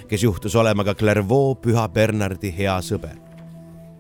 [0.09, 3.28] kes juhtus olema ka Clairvaux püha Bernardi hea sõber.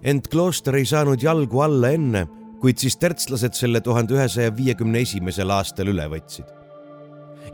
[0.02, 2.26] Ent klooster ei saanud jalgu alla enne,
[2.60, 6.58] kuid siis tertslased selle tuhande ühesaja viiekümne esimesel aastal üle võtsid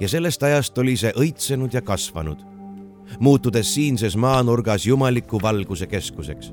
[0.00, 2.40] ja sellest ajast oli see õitsenud ja kasvanud,
[3.20, 6.52] muutudes siinses maanurgas jumaliku valguse keskuseks.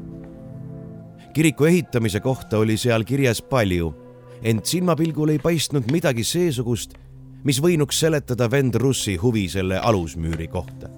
[1.33, 3.93] kiriku ehitamise kohta oli seal kirjas palju,
[4.43, 6.93] ent silmapilgul ei paistnud midagi seesugust,
[7.43, 10.89] mis võinuks seletada vend Russi huvi selle alusmüüri kohta.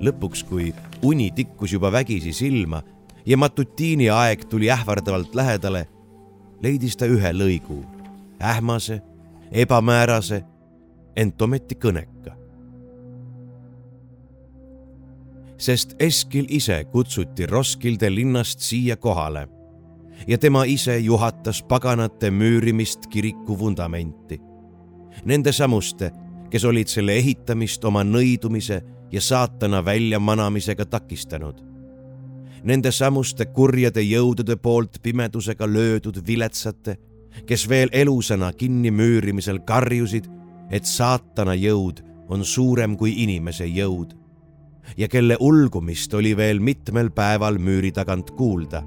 [0.00, 2.82] lõpuks, kui uni tikkus juba vägisi silma
[3.26, 5.86] ja matutiini aeg tuli ähvardavalt lähedale,
[6.62, 7.82] leidis ta ühe lõigu,
[8.42, 9.02] ähmase,
[9.52, 10.44] ebamäärase
[11.16, 12.36] ent ometi kõneka.
[15.58, 19.48] sest Eskil ise kutsuti Roskilde linnast siia kohale
[20.26, 24.40] ja tema ise juhatas paganate müürimist kiriku vundamenti.
[25.24, 26.12] Nende samuste,
[26.50, 28.82] kes olid selle ehitamist oma nõidumise
[29.12, 31.62] ja saatana väljamanamisega takistanud.
[32.66, 36.96] Nende samuste kurjade jõudude poolt pimedusega löödud viletsate,
[37.46, 40.26] kes veel elusana kinni müürimisel karjusid
[40.70, 42.02] et saatana jõud
[42.32, 44.14] on suurem kui inimese jõud
[44.98, 48.82] ja kelle ulgumist oli veel mitmel päeval müüri tagant kuulda,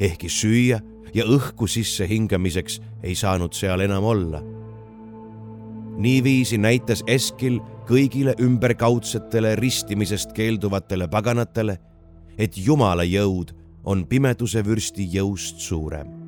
[0.00, 0.80] ehkki süüa
[1.14, 4.42] ja õhku sisse hingamiseks ei saanud seal enam olla.
[5.96, 11.78] niiviisi näitas Eskil kõigile ümberkaudsetele ristimisest keelduvatele paganatele,
[12.38, 13.52] et Jumala jõud
[13.84, 16.22] on pimeduse vürsti jõust suurem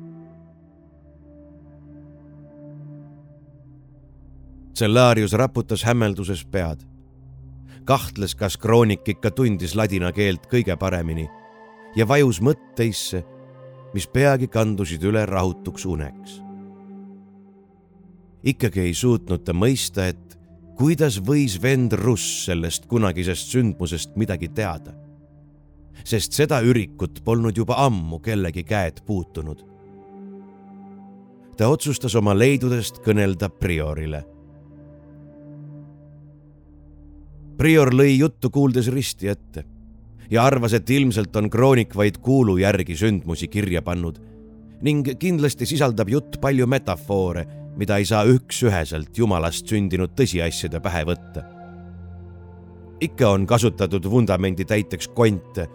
[4.75, 6.83] Cellarius raputas hämmelduses pead.
[7.85, 11.29] kahtles, kas kroonik ikka tundis ladina keelt kõige paremini
[11.95, 13.21] ja vajus mõtteisse,
[13.93, 16.41] mis peagi kandusid üle rahutuks uneks.
[18.43, 20.37] ikkagi ei suutnud ta mõista, et
[20.75, 24.91] kuidas võis vend Russ sellest kunagisest sündmusest midagi teada.
[26.05, 29.65] Sest seda ürikut polnud juba ammu kellegi käed puutunud.
[31.57, 34.25] ta otsustas oma leidudest kõnelda priorile
[37.57, 39.63] prior lõi juttu kuuldes risti ette
[40.29, 44.19] ja arvas, et ilmselt on kroonik vaid kuulu järgi sündmusi kirja pannud
[44.85, 47.45] ning kindlasti sisaldab jutt palju metafoore,
[47.79, 51.45] mida ei saa üks-üheselt jumalast sündinud tõsiasjade pähe võtta.
[53.01, 55.67] ikka on kasutatud vundamendi täiteks konte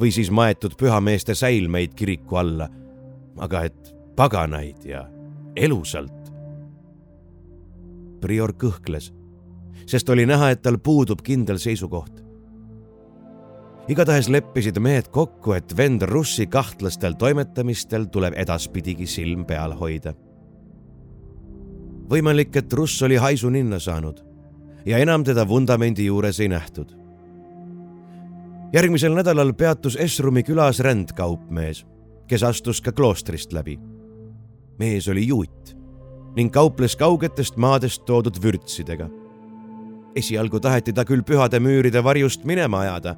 [0.00, 2.68] või siis maetud pühameeste säilmeid kiriku alla,
[3.38, 5.06] aga et paganaid ja
[5.56, 6.12] elusalt.
[8.20, 9.12] prior kõhkles
[9.86, 12.24] sest oli näha, et tal puudub kindel seisukoht.
[13.88, 20.14] igatahes leppisid mehed kokku, et vend Russi kahtlastel toimetamistel tuleb edaspidigi silm peal hoida.
[22.10, 24.22] võimalik, et Russ oli haisu ninna saanud
[24.86, 26.95] ja enam teda vundamendi juures ei nähtud.
[28.72, 31.86] Järgmisel nädalal peatus Esrumi külas rändkaupmees,
[32.26, 33.78] kes astus ka kloostrist läbi.
[34.78, 35.76] mees oli juut
[36.36, 39.08] ning kauples kaugetest maadest toodud vürtsidega
[40.16, 43.14] esialgu taheti ta küll pühade müüride varjust minema ajada,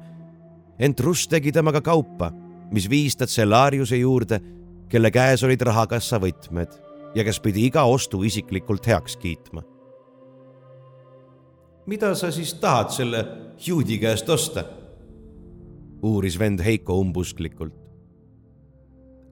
[0.79, 2.31] ent Russ tegi temaga kaupa,
[2.71, 4.41] mis viis ta Cellariuse juurde,
[4.89, 6.75] kelle käes olid rahakassa võtmed
[7.15, 9.63] ja kes pidi iga ostu isiklikult heaks kiitma.
[11.89, 13.25] mida sa siis tahad selle
[13.65, 14.63] juudi käest osta?
[16.03, 17.73] Uuris vend Heiko umbusklikult.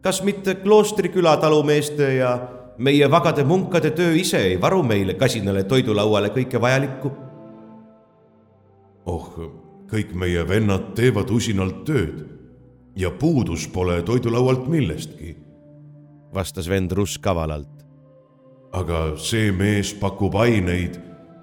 [0.02, 2.32] kas mitte kloostri külatalumeeste ja
[2.78, 7.12] meie vagade munkade töö ise ei varu meile kasinale toidulauale kõike vajalikku
[9.06, 9.32] oh,
[9.92, 12.26] kõik meie vennad teevad usinalt tööd
[12.98, 15.36] ja puudus pole toidulaualt millestki,
[16.34, 17.74] vastas vend Russ kavalalt.
[18.74, 20.98] aga see mees pakub aineid,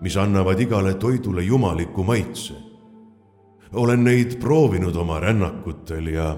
[0.05, 2.55] mis annavad igale toidule jumaliku maitse.
[3.75, 6.37] Olen neid proovinud oma rännakutel ja.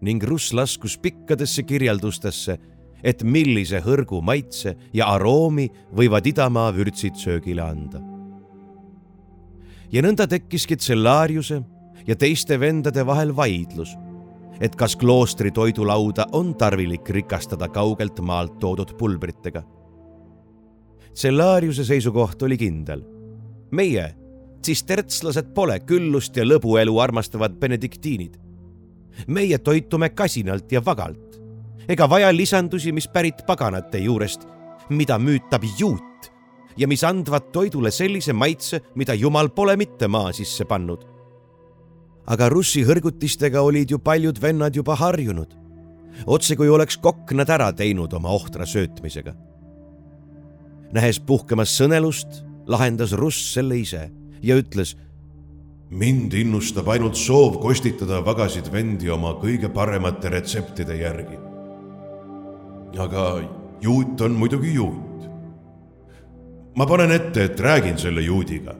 [0.00, 2.58] ning Russ laskus pikkadesse kirjeldustesse,
[3.04, 8.00] et millise hõrgu maitse ja aroomi võivad idamaa vürtsid söögile anda
[9.92, 11.60] ja nõnda tekkiski Tsellariuse
[12.06, 13.96] ja teiste vendade vahel vaidlus,
[14.60, 19.62] et kas kloostri toidulauda on tarvilik rikastada kaugelt maalt toodud pulbritega.
[21.12, 23.02] Tsellariuse seisukoht oli kindel.
[23.70, 24.14] meie,
[24.62, 28.38] tsistertslased, pole küllust ja lõbuelu armastavad benediktiinid.
[29.26, 31.30] meie toitume kasinalt ja vagalt
[31.90, 34.46] ega vaja lisandusi, mis pärit paganate juurest,
[34.90, 36.30] mida müütab juut
[36.78, 41.06] ja mis andvad toidule sellise maitse, mida Jumal pole mitte maa sisse pannud.
[42.30, 45.56] aga russi hõrgutistega olid ju paljud vennad juba harjunud.
[46.26, 49.34] otse kui oleks kokk nad ära teinud oma ohtra söötmisega.
[50.92, 54.10] nähes puhkemas sõnelust, lahendas russ selle ise
[54.42, 54.96] ja ütles.
[55.90, 61.38] mind innustab ainult soov kostitada vagasid vendi oma kõige paremate retseptide järgi.
[62.98, 63.42] aga
[63.80, 65.10] juut on muidugi juut
[66.76, 68.74] ma panen ette, et räägin selle juudiga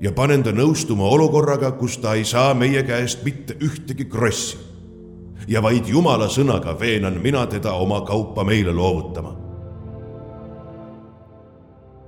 [0.00, 4.58] ja panen ta nõustuma olukorraga, kus ta ei saa meie käest mitte ühtegi krossi.
[5.48, 9.36] ja vaid jumala sõnaga veenan mina teda oma kaupa meile loovutama.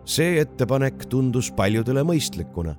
[0.04, 2.76] see ettepanek tundus paljudele mõistlikuna.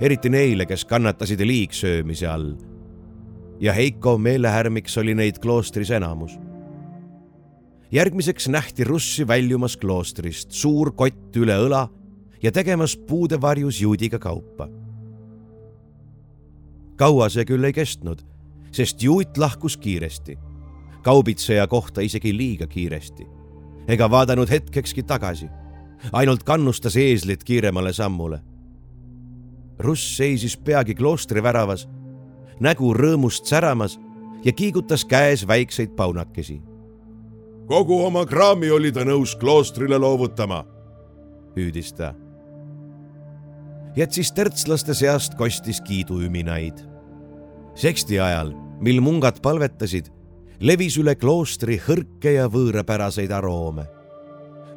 [0.00, 2.54] Eriti neile, kes kannatasid liigsöömise all.
[3.60, 6.38] ja Heiko meelehärmiks oli neid kloostris enamus
[7.92, 11.86] järgmiseks nähti russi väljumas kloostrist, suur kott üle õla
[12.42, 14.68] ja tegemas puude varjus juudiga kaupa.
[16.96, 18.22] kaua see küll ei kestnud,
[18.72, 20.38] sest juut lahkus kiiresti,
[21.04, 23.26] kaubitseja kohta isegi liiga kiiresti,
[23.88, 25.48] ega vaadanud hetkekski tagasi,
[26.12, 28.40] ainult kannustas eeslit kiiremale sammule.
[29.78, 31.88] Russ seisis peagi kloostri väravas,
[32.60, 33.98] nägu rõõmust säramas
[34.44, 36.60] ja kiigutas käes väikseid paunakesi
[37.66, 40.62] kogu oma kraami oli ta nõus kloostrile loovutama,
[41.56, 42.14] hüüdis ta.
[43.96, 46.78] jätsis tertslaste seast kostis kiiduüminaid.
[47.74, 50.12] seksti ajal, mil mungad palvetasid,
[50.60, 53.86] levis üle kloostri hõrke ja võõrapäraseid aroome.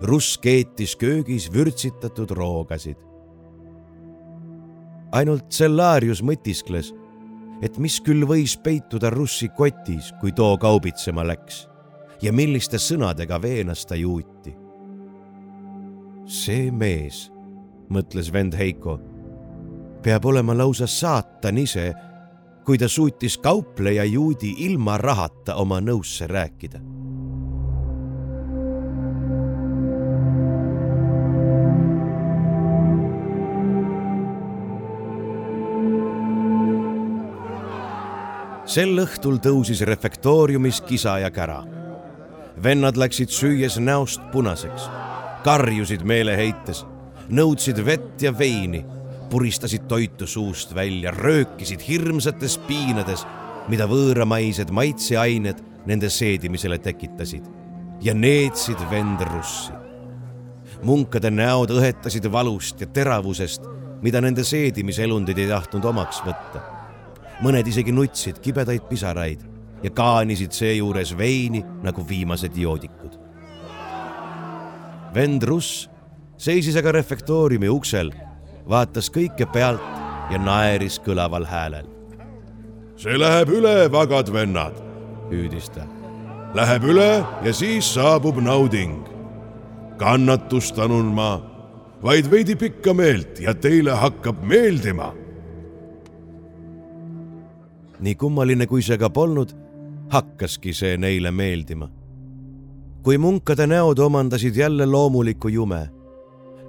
[0.01, 2.97] russ keetis köögis vürtsitatud roogasid.
[5.11, 6.93] Ainult Cellarius mõtiskles,
[7.61, 11.65] et mis küll võis peituda russi kotis, kui too kaubitsema läks
[12.21, 14.55] ja milliste sõnadega veenas ta juuti.
[16.29, 17.31] see mees,
[17.89, 18.99] mõtles vend Heiko,
[20.03, 21.93] peab olema lausa saatan ise,
[22.65, 26.98] kui ta suutis kaupleja juudi ilma rahata oma nõusse rääkida
[38.69, 41.63] sel õhtul tõusis refektooriumis kisa ja kära
[42.63, 44.89] vennad läksid süües näost punaseks,
[45.43, 46.83] karjusid meeleheites,
[47.31, 48.83] nõudsid vett ja veini,
[49.29, 53.25] puristasid toitu suust välja, röökisid hirmsates piinades,
[53.69, 57.45] mida võõramaised maitseained nende seedimisele tekitasid
[58.01, 59.73] ja neetsid vend russi.
[60.83, 63.61] munkade näod õhetasid valust ja teravusest,
[64.01, 66.78] mida nende seedimiselundid ei tahtnud omaks võtta.
[67.43, 69.45] Mõned isegi nutsid kibedaid pisaraid
[69.83, 73.15] ja kaanisid seejuures veini nagu viimased joodikud.
[75.13, 75.89] vend Russ
[76.37, 78.11] seisis aga refektooriumi uksel,
[78.69, 79.83] vaatas kõike pealt
[80.31, 81.87] ja naeris kõlaval häälel.
[82.95, 84.75] see läheb üle, vagad vennad,
[85.31, 85.87] hüüdis ta.
[86.53, 89.05] Läheb üle ja siis saabub nauding.
[89.97, 91.41] kannatust anun ma,
[92.03, 95.13] vaid veidi pikka meelt ja teile hakkab meeldima
[97.99, 99.53] nii kummaline kui see ka polnud,
[100.09, 101.89] hakkaski see neile meeldima.
[103.03, 105.89] kui munkade näod omandasid jälle loomuliku jume,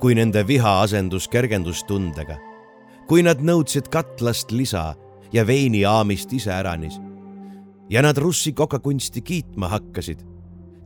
[0.00, 2.36] kui nende viha asendus kergendustundega,
[3.08, 4.94] kui nad nõudsid katlast lisa
[5.32, 7.00] ja veiniaamist iseäranis
[7.90, 10.22] ja nad russi kokakunsti kiitma hakkasid,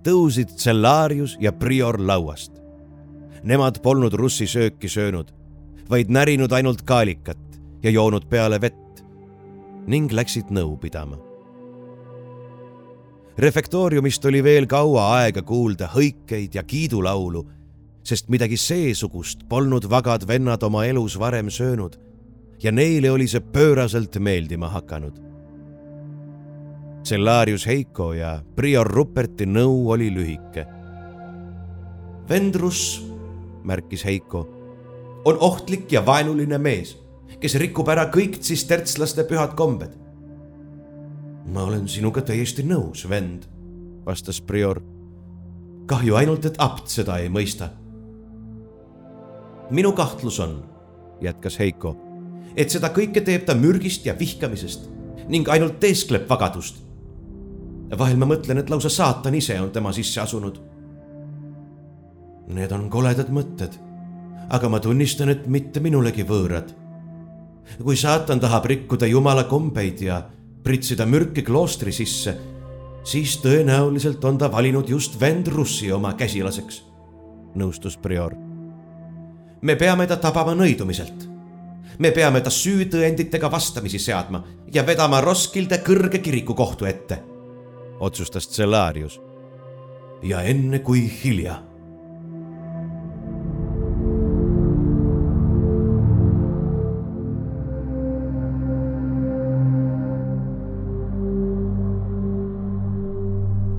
[0.05, 2.53] tõusid Cellarius ja Prior lauast.
[3.45, 5.29] Nemad polnud russi sööki söönud,
[5.91, 8.84] vaid närinud ainult kaalikat ja joonud peale vett
[9.87, 11.21] ning läksid nõu pidama
[13.39, 17.43] refektooriumist oli veel kaua aega kuulda hõikeid ja kiidulaulu,
[18.07, 21.99] sest midagi seesugust polnud vagad vennad oma elus varem söönud
[22.63, 25.19] ja neile oli see pööraselt meeldima hakanud.
[27.05, 30.65] Cellarius Heiko ja Prior Ruperti nõu oli lühike.
[32.29, 33.03] Vendrus,
[33.65, 34.47] märkis Heiko,
[35.29, 36.95] on ohtlik ja vaenuline mees,
[37.41, 40.05] kes rikub ära kõik tsistertslaste pühad kombed
[41.45, 43.45] ma olen sinuga täiesti nõus, vend,
[44.07, 44.83] vastas prior.
[45.87, 47.69] kahju ainult, et apt seda ei mõista.
[49.71, 50.63] minu kahtlus on,
[51.21, 51.97] jätkas Heiko,
[52.57, 54.91] et seda kõike teeb ta mürgist ja vihkamisest
[55.29, 56.83] ning ainult teeskleb vagadust.
[57.99, 60.61] vahel ma mõtlen, et lausa saatan ise on tema sisse asunud.
[62.49, 63.79] Need on koledad mõtted,
[64.51, 66.84] aga ma tunnistan, et mitte minulegi võõrad.
[67.83, 70.23] Kui saatan tahab rikkuda jumala kombeid ja
[70.65, 72.37] pritsida mürki kloostri sisse,
[73.05, 76.83] siis tõenäoliselt on ta valinud just vend Russi oma käsilaseks,
[77.55, 78.35] nõustus prior.
[79.63, 81.35] me peame ta tabama nõidumiselt
[81.99, 84.43] me peame ta süütõenditega vastamisi seadma
[84.73, 87.21] ja vedama Roskilde kõrge kiriku kohtu ette,
[88.01, 89.21] otsustas Cellarius.
[90.23, 91.63] ja enne kui hilja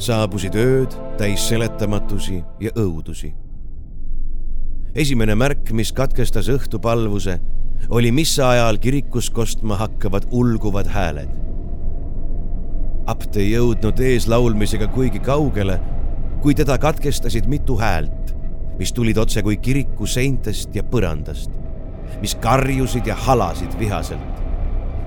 [0.06, 3.34] saabusid ööd täis seletamatusi ja õudusi.
[4.96, 7.40] esimene märk, mis katkestas õhtupalvuse,
[7.90, 11.34] oli missa ajal kirikus kostma hakkavad ulguvad hääled.
[13.08, 15.80] apt ei jõudnud eeslaulmisega kuigi kaugele,
[16.42, 18.36] kui teda katkestasid mitu häält,
[18.80, 21.52] mis tulid otse kui kiriku seintest ja põrandast,
[22.22, 24.44] mis karjusid ja halasid vihaselt,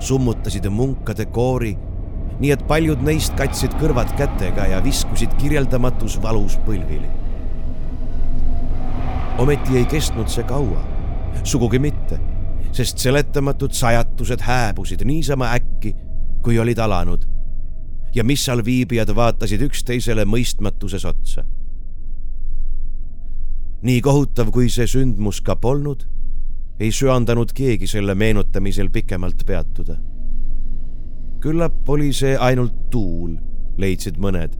[0.00, 1.76] summutasid munkade koori,
[2.38, 7.10] nii et paljud neist katsid kõrvad kätega ja viskusid kirjeldamatus valus põlvili.
[9.38, 10.82] ometi ei kestnud see kaua,
[11.44, 12.18] sugugi mitte
[12.72, 15.94] sest seletamatud sajatused hääbusid niisama äkki,
[16.42, 17.24] kui olid alanud.
[18.14, 21.44] ja missal viibijad vaatasid üksteisele mõistmatuses otsa.
[23.82, 26.06] nii kohutav, kui see sündmus ka polnud,
[26.80, 29.96] ei söandanud keegi selle meenutamisel pikemalt peatuda.
[31.40, 33.36] Küllap oli see ainult tuul,
[33.78, 34.56] leidsid mõned.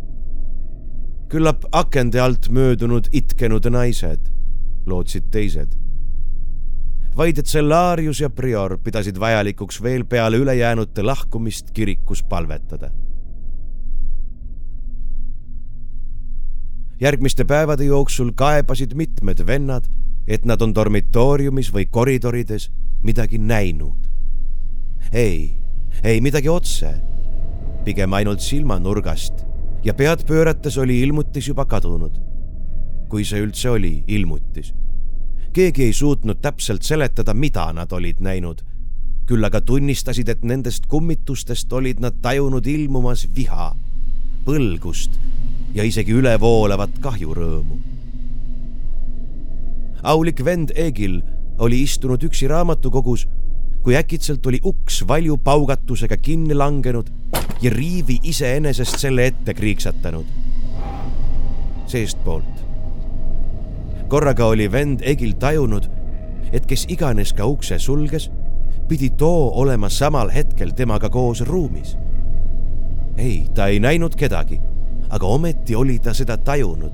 [1.29, 4.31] küllap akende alt möödunud itkenud naised,
[4.87, 5.77] lootsid teised
[7.19, 12.91] vaid et Cellarius ja Prior pidasid vajalikuks veel peale ülejäänute lahkumist kirikus palvetada.
[17.01, 19.85] järgmiste päevade jooksul kaebasid mitmed vennad,
[20.27, 22.71] et nad on dormitooriumis või koridorides
[23.03, 24.09] midagi näinud.
[25.13, 25.55] ei,
[26.05, 26.95] ei midagi otse,
[27.85, 29.45] pigem ainult silmanurgast
[29.85, 32.19] ja pead pöörates oli ilmutis juba kadunud.
[33.09, 34.75] kui see üldse oli ilmutis
[35.59, 38.63] keegi ei suutnud täpselt seletada, mida nad olid näinud.
[39.29, 43.75] küll aga tunnistasid, et nendest kummitustest olid nad tajunud ilmumas viha,
[44.47, 45.19] põlgust
[45.75, 47.79] ja isegi ülevoolavat kahjurõõmu.
[50.03, 51.23] aulik vend Egil
[51.59, 53.27] oli istunud üksi raamatukogus,
[53.89, 57.07] kui äkitselt oli uks valju paugatusega kinni langenud
[57.63, 60.27] ja riivi iseenesest selle ette kriiksatanud.
[61.87, 62.59] seestpoolt
[64.09, 65.89] korraga oli vend Egil tajunud,
[66.53, 68.29] et kes iganes ka ukse sulges,
[68.89, 71.97] pidi too olema samal hetkel temaga koos ruumis.
[73.17, 74.61] ei, ta ei näinud kedagi,
[75.09, 76.93] aga ometi oli ta seda tajunud.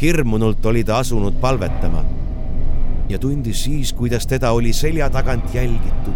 [0.00, 2.19] hirmunult oli ta asunud palvetama
[3.10, 6.14] ja tundis siis, kuidas teda oli selja tagant jälgitud.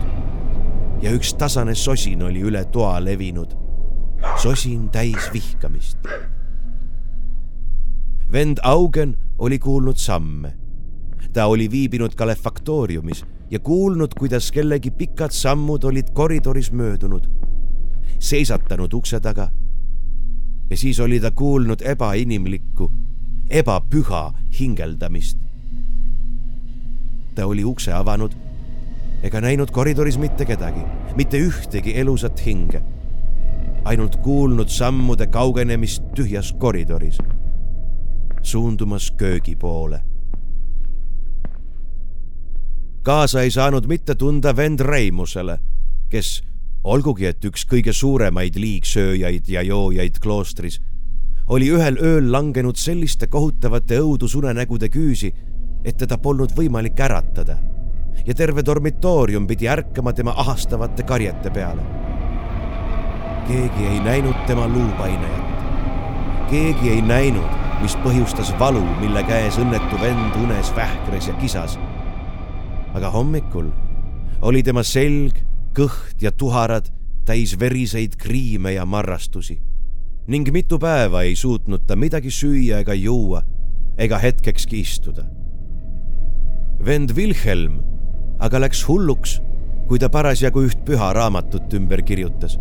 [1.03, 3.57] ja üks tasane sosin oli üle toa levinud.
[4.43, 5.99] sosin täis vihkamist
[8.35, 10.57] vend Augen oli kuulnud samme.
[11.33, 17.27] ta oli viibinud kalefaktooriumis ja kuulnud, kuidas kellegi pikad sammud olid koridoris möödunud,
[18.19, 19.51] seisatanud ukse taga.
[20.71, 22.93] ja siis oli ta kuulnud ebainimlikku,
[23.51, 25.44] ebapüha hingeldamist.
[27.35, 28.35] Ta oli ukse avanud
[29.25, 30.83] ega näinud koridoris mitte kedagi,
[31.17, 32.83] mitte ühtegi elusat hinge.
[33.85, 37.19] ainult kuulnud sammude kaugenemist tühjas koridoris
[38.43, 40.01] suundumas köögi poole.
[43.03, 45.59] kaasa ei saanud mitte tunda vend Reimusele,
[46.09, 46.43] kes,
[46.85, 50.81] olgugi et üks kõige suuremaid liigsööjaid ja joojaid kloostris,
[51.47, 55.35] oli ühel ööl langenud selliste kohutavate õudusunenägude küüsi,
[55.85, 57.59] et teda polnud võimalik äratada
[58.27, 61.83] ja terve dormitoorium pidi ärkama tema ahastavate karjete peale.
[63.49, 65.45] keegi ei näinud tema luupainajat.
[66.51, 67.51] keegi ei näinud,
[67.83, 71.79] mis põhjustas valu, mille käes õnnetu vend unes vähkres ja kisas.
[72.95, 73.71] aga hommikul
[74.41, 75.37] oli tema selg,
[75.75, 76.89] kõht ja tuharad
[77.25, 79.61] täis veriseid kriime ja marrastusi
[80.27, 83.43] ning mitu päeva ei suutnud ta midagi süüa ega juua
[83.99, 85.25] ega hetkekski istuda.
[86.83, 87.81] Vend Wilhelm
[88.43, 89.39] aga läks hulluks,
[89.89, 92.59] kui ta parasjagu üht püha raamatut ümber kirjutas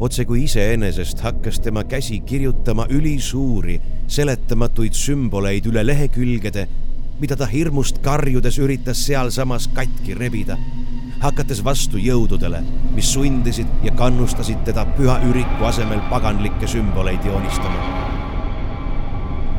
[0.00, 6.68] otse kui iseenesest hakkas tema käsi kirjutama ülisuuri seletamatuid sümboleid üle lehekülgede
[7.20, 10.54] mida ta hirmust karjudes üritas sealsamas katki rebida,
[11.22, 12.60] hakates vastu jõududele,
[12.94, 18.06] mis sundisid ja kannustasid teda püha üriku asemel paganlikke sümboleid joonistama.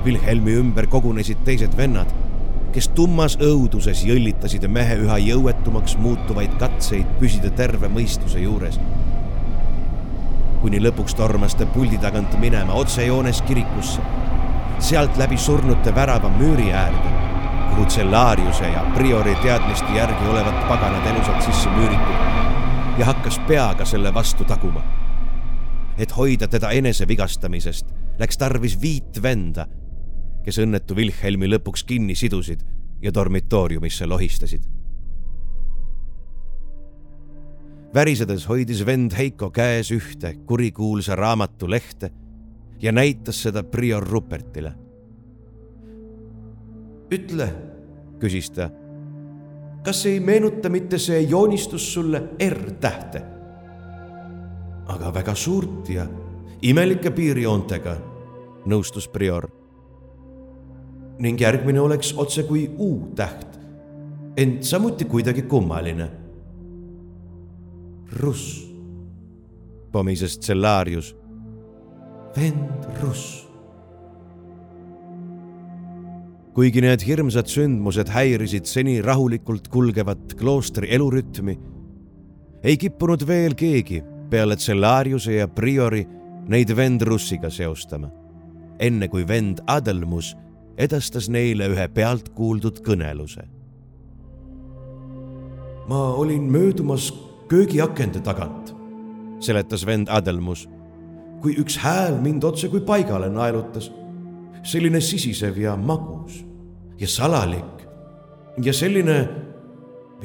[0.06, 2.14] Wilhelmi ümber kogunesid teised vennad,
[2.74, 8.80] kes tummas õuduses jõllitasid mehe üha jõuetumaks muutuvaid katseid püsida terve mõistuse juures.
[10.62, 14.02] kuni lõpuks tormas ta puldi tagant minema otsejoones kirikusse,
[14.80, 17.14] sealt läbi surnute värava müüri äärde,
[17.70, 24.14] kuhu Cellariuse ja priori teadmiste järgi olevat paganad elusalt sisse müüritud ja hakkas peaga selle
[24.14, 24.84] vastu taguma.
[25.98, 27.86] et hoida teda enese vigastamisest,
[28.20, 29.66] läks tarvis viit venda
[30.50, 32.64] kes õnnetu Wilhelmi lõpuks kinni sidusid
[33.04, 34.66] ja dormitooriumisse lohistasid.
[37.94, 42.12] värisedes hoidis vend Heiko käes ühte kurikuulsa raamatu lehte
[42.82, 44.74] ja näitas seda prior Rupertile.
[47.12, 47.48] ütle,
[48.20, 48.70] küsis ta,
[49.84, 53.22] kas ei meenuta mitte see joonistus sulle R-tähte?
[54.88, 56.08] aga väga suurt ja
[56.62, 57.98] imelike piirjoontega,
[58.66, 59.59] nõustus prior
[61.20, 63.60] ning järgmine oleks otse kui U-täht,
[64.40, 66.08] ent samuti kuidagi kummaline.
[68.20, 68.64] Russ,
[69.92, 71.16] pomises Cellarius.
[72.38, 73.50] vend Russ.
[76.54, 81.54] kuigi need hirmsad sündmused häirisid seni rahulikult kulgevat kloostri elurütmi,
[82.64, 86.04] ei kippunud veel keegi peale Cellariuse ja Priori
[86.52, 88.10] neid vend Russiga seostama,
[88.80, 90.34] enne kui vend Adelmus
[90.80, 93.46] edastas neile ühe pealtkuuldud kõneluse.
[95.90, 97.08] ma olin möödumas
[97.50, 98.76] köögiakende tagant,
[99.42, 100.68] seletas vend Adelmus,
[101.42, 103.92] kui üks hääl mind otse kui paigale naelutas.
[104.64, 106.46] selline sisisev ja magus
[107.00, 107.88] ja salalik
[108.64, 109.30] ja selline,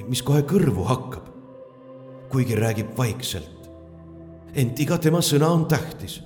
[0.08, 1.28] mis kohe kõrvu hakkab,
[2.28, 3.70] kuigi räägib vaikselt.
[4.54, 6.22] ent iga tema sõna on tähtis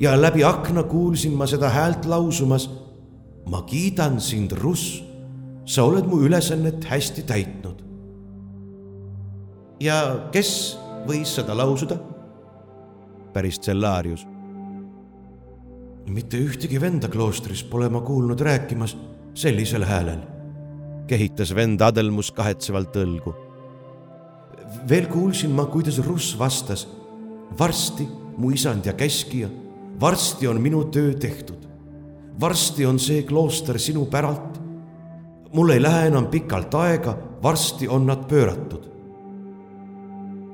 [0.00, 2.70] ja läbi akna kuulsin ma seda häält lausumas
[3.46, 5.02] ma kiidan sind, Russ,
[5.66, 7.82] sa oled mu ülesannet hästi täitnud.
[9.82, 10.78] ja kes
[11.08, 11.98] võis seda lausuda?
[13.32, 14.26] päris Cellarius.
[16.06, 18.96] mitte ühtegi venda kloostris pole ma kuulnud rääkimas
[19.34, 20.20] sellisel häälel,
[21.06, 23.34] kehitas vend Adelmus kahetsevalt õlgu.
[24.88, 26.86] veel kuulsin ma, kuidas Russ vastas.
[27.58, 29.48] varsti, mu isand ja käskija,
[30.00, 31.71] varsti on minu töö tehtud
[32.40, 34.60] varsti on see klooster sinu päralt.
[35.52, 38.88] mul ei lähe enam pikalt aega, varsti on nad pööratud.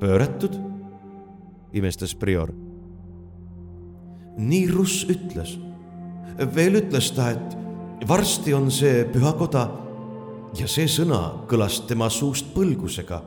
[0.00, 0.58] pööratud?
[1.72, 2.52] imestas prior.
[4.36, 5.58] nii Russ ütles.
[6.54, 9.68] veel ütles ta, et varsti on see pühakoda
[10.58, 13.22] ja see sõna kõlas tema suust põlgusega.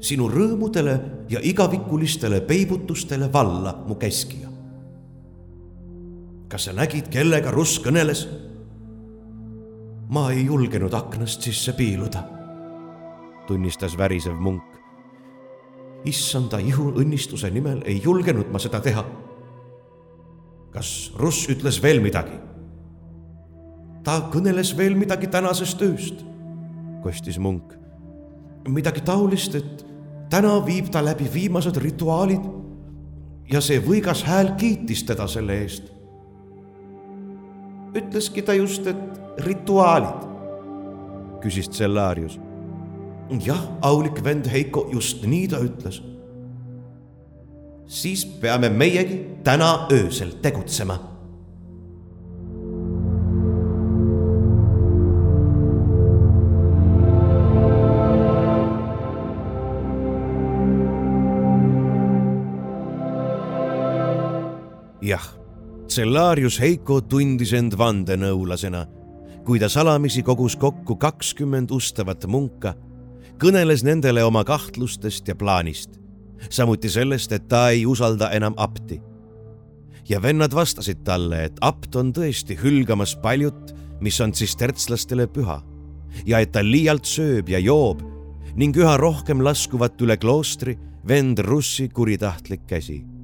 [0.00, 4.45] sinu rõõmudele ja igavikulistele peibutustele valla, mu käskija
[6.48, 8.26] kas sa nägid, kellega Russ kõneles?
[10.06, 12.20] ma ei julgenud aknast sisse piiluda,
[13.48, 14.76] tunnistas värisev munk.
[16.06, 19.04] issanda ihuõnnistuse nimel ei julgenud ma seda teha.
[20.70, 22.38] kas Russ ütles veel midagi?
[24.04, 26.22] ta kõneles veel midagi tänasest ööst,
[27.02, 27.74] kostis munk.
[28.68, 29.84] midagi taolist, et
[30.30, 32.46] täna viib ta läbi viimased rituaalid
[33.50, 35.95] ja see võigas hääl kiitis teda selle eest
[37.94, 40.26] ütleski ta just, et rituaalid,
[41.42, 42.38] küsis Cellarius.
[43.42, 46.02] jah, aulik vend Heiko, just nii ta ütles.
[47.86, 51.15] siis peame meiegi täna öösel tegutsema
[65.96, 68.82] Cellarius Heiko tundis end vandenõulasena,
[69.46, 72.74] kui ta salamisi kogus kokku kakskümmend ustavat munka,
[73.40, 75.96] kõneles nendele oma kahtlustest ja plaanist,
[76.52, 79.00] samuti sellest, et ta ei usalda enam apti.
[80.08, 85.62] ja vennad vastasid talle, et apt on tõesti hülgamas paljut, mis on tsistertslastele püha
[86.26, 88.04] ja et ta liialt sööb ja joob
[88.54, 90.76] ning üha rohkem laskuvat üle kloostri
[91.08, 93.15] vend Russi kuritahtlik käsi.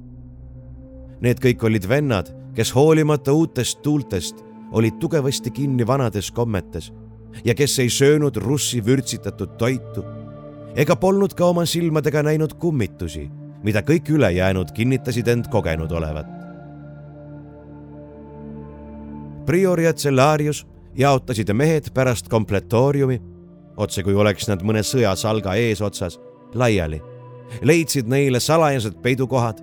[1.23, 6.91] Need kõik olid vennad kes hoolimata uutest tuultest olid tugevasti kinni vanades kommetes
[7.45, 10.03] ja kes ei söönud russi vürtsitatud toitu
[10.75, 13.27] ega polnud ka oma silmadega näinud kummitusi,
[13.63, 16.29] mida kõik ülejäänud kinnitasid end kogenud olevat.
[19.45, 20.63] Prior ja Cellarius
[20.97, 23.19] jaotasid mehed pärast kompletooriumi,
[23.77, 26.19] otse kui oleks nad mõne sõjasalga eesotsas,
[26.53, 27.01] laiali.
[27.61, 29.61] leidsid neile salajased peidukohad,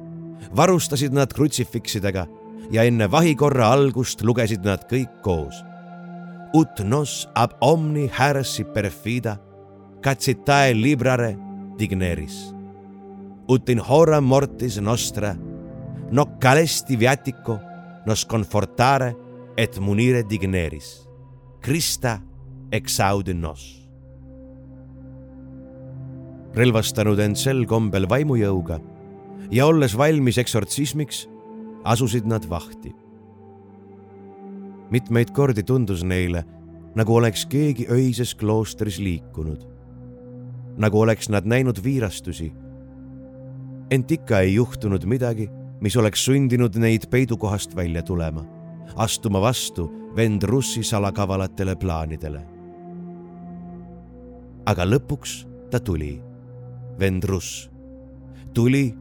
[0.57, 2.27] varustasid nad krutsifiksidega
[2.71, 5.63] ja enne vahikorra algust lugesid nad kõik koos.
[6.55, 9.37] Ut nos ab omni härsi perfida,
[10.03, 11.37] cacitae librare
[11.79, 12.51] digneris.
[13.51, 15.35] Ut in hora mortis nostra,
[16.11, 17.59] no calesti viatico,
[18.07, 19.15] nos confortare
[19.57, 20.97] et munire digneris.
[21.63, 22.19] Christa
[22.73, 23.81] exaudi nos.
[26.57, 28.81] relvastanud end sel kombel vaimujõuga
[29.51, 31.29] ja olles valmis eksortsismiks,
[31.85, 32.95] asusid nad vahti.
[34.91, 36.45] mitmeid kordi tundus neile,
[36.95, 39.67] nagu oleks keegi öises kloostris liikunud.
[40.77, 42.53] nagu oleks nad näinud viirastusi.
[43.91, 45.51] ent ikka ei juhtunud midagi,
[45.81, 48.45] mis oleks sundinud neid peidukohast välja tulema,
[48.97, 52.47] astuma vastu vend Russi salakavalatele plaanidele.
[54.67, 56.23] aga lõpuks ta tuli,
[56.99, 57.71] vend Russ
[58.55, 58.95] tuli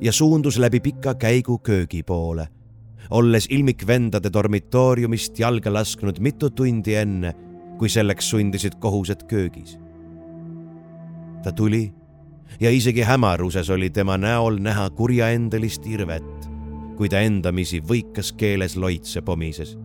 [0.00, 2.48] ja suundus läbi pika käigu köögi poole,
[3.10, 7.34] olles ilmikvendade dormitooriumist jalga lasknud mitu tundi enne,
[7.78, 9.78] kui selleks sundisid kohused köögis.
[11.42, 11.92] ta tuli
[12.60, 16.48] ja isegi hämaruses oli tema näol näha kurjaendelist irvet,
[16.96, 19.78] kui ta endamisi võikas keeles loitse pomises.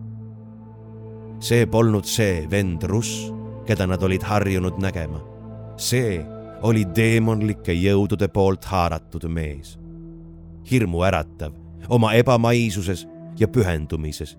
[1.40, 3.32] see polnud see vend Russ,
[3.66, 5.20] keda nad olid harjunud nägema.
[5.76, 6.24] see
[6.62, 9.81] oli teemonlike jõudude poolt haaratud mees
[10.70, 11.52] hirmuäratav
[11.88, 13.06] oma ebamaisuses
[13.38, 14.36] ja pühendumises.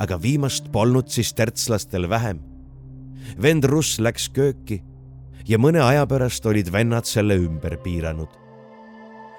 [0.00, 2.40] aga viimast polnud siis tertslastel vähem.
[3.42, 4.82] vend Russ läks kööki
[5.48, 8.28] ja mõne aja pärast olid vennad selle ümber piiranud.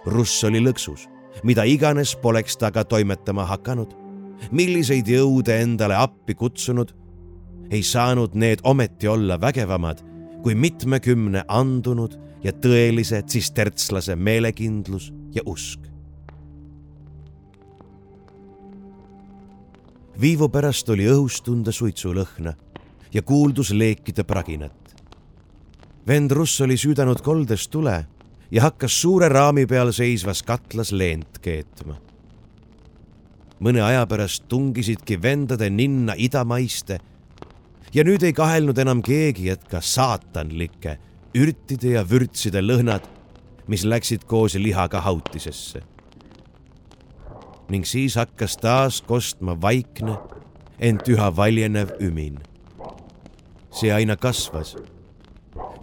[0.06, 1.07] Russ oli lõksus,
[1.43, 3.93] mida iganes poleks ta ka toimetama hakanud,
[4.52, 6.93] milliseid jõude endale appi kutsunud,
[7.72, 10.02] ei saanud need ometi olla vägevamad
[10.43, 15.91] kui mitmekümne andunud ja tõelise tsistertslase meelekindlus ja usk.
[20.22, 22.53] viivu pärast oli õhus tunda suitsulõhna
[23.14, 24.95] ja kuuldus leekide praginat.
[26.08, 28.06] vend Russ oli süüdanud koldes tule
[28.52, 31.95] ja hakkas suure raami peal seisvas katlas leent keetma.
[33.60, 36.99] mõne aja pärast tungisidki vendade ninna idamaiste
[37.94, 40.98] ja nüüd ei kahelnud enam keegi, et ka saatanlike
[41.36, 43.20] ürtide ja vürtside lõhnad
[43.68, 45.82] mis läksid koos lihaga hautisesse.
[47.70, 50.18] ning siis hakkas taas kostma vaikne,
[50.80, 52.40] ent üha valjenev ümin.
[53.72, 54.76] see aina kasvas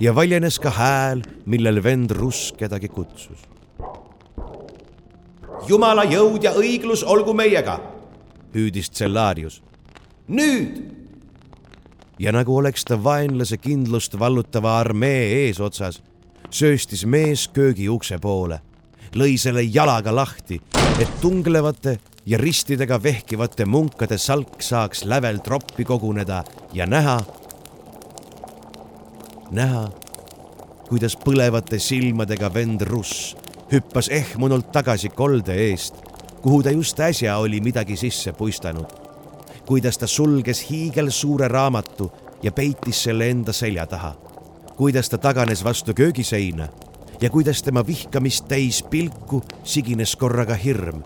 [0.00, 3.38] ja valjenes ka hääl, millel vend Russ kedagi kutsus.
[5.68, 7.80] jumala jõud ja õiglus olgu meiega,
[8.54, 9.62] hüüdis Cellarius.
[10.28, 10.98] nüüd
[12.18, 16.02] ja nagu oleks ta vaenlase kindlust vallutava armee eesotsas,
[16.50, 18.60] sööstis mees köögi ukse poole,
[19.14, 20.60] lõi selle jalaga lahti,
[21.00, 26.42] et tunglevate ja ristidega vehkivate munkade salk saaks lävel troppi koguneda
[26.72, 27.18] ja näha,
[29.50, 29.88] näha,
[30.88, 33.34] kuidas põlevate silmadega vend Russ
[33.72, 36.00] hüppas ehmunult tagasi kolde eest,
[36.42, 38.86] kuhu ta just äsja oli midagi sisse puistanud.
[39.66, 42.12] kuidas ta sulges hiigelsuure raamatu
[42.42, 44.14] ja peitis selle enda selja taha
[44.78, 46.68] kuidas ta taganes vastu köögiseina
[47.20, 51.02] ja kuidas tema vihkamist täis pilku sigines korraga hirm,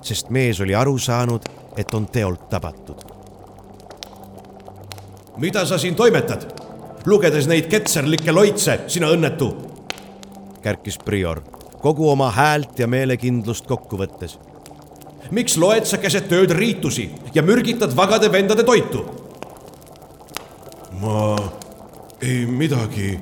[0.00, 1.44] sest mees oli aru saanud,
[1.76, 3.04] et on teolt tabatud.
[5.36, 6.48] mida sa siin toimetad,
[7.06, 9.52] lugedes neid ketserlikke loitse, sina õnnetu?
[10.62, 11.42] kärkis prior
[11.82, 14.38] kogu oma häält ja meelekindlust kokku võttes.
[15.30, 19.04] miks loed sa keset ööd riitusi ja mürgitad vagade vendade toitu?
[21.00, 21.36] ma
[22.22, 23.18] ei midagi.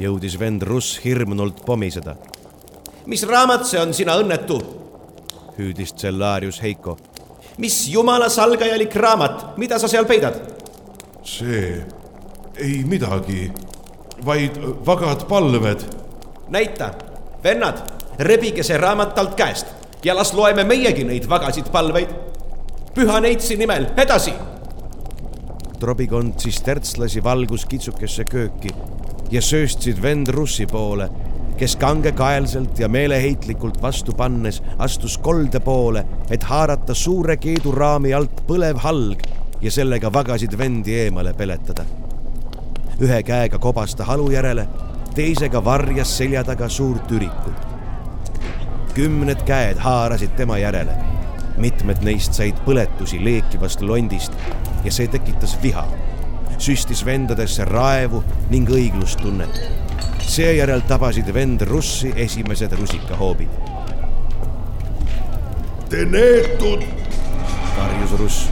[0.00, 2.16] jõudis vend Russ hirmunult pomiseda.
[3.06, 4.60] mis raamat see on, sina õnnetu?
[5.58, 6.96] hüüdis Cellarius Heiko.
[7.58, 10.40] mis jumala salgajalik raamat, mida sa seal peidad?
[11.22, 11.84] see,
[12.56, 13.52] ei midagi,
[14.24, 14.56] vaid
[14.86, 15.84] vagad palved.
[16.48, 16.94] näita,
[17.44, 17.84] vennad,
[18.18, 19.66] rebige see raamat talt käest
[20.04, 22.08] ja las loeme meiegi neid vagasid palveid.
[22.94, 24.32] püha neitsi nimel, edasi
[25.80, 28.70] trobikond tsistertslasi valgus kitsukesse kööki
[29.30, 31.08] ja sööstsid vend Russi poole,
[31.58, 38.80] kes kangekaelselt ja meeleheitlikult vastu pannes astus kolde poole, et haarata suure keeduraami alt põlev
[38.84, 39.24] halg
[39.60, 41.84] ja sellega vagasid vendi eemale peletada.
[43.00, 44.66] ühe käega kobas ta halu järele,
[45.14, 47.66] teisega varjas selja taga suurt ürikut.
[48.94, 50.96] kümned käed haarasid tema järele
[51.60, 54.32] mitmed neist said põletusi leekivast londist
[54.84, 55.84] ja see tekitas viha,
[56.58, 59.60] süstis vendadesse raevu ning õiglustunnet.
[60.30, 63.48] seejärel tabasid vend Russi esimesed rusikahoobid.
[65.90, 66.84] Te neetud,
[67.76, 68.50] karjus Russ.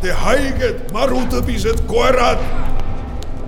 [0.00, 2.42] te haiged marutõbised koerad,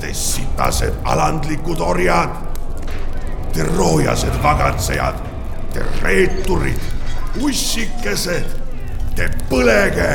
[0.03, 2.33] te sitased alandlikud orjad,
[3.53, 5.19] te roojased vagatsejad,
[5.75, 6.81] te reeturid,
[7.43, 8.57] ussikesed,
[9.15, 10.11] te põlege,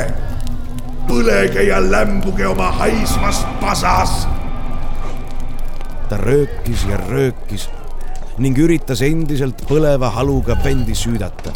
[1.08, 4.26] põlege ja lämbuge oma haisvas pasas
[6.08, 7.66] ta röökis ja röökis
[8.38, 11.52] ning üritas endiselt põleva haluga vendi süüdata.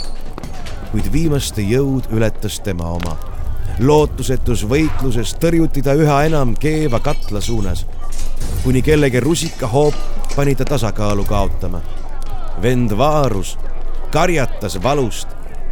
[0.90, 3.16] kuid viimaste jõud ületas tema oma.
[3.78, 7.86] lootusetus võitluses tõrjuti ta üha enam keeva katla suunas,
[8.64, 9.94] kuni kellegi rusikahoop
[10.36, 11.80] pani ta tasakaalu kaotama.
[12.62, 13.58] vend vaarus,
[14.10, 15.28] karjatas valust,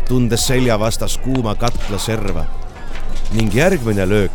[0.08, 2.46] tundes selja vastas kuuma katla serva
[3.32, 4.32] ning järgmine löök,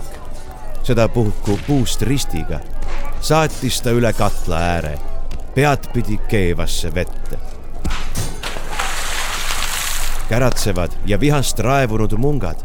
[0.83, 2.59] sedapuhku puust ristiga
[3.23, 4.97] saatis ta üle katla ääre,
[5.55, 7.39] peadpidi keevasse vette.
[10.29, 12.59] käratsevad ja vihast raevunud mungad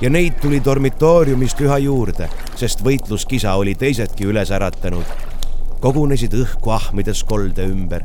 [0.00, 5.04] ja neid tuli dormitooriumist üha juurde, sest võitluskisa oli teisedki üles äratanud.
[5.80, 8.04] kogunesid õhku ahmides kolde ümber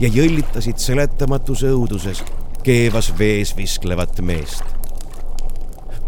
[0.00, 2.24] ja jõllitasid seletamatus õuduses
[2.62, 4.73] keevas vees visklevat meest.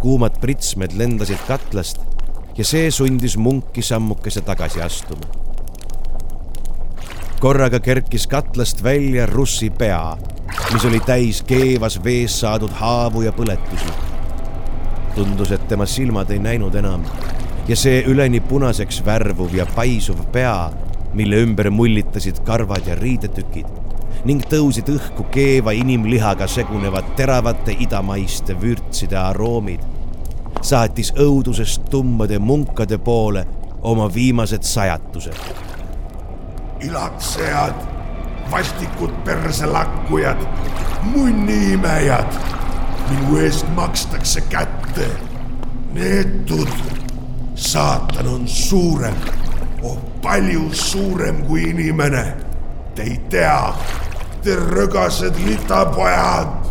[0.07, 1.99] Kuumad pritsmed lendasid katlast
[2.55, 5.27] ja see sundis munki sammukese tagasi astuma.
[7.41, 10.17] korraga kerkis katlast välja russi pea,
[10.73, 13.91] mis oli täis keevas vees saadud haavu ja põletusi.
[15.15, 17.03] tundus, et tema silmad ei näinud enam
[17.69, 20.71] ja see üleni punaseks värvuv ja paisuv pea,
[21.15, 23.67] mille ümber mullitasid karvad ja riidetükid
[24.25, 29.96] ning tõusid õhku keeva inimlihaga segunevad teravate idamaiste vürtside aroomid
[30.67, 33.47] saatis õudusest tummade munkade poole
[33.83, 35.39] oma viimased sajatused.
[36.81, 37.75] ilatsejad,
[38.51, 40.43] vastikud perselakkujad,
[41.03, 42.35] munniimejad,
[43.11, 45.09] minu eest makstakse kätte.
[45.93, 46.69] Neetud,
[47.55, 49.15] saatan on suurem,
[49.83, 52.27] oh palju suurem kui inimene.
[52.95, 53.75] Te ei tea,
[54.43, 56.66] te rõgased litapojad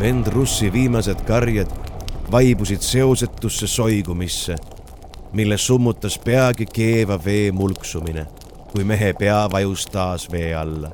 [0.00, 1.70] vend Russi viimased karjed
[2.32, 4.56] vaibusid seosetusse soigumisse,
[5.32, 8.26] mille summutas peagi keeva vee mulksumine,
[8.72, 10.90] kui mehe pea vajus taas vee alla.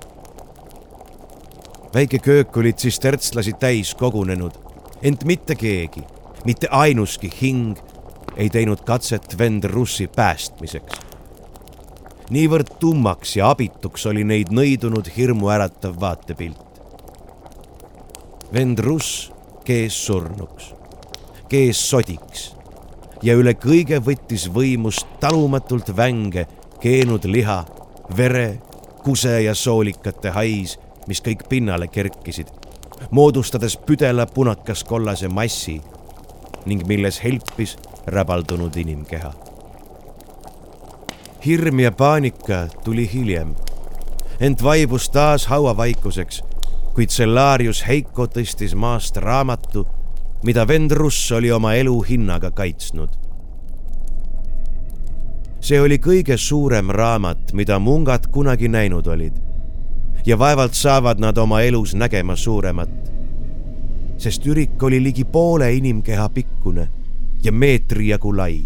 [1.95, 4.53] väike köök oli tsistertslasi täis kogunenud,
[5.03, 6.05] ent mitte keegi,
[6.45, 7.79] mitte ainuski hing
[8.37, 11.01] ei teinud katset vend Russi päästmiseks.
[12.31, 16.72] niivõrd tummaks ja abituks oli neid nõidunud hirmuäratav vaatepilt
[18.53, 19.31] vend Russ
[19.65, 20.75] kees surnuks,
[21.49, 22.51] kees sodiks
[23.25, 26.45] ja üle kõige võttis võimust talumatult vänge
[26.83, 27.63] keenud liha,
[28.17, 28.59] vere,
[29.05, 30.77] kuse ja soolikate hais,
[31.09, 32.51] mis kõik pinnale kerkisid,
[33.11, 35.79] moodustades püdela punakas-kollase massi
[36.67, 39.33] ning milles helpis räbaldunud inimkeha.
[41.47, 43.55] hirm ja paanika tuli hiljem,
[44.41, 46.43] ent vaibus taas hauavaikuseks
[46.93, 49.87] kuid Cellarius Heiko tõstis maast raamatu,
[50.45, 53.21] mida vend Russ oli oma elu hinnaga kaitsnud.
[55.63, 59.33] see oli kõige suurem raamat, mida mungad kunagi näinud olid.
[60.27, 62.91] ja vaevalt saavad nad oma elus nägema suuremat.
[64.19, 66.89] sest ürik oli ligi poole inimkeha pikkune
[67.43, 68.63] ja meetri jagu lai.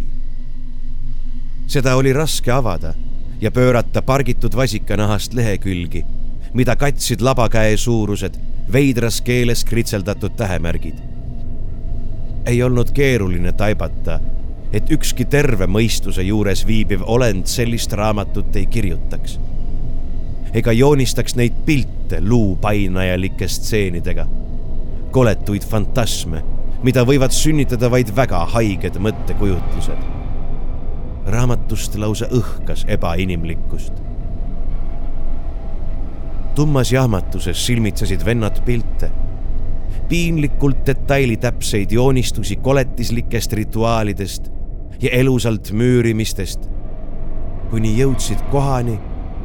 [1.66, 2.94] seda oli raske avada
[3.40, 6.15] ja pöörata pargitud vasikanahast lehekülgi
[6.56, 8.34] mida katsid labakäe suurused,
[8.72, 10.94] veidras keeles kritseldatud tähemärgid.
[12.46, 14.20] ei olnud keeruline taibata,
[14.72, 19.40] et ükski terve mõistuse juures viibiv olend sellist raamatut ei kirjutaks.
[20.54, 24.26] ega joonistaks neid pilte luupainajalike stseenidega,
[25.10, 26.42] koletuid fantasme,
[26.82, 30.08] mida võivad sünnitada vaid väga haiged mõttekujutlused.
[31.26, 34.05] raamatust lausa õhkas ebainimlikkust
[36.56, 39.10] tummas jahmatuses silmitsesid vennad pilte.
[40.08, 44.48] piinlikult detailitäpseid joonistusi koletislikest rituaalidest
[45.02, 46.60] ja elusalt müürimistest,
[47.70, 48.98] kuni jõudsid kohani,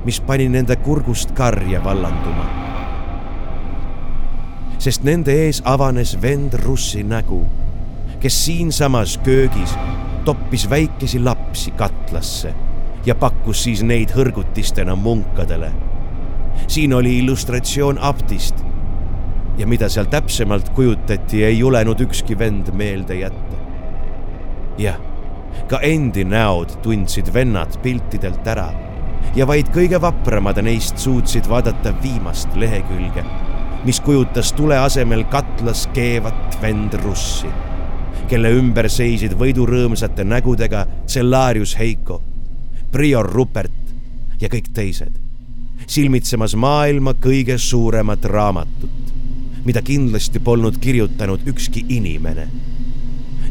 [0.06, 2.46] mis pani nende kurgust karja vallanduma.
[4.78, 7.44] sest nende ees avanes vend Russi nägu,
[8.20, 9.76] kes siinsamas köögis
[10.26, 12.56] toppis väikesi lapsi katlasse
[13.06, 15.91] ja pakkus siis neid hõrgutistena munkadele
[16.68, 18.56] siin oli illustratsioon aptist,
[19.58, 23.58] ja mida seal täpsemalt kujutati, ei julenud ükski vend meelde jätta.
[24.78, 24.98] jah,
[25.70, 28.72] ka endi näod tundsid vennad piltidelt ära.
[29.36, 33.24] Ja vaid kõige vapramad neist suutsid vaadata viimast lehekülge,
[33.86, 37.52] mis kujutas tule asemel katlas keevat vend Russi,
[38.32, 42.22] kelle ümber seisid võidurõõmsate nägudega Cellarius Heiko,
[42.92, 43.94] Prior Rupert
[44.42, 45.14] ja kõik teised,
[45.88, 49.02] silmitsemas maailma kõige suuremat raamatut
[49.66, 52.48] mida kindlasti polnud kirjutanud ükski inimene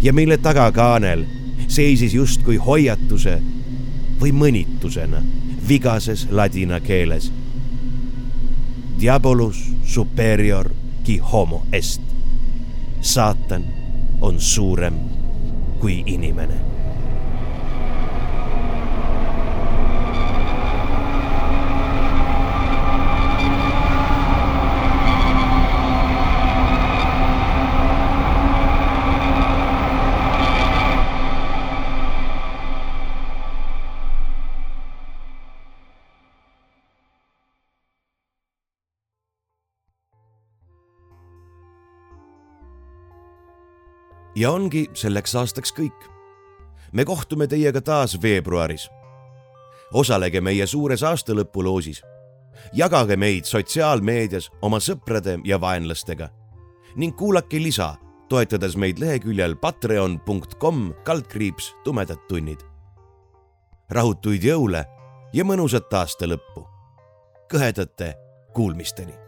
[0.02, 1.24] ja mille tagakaanel
[1.68, 3.38] seisis justkui hoiatuse
[4.20, 5.22] või mõnitusena
[5.68, 7.30] vigases ladina keeles.
[9.00, 10.70] Diabolus superior
[11.06, 12.00] qui homo est.
[13.00, 13.64] saatan
[14.20, 14.94] on suurem
[15.80, 16.79] kui inimene
[44.40, 46.06] ja ongi selleks aastaks kõik.
[46.92, 48.88] me kohtume teiega taas veebruaris.
[49.92, 52.02] osalege meie suures aastalõpuloosis.
[52.72, 56.30] jagage meid sotsiaalmeedias oma sõprade ja vaenlastega
[56.96, 57.94] ning kuulake lisa,
[58.28, 62.60] toetades meid leheküljel patreon.com kaldkriips tumedad tunnid.
[63.90, 64.86] rahutuid jõule
[65.32, 66.66] ja mõnusat aastalõppu.
[67.52, 68.14] kõhedate
[68.54, 69.19] kuulmisteni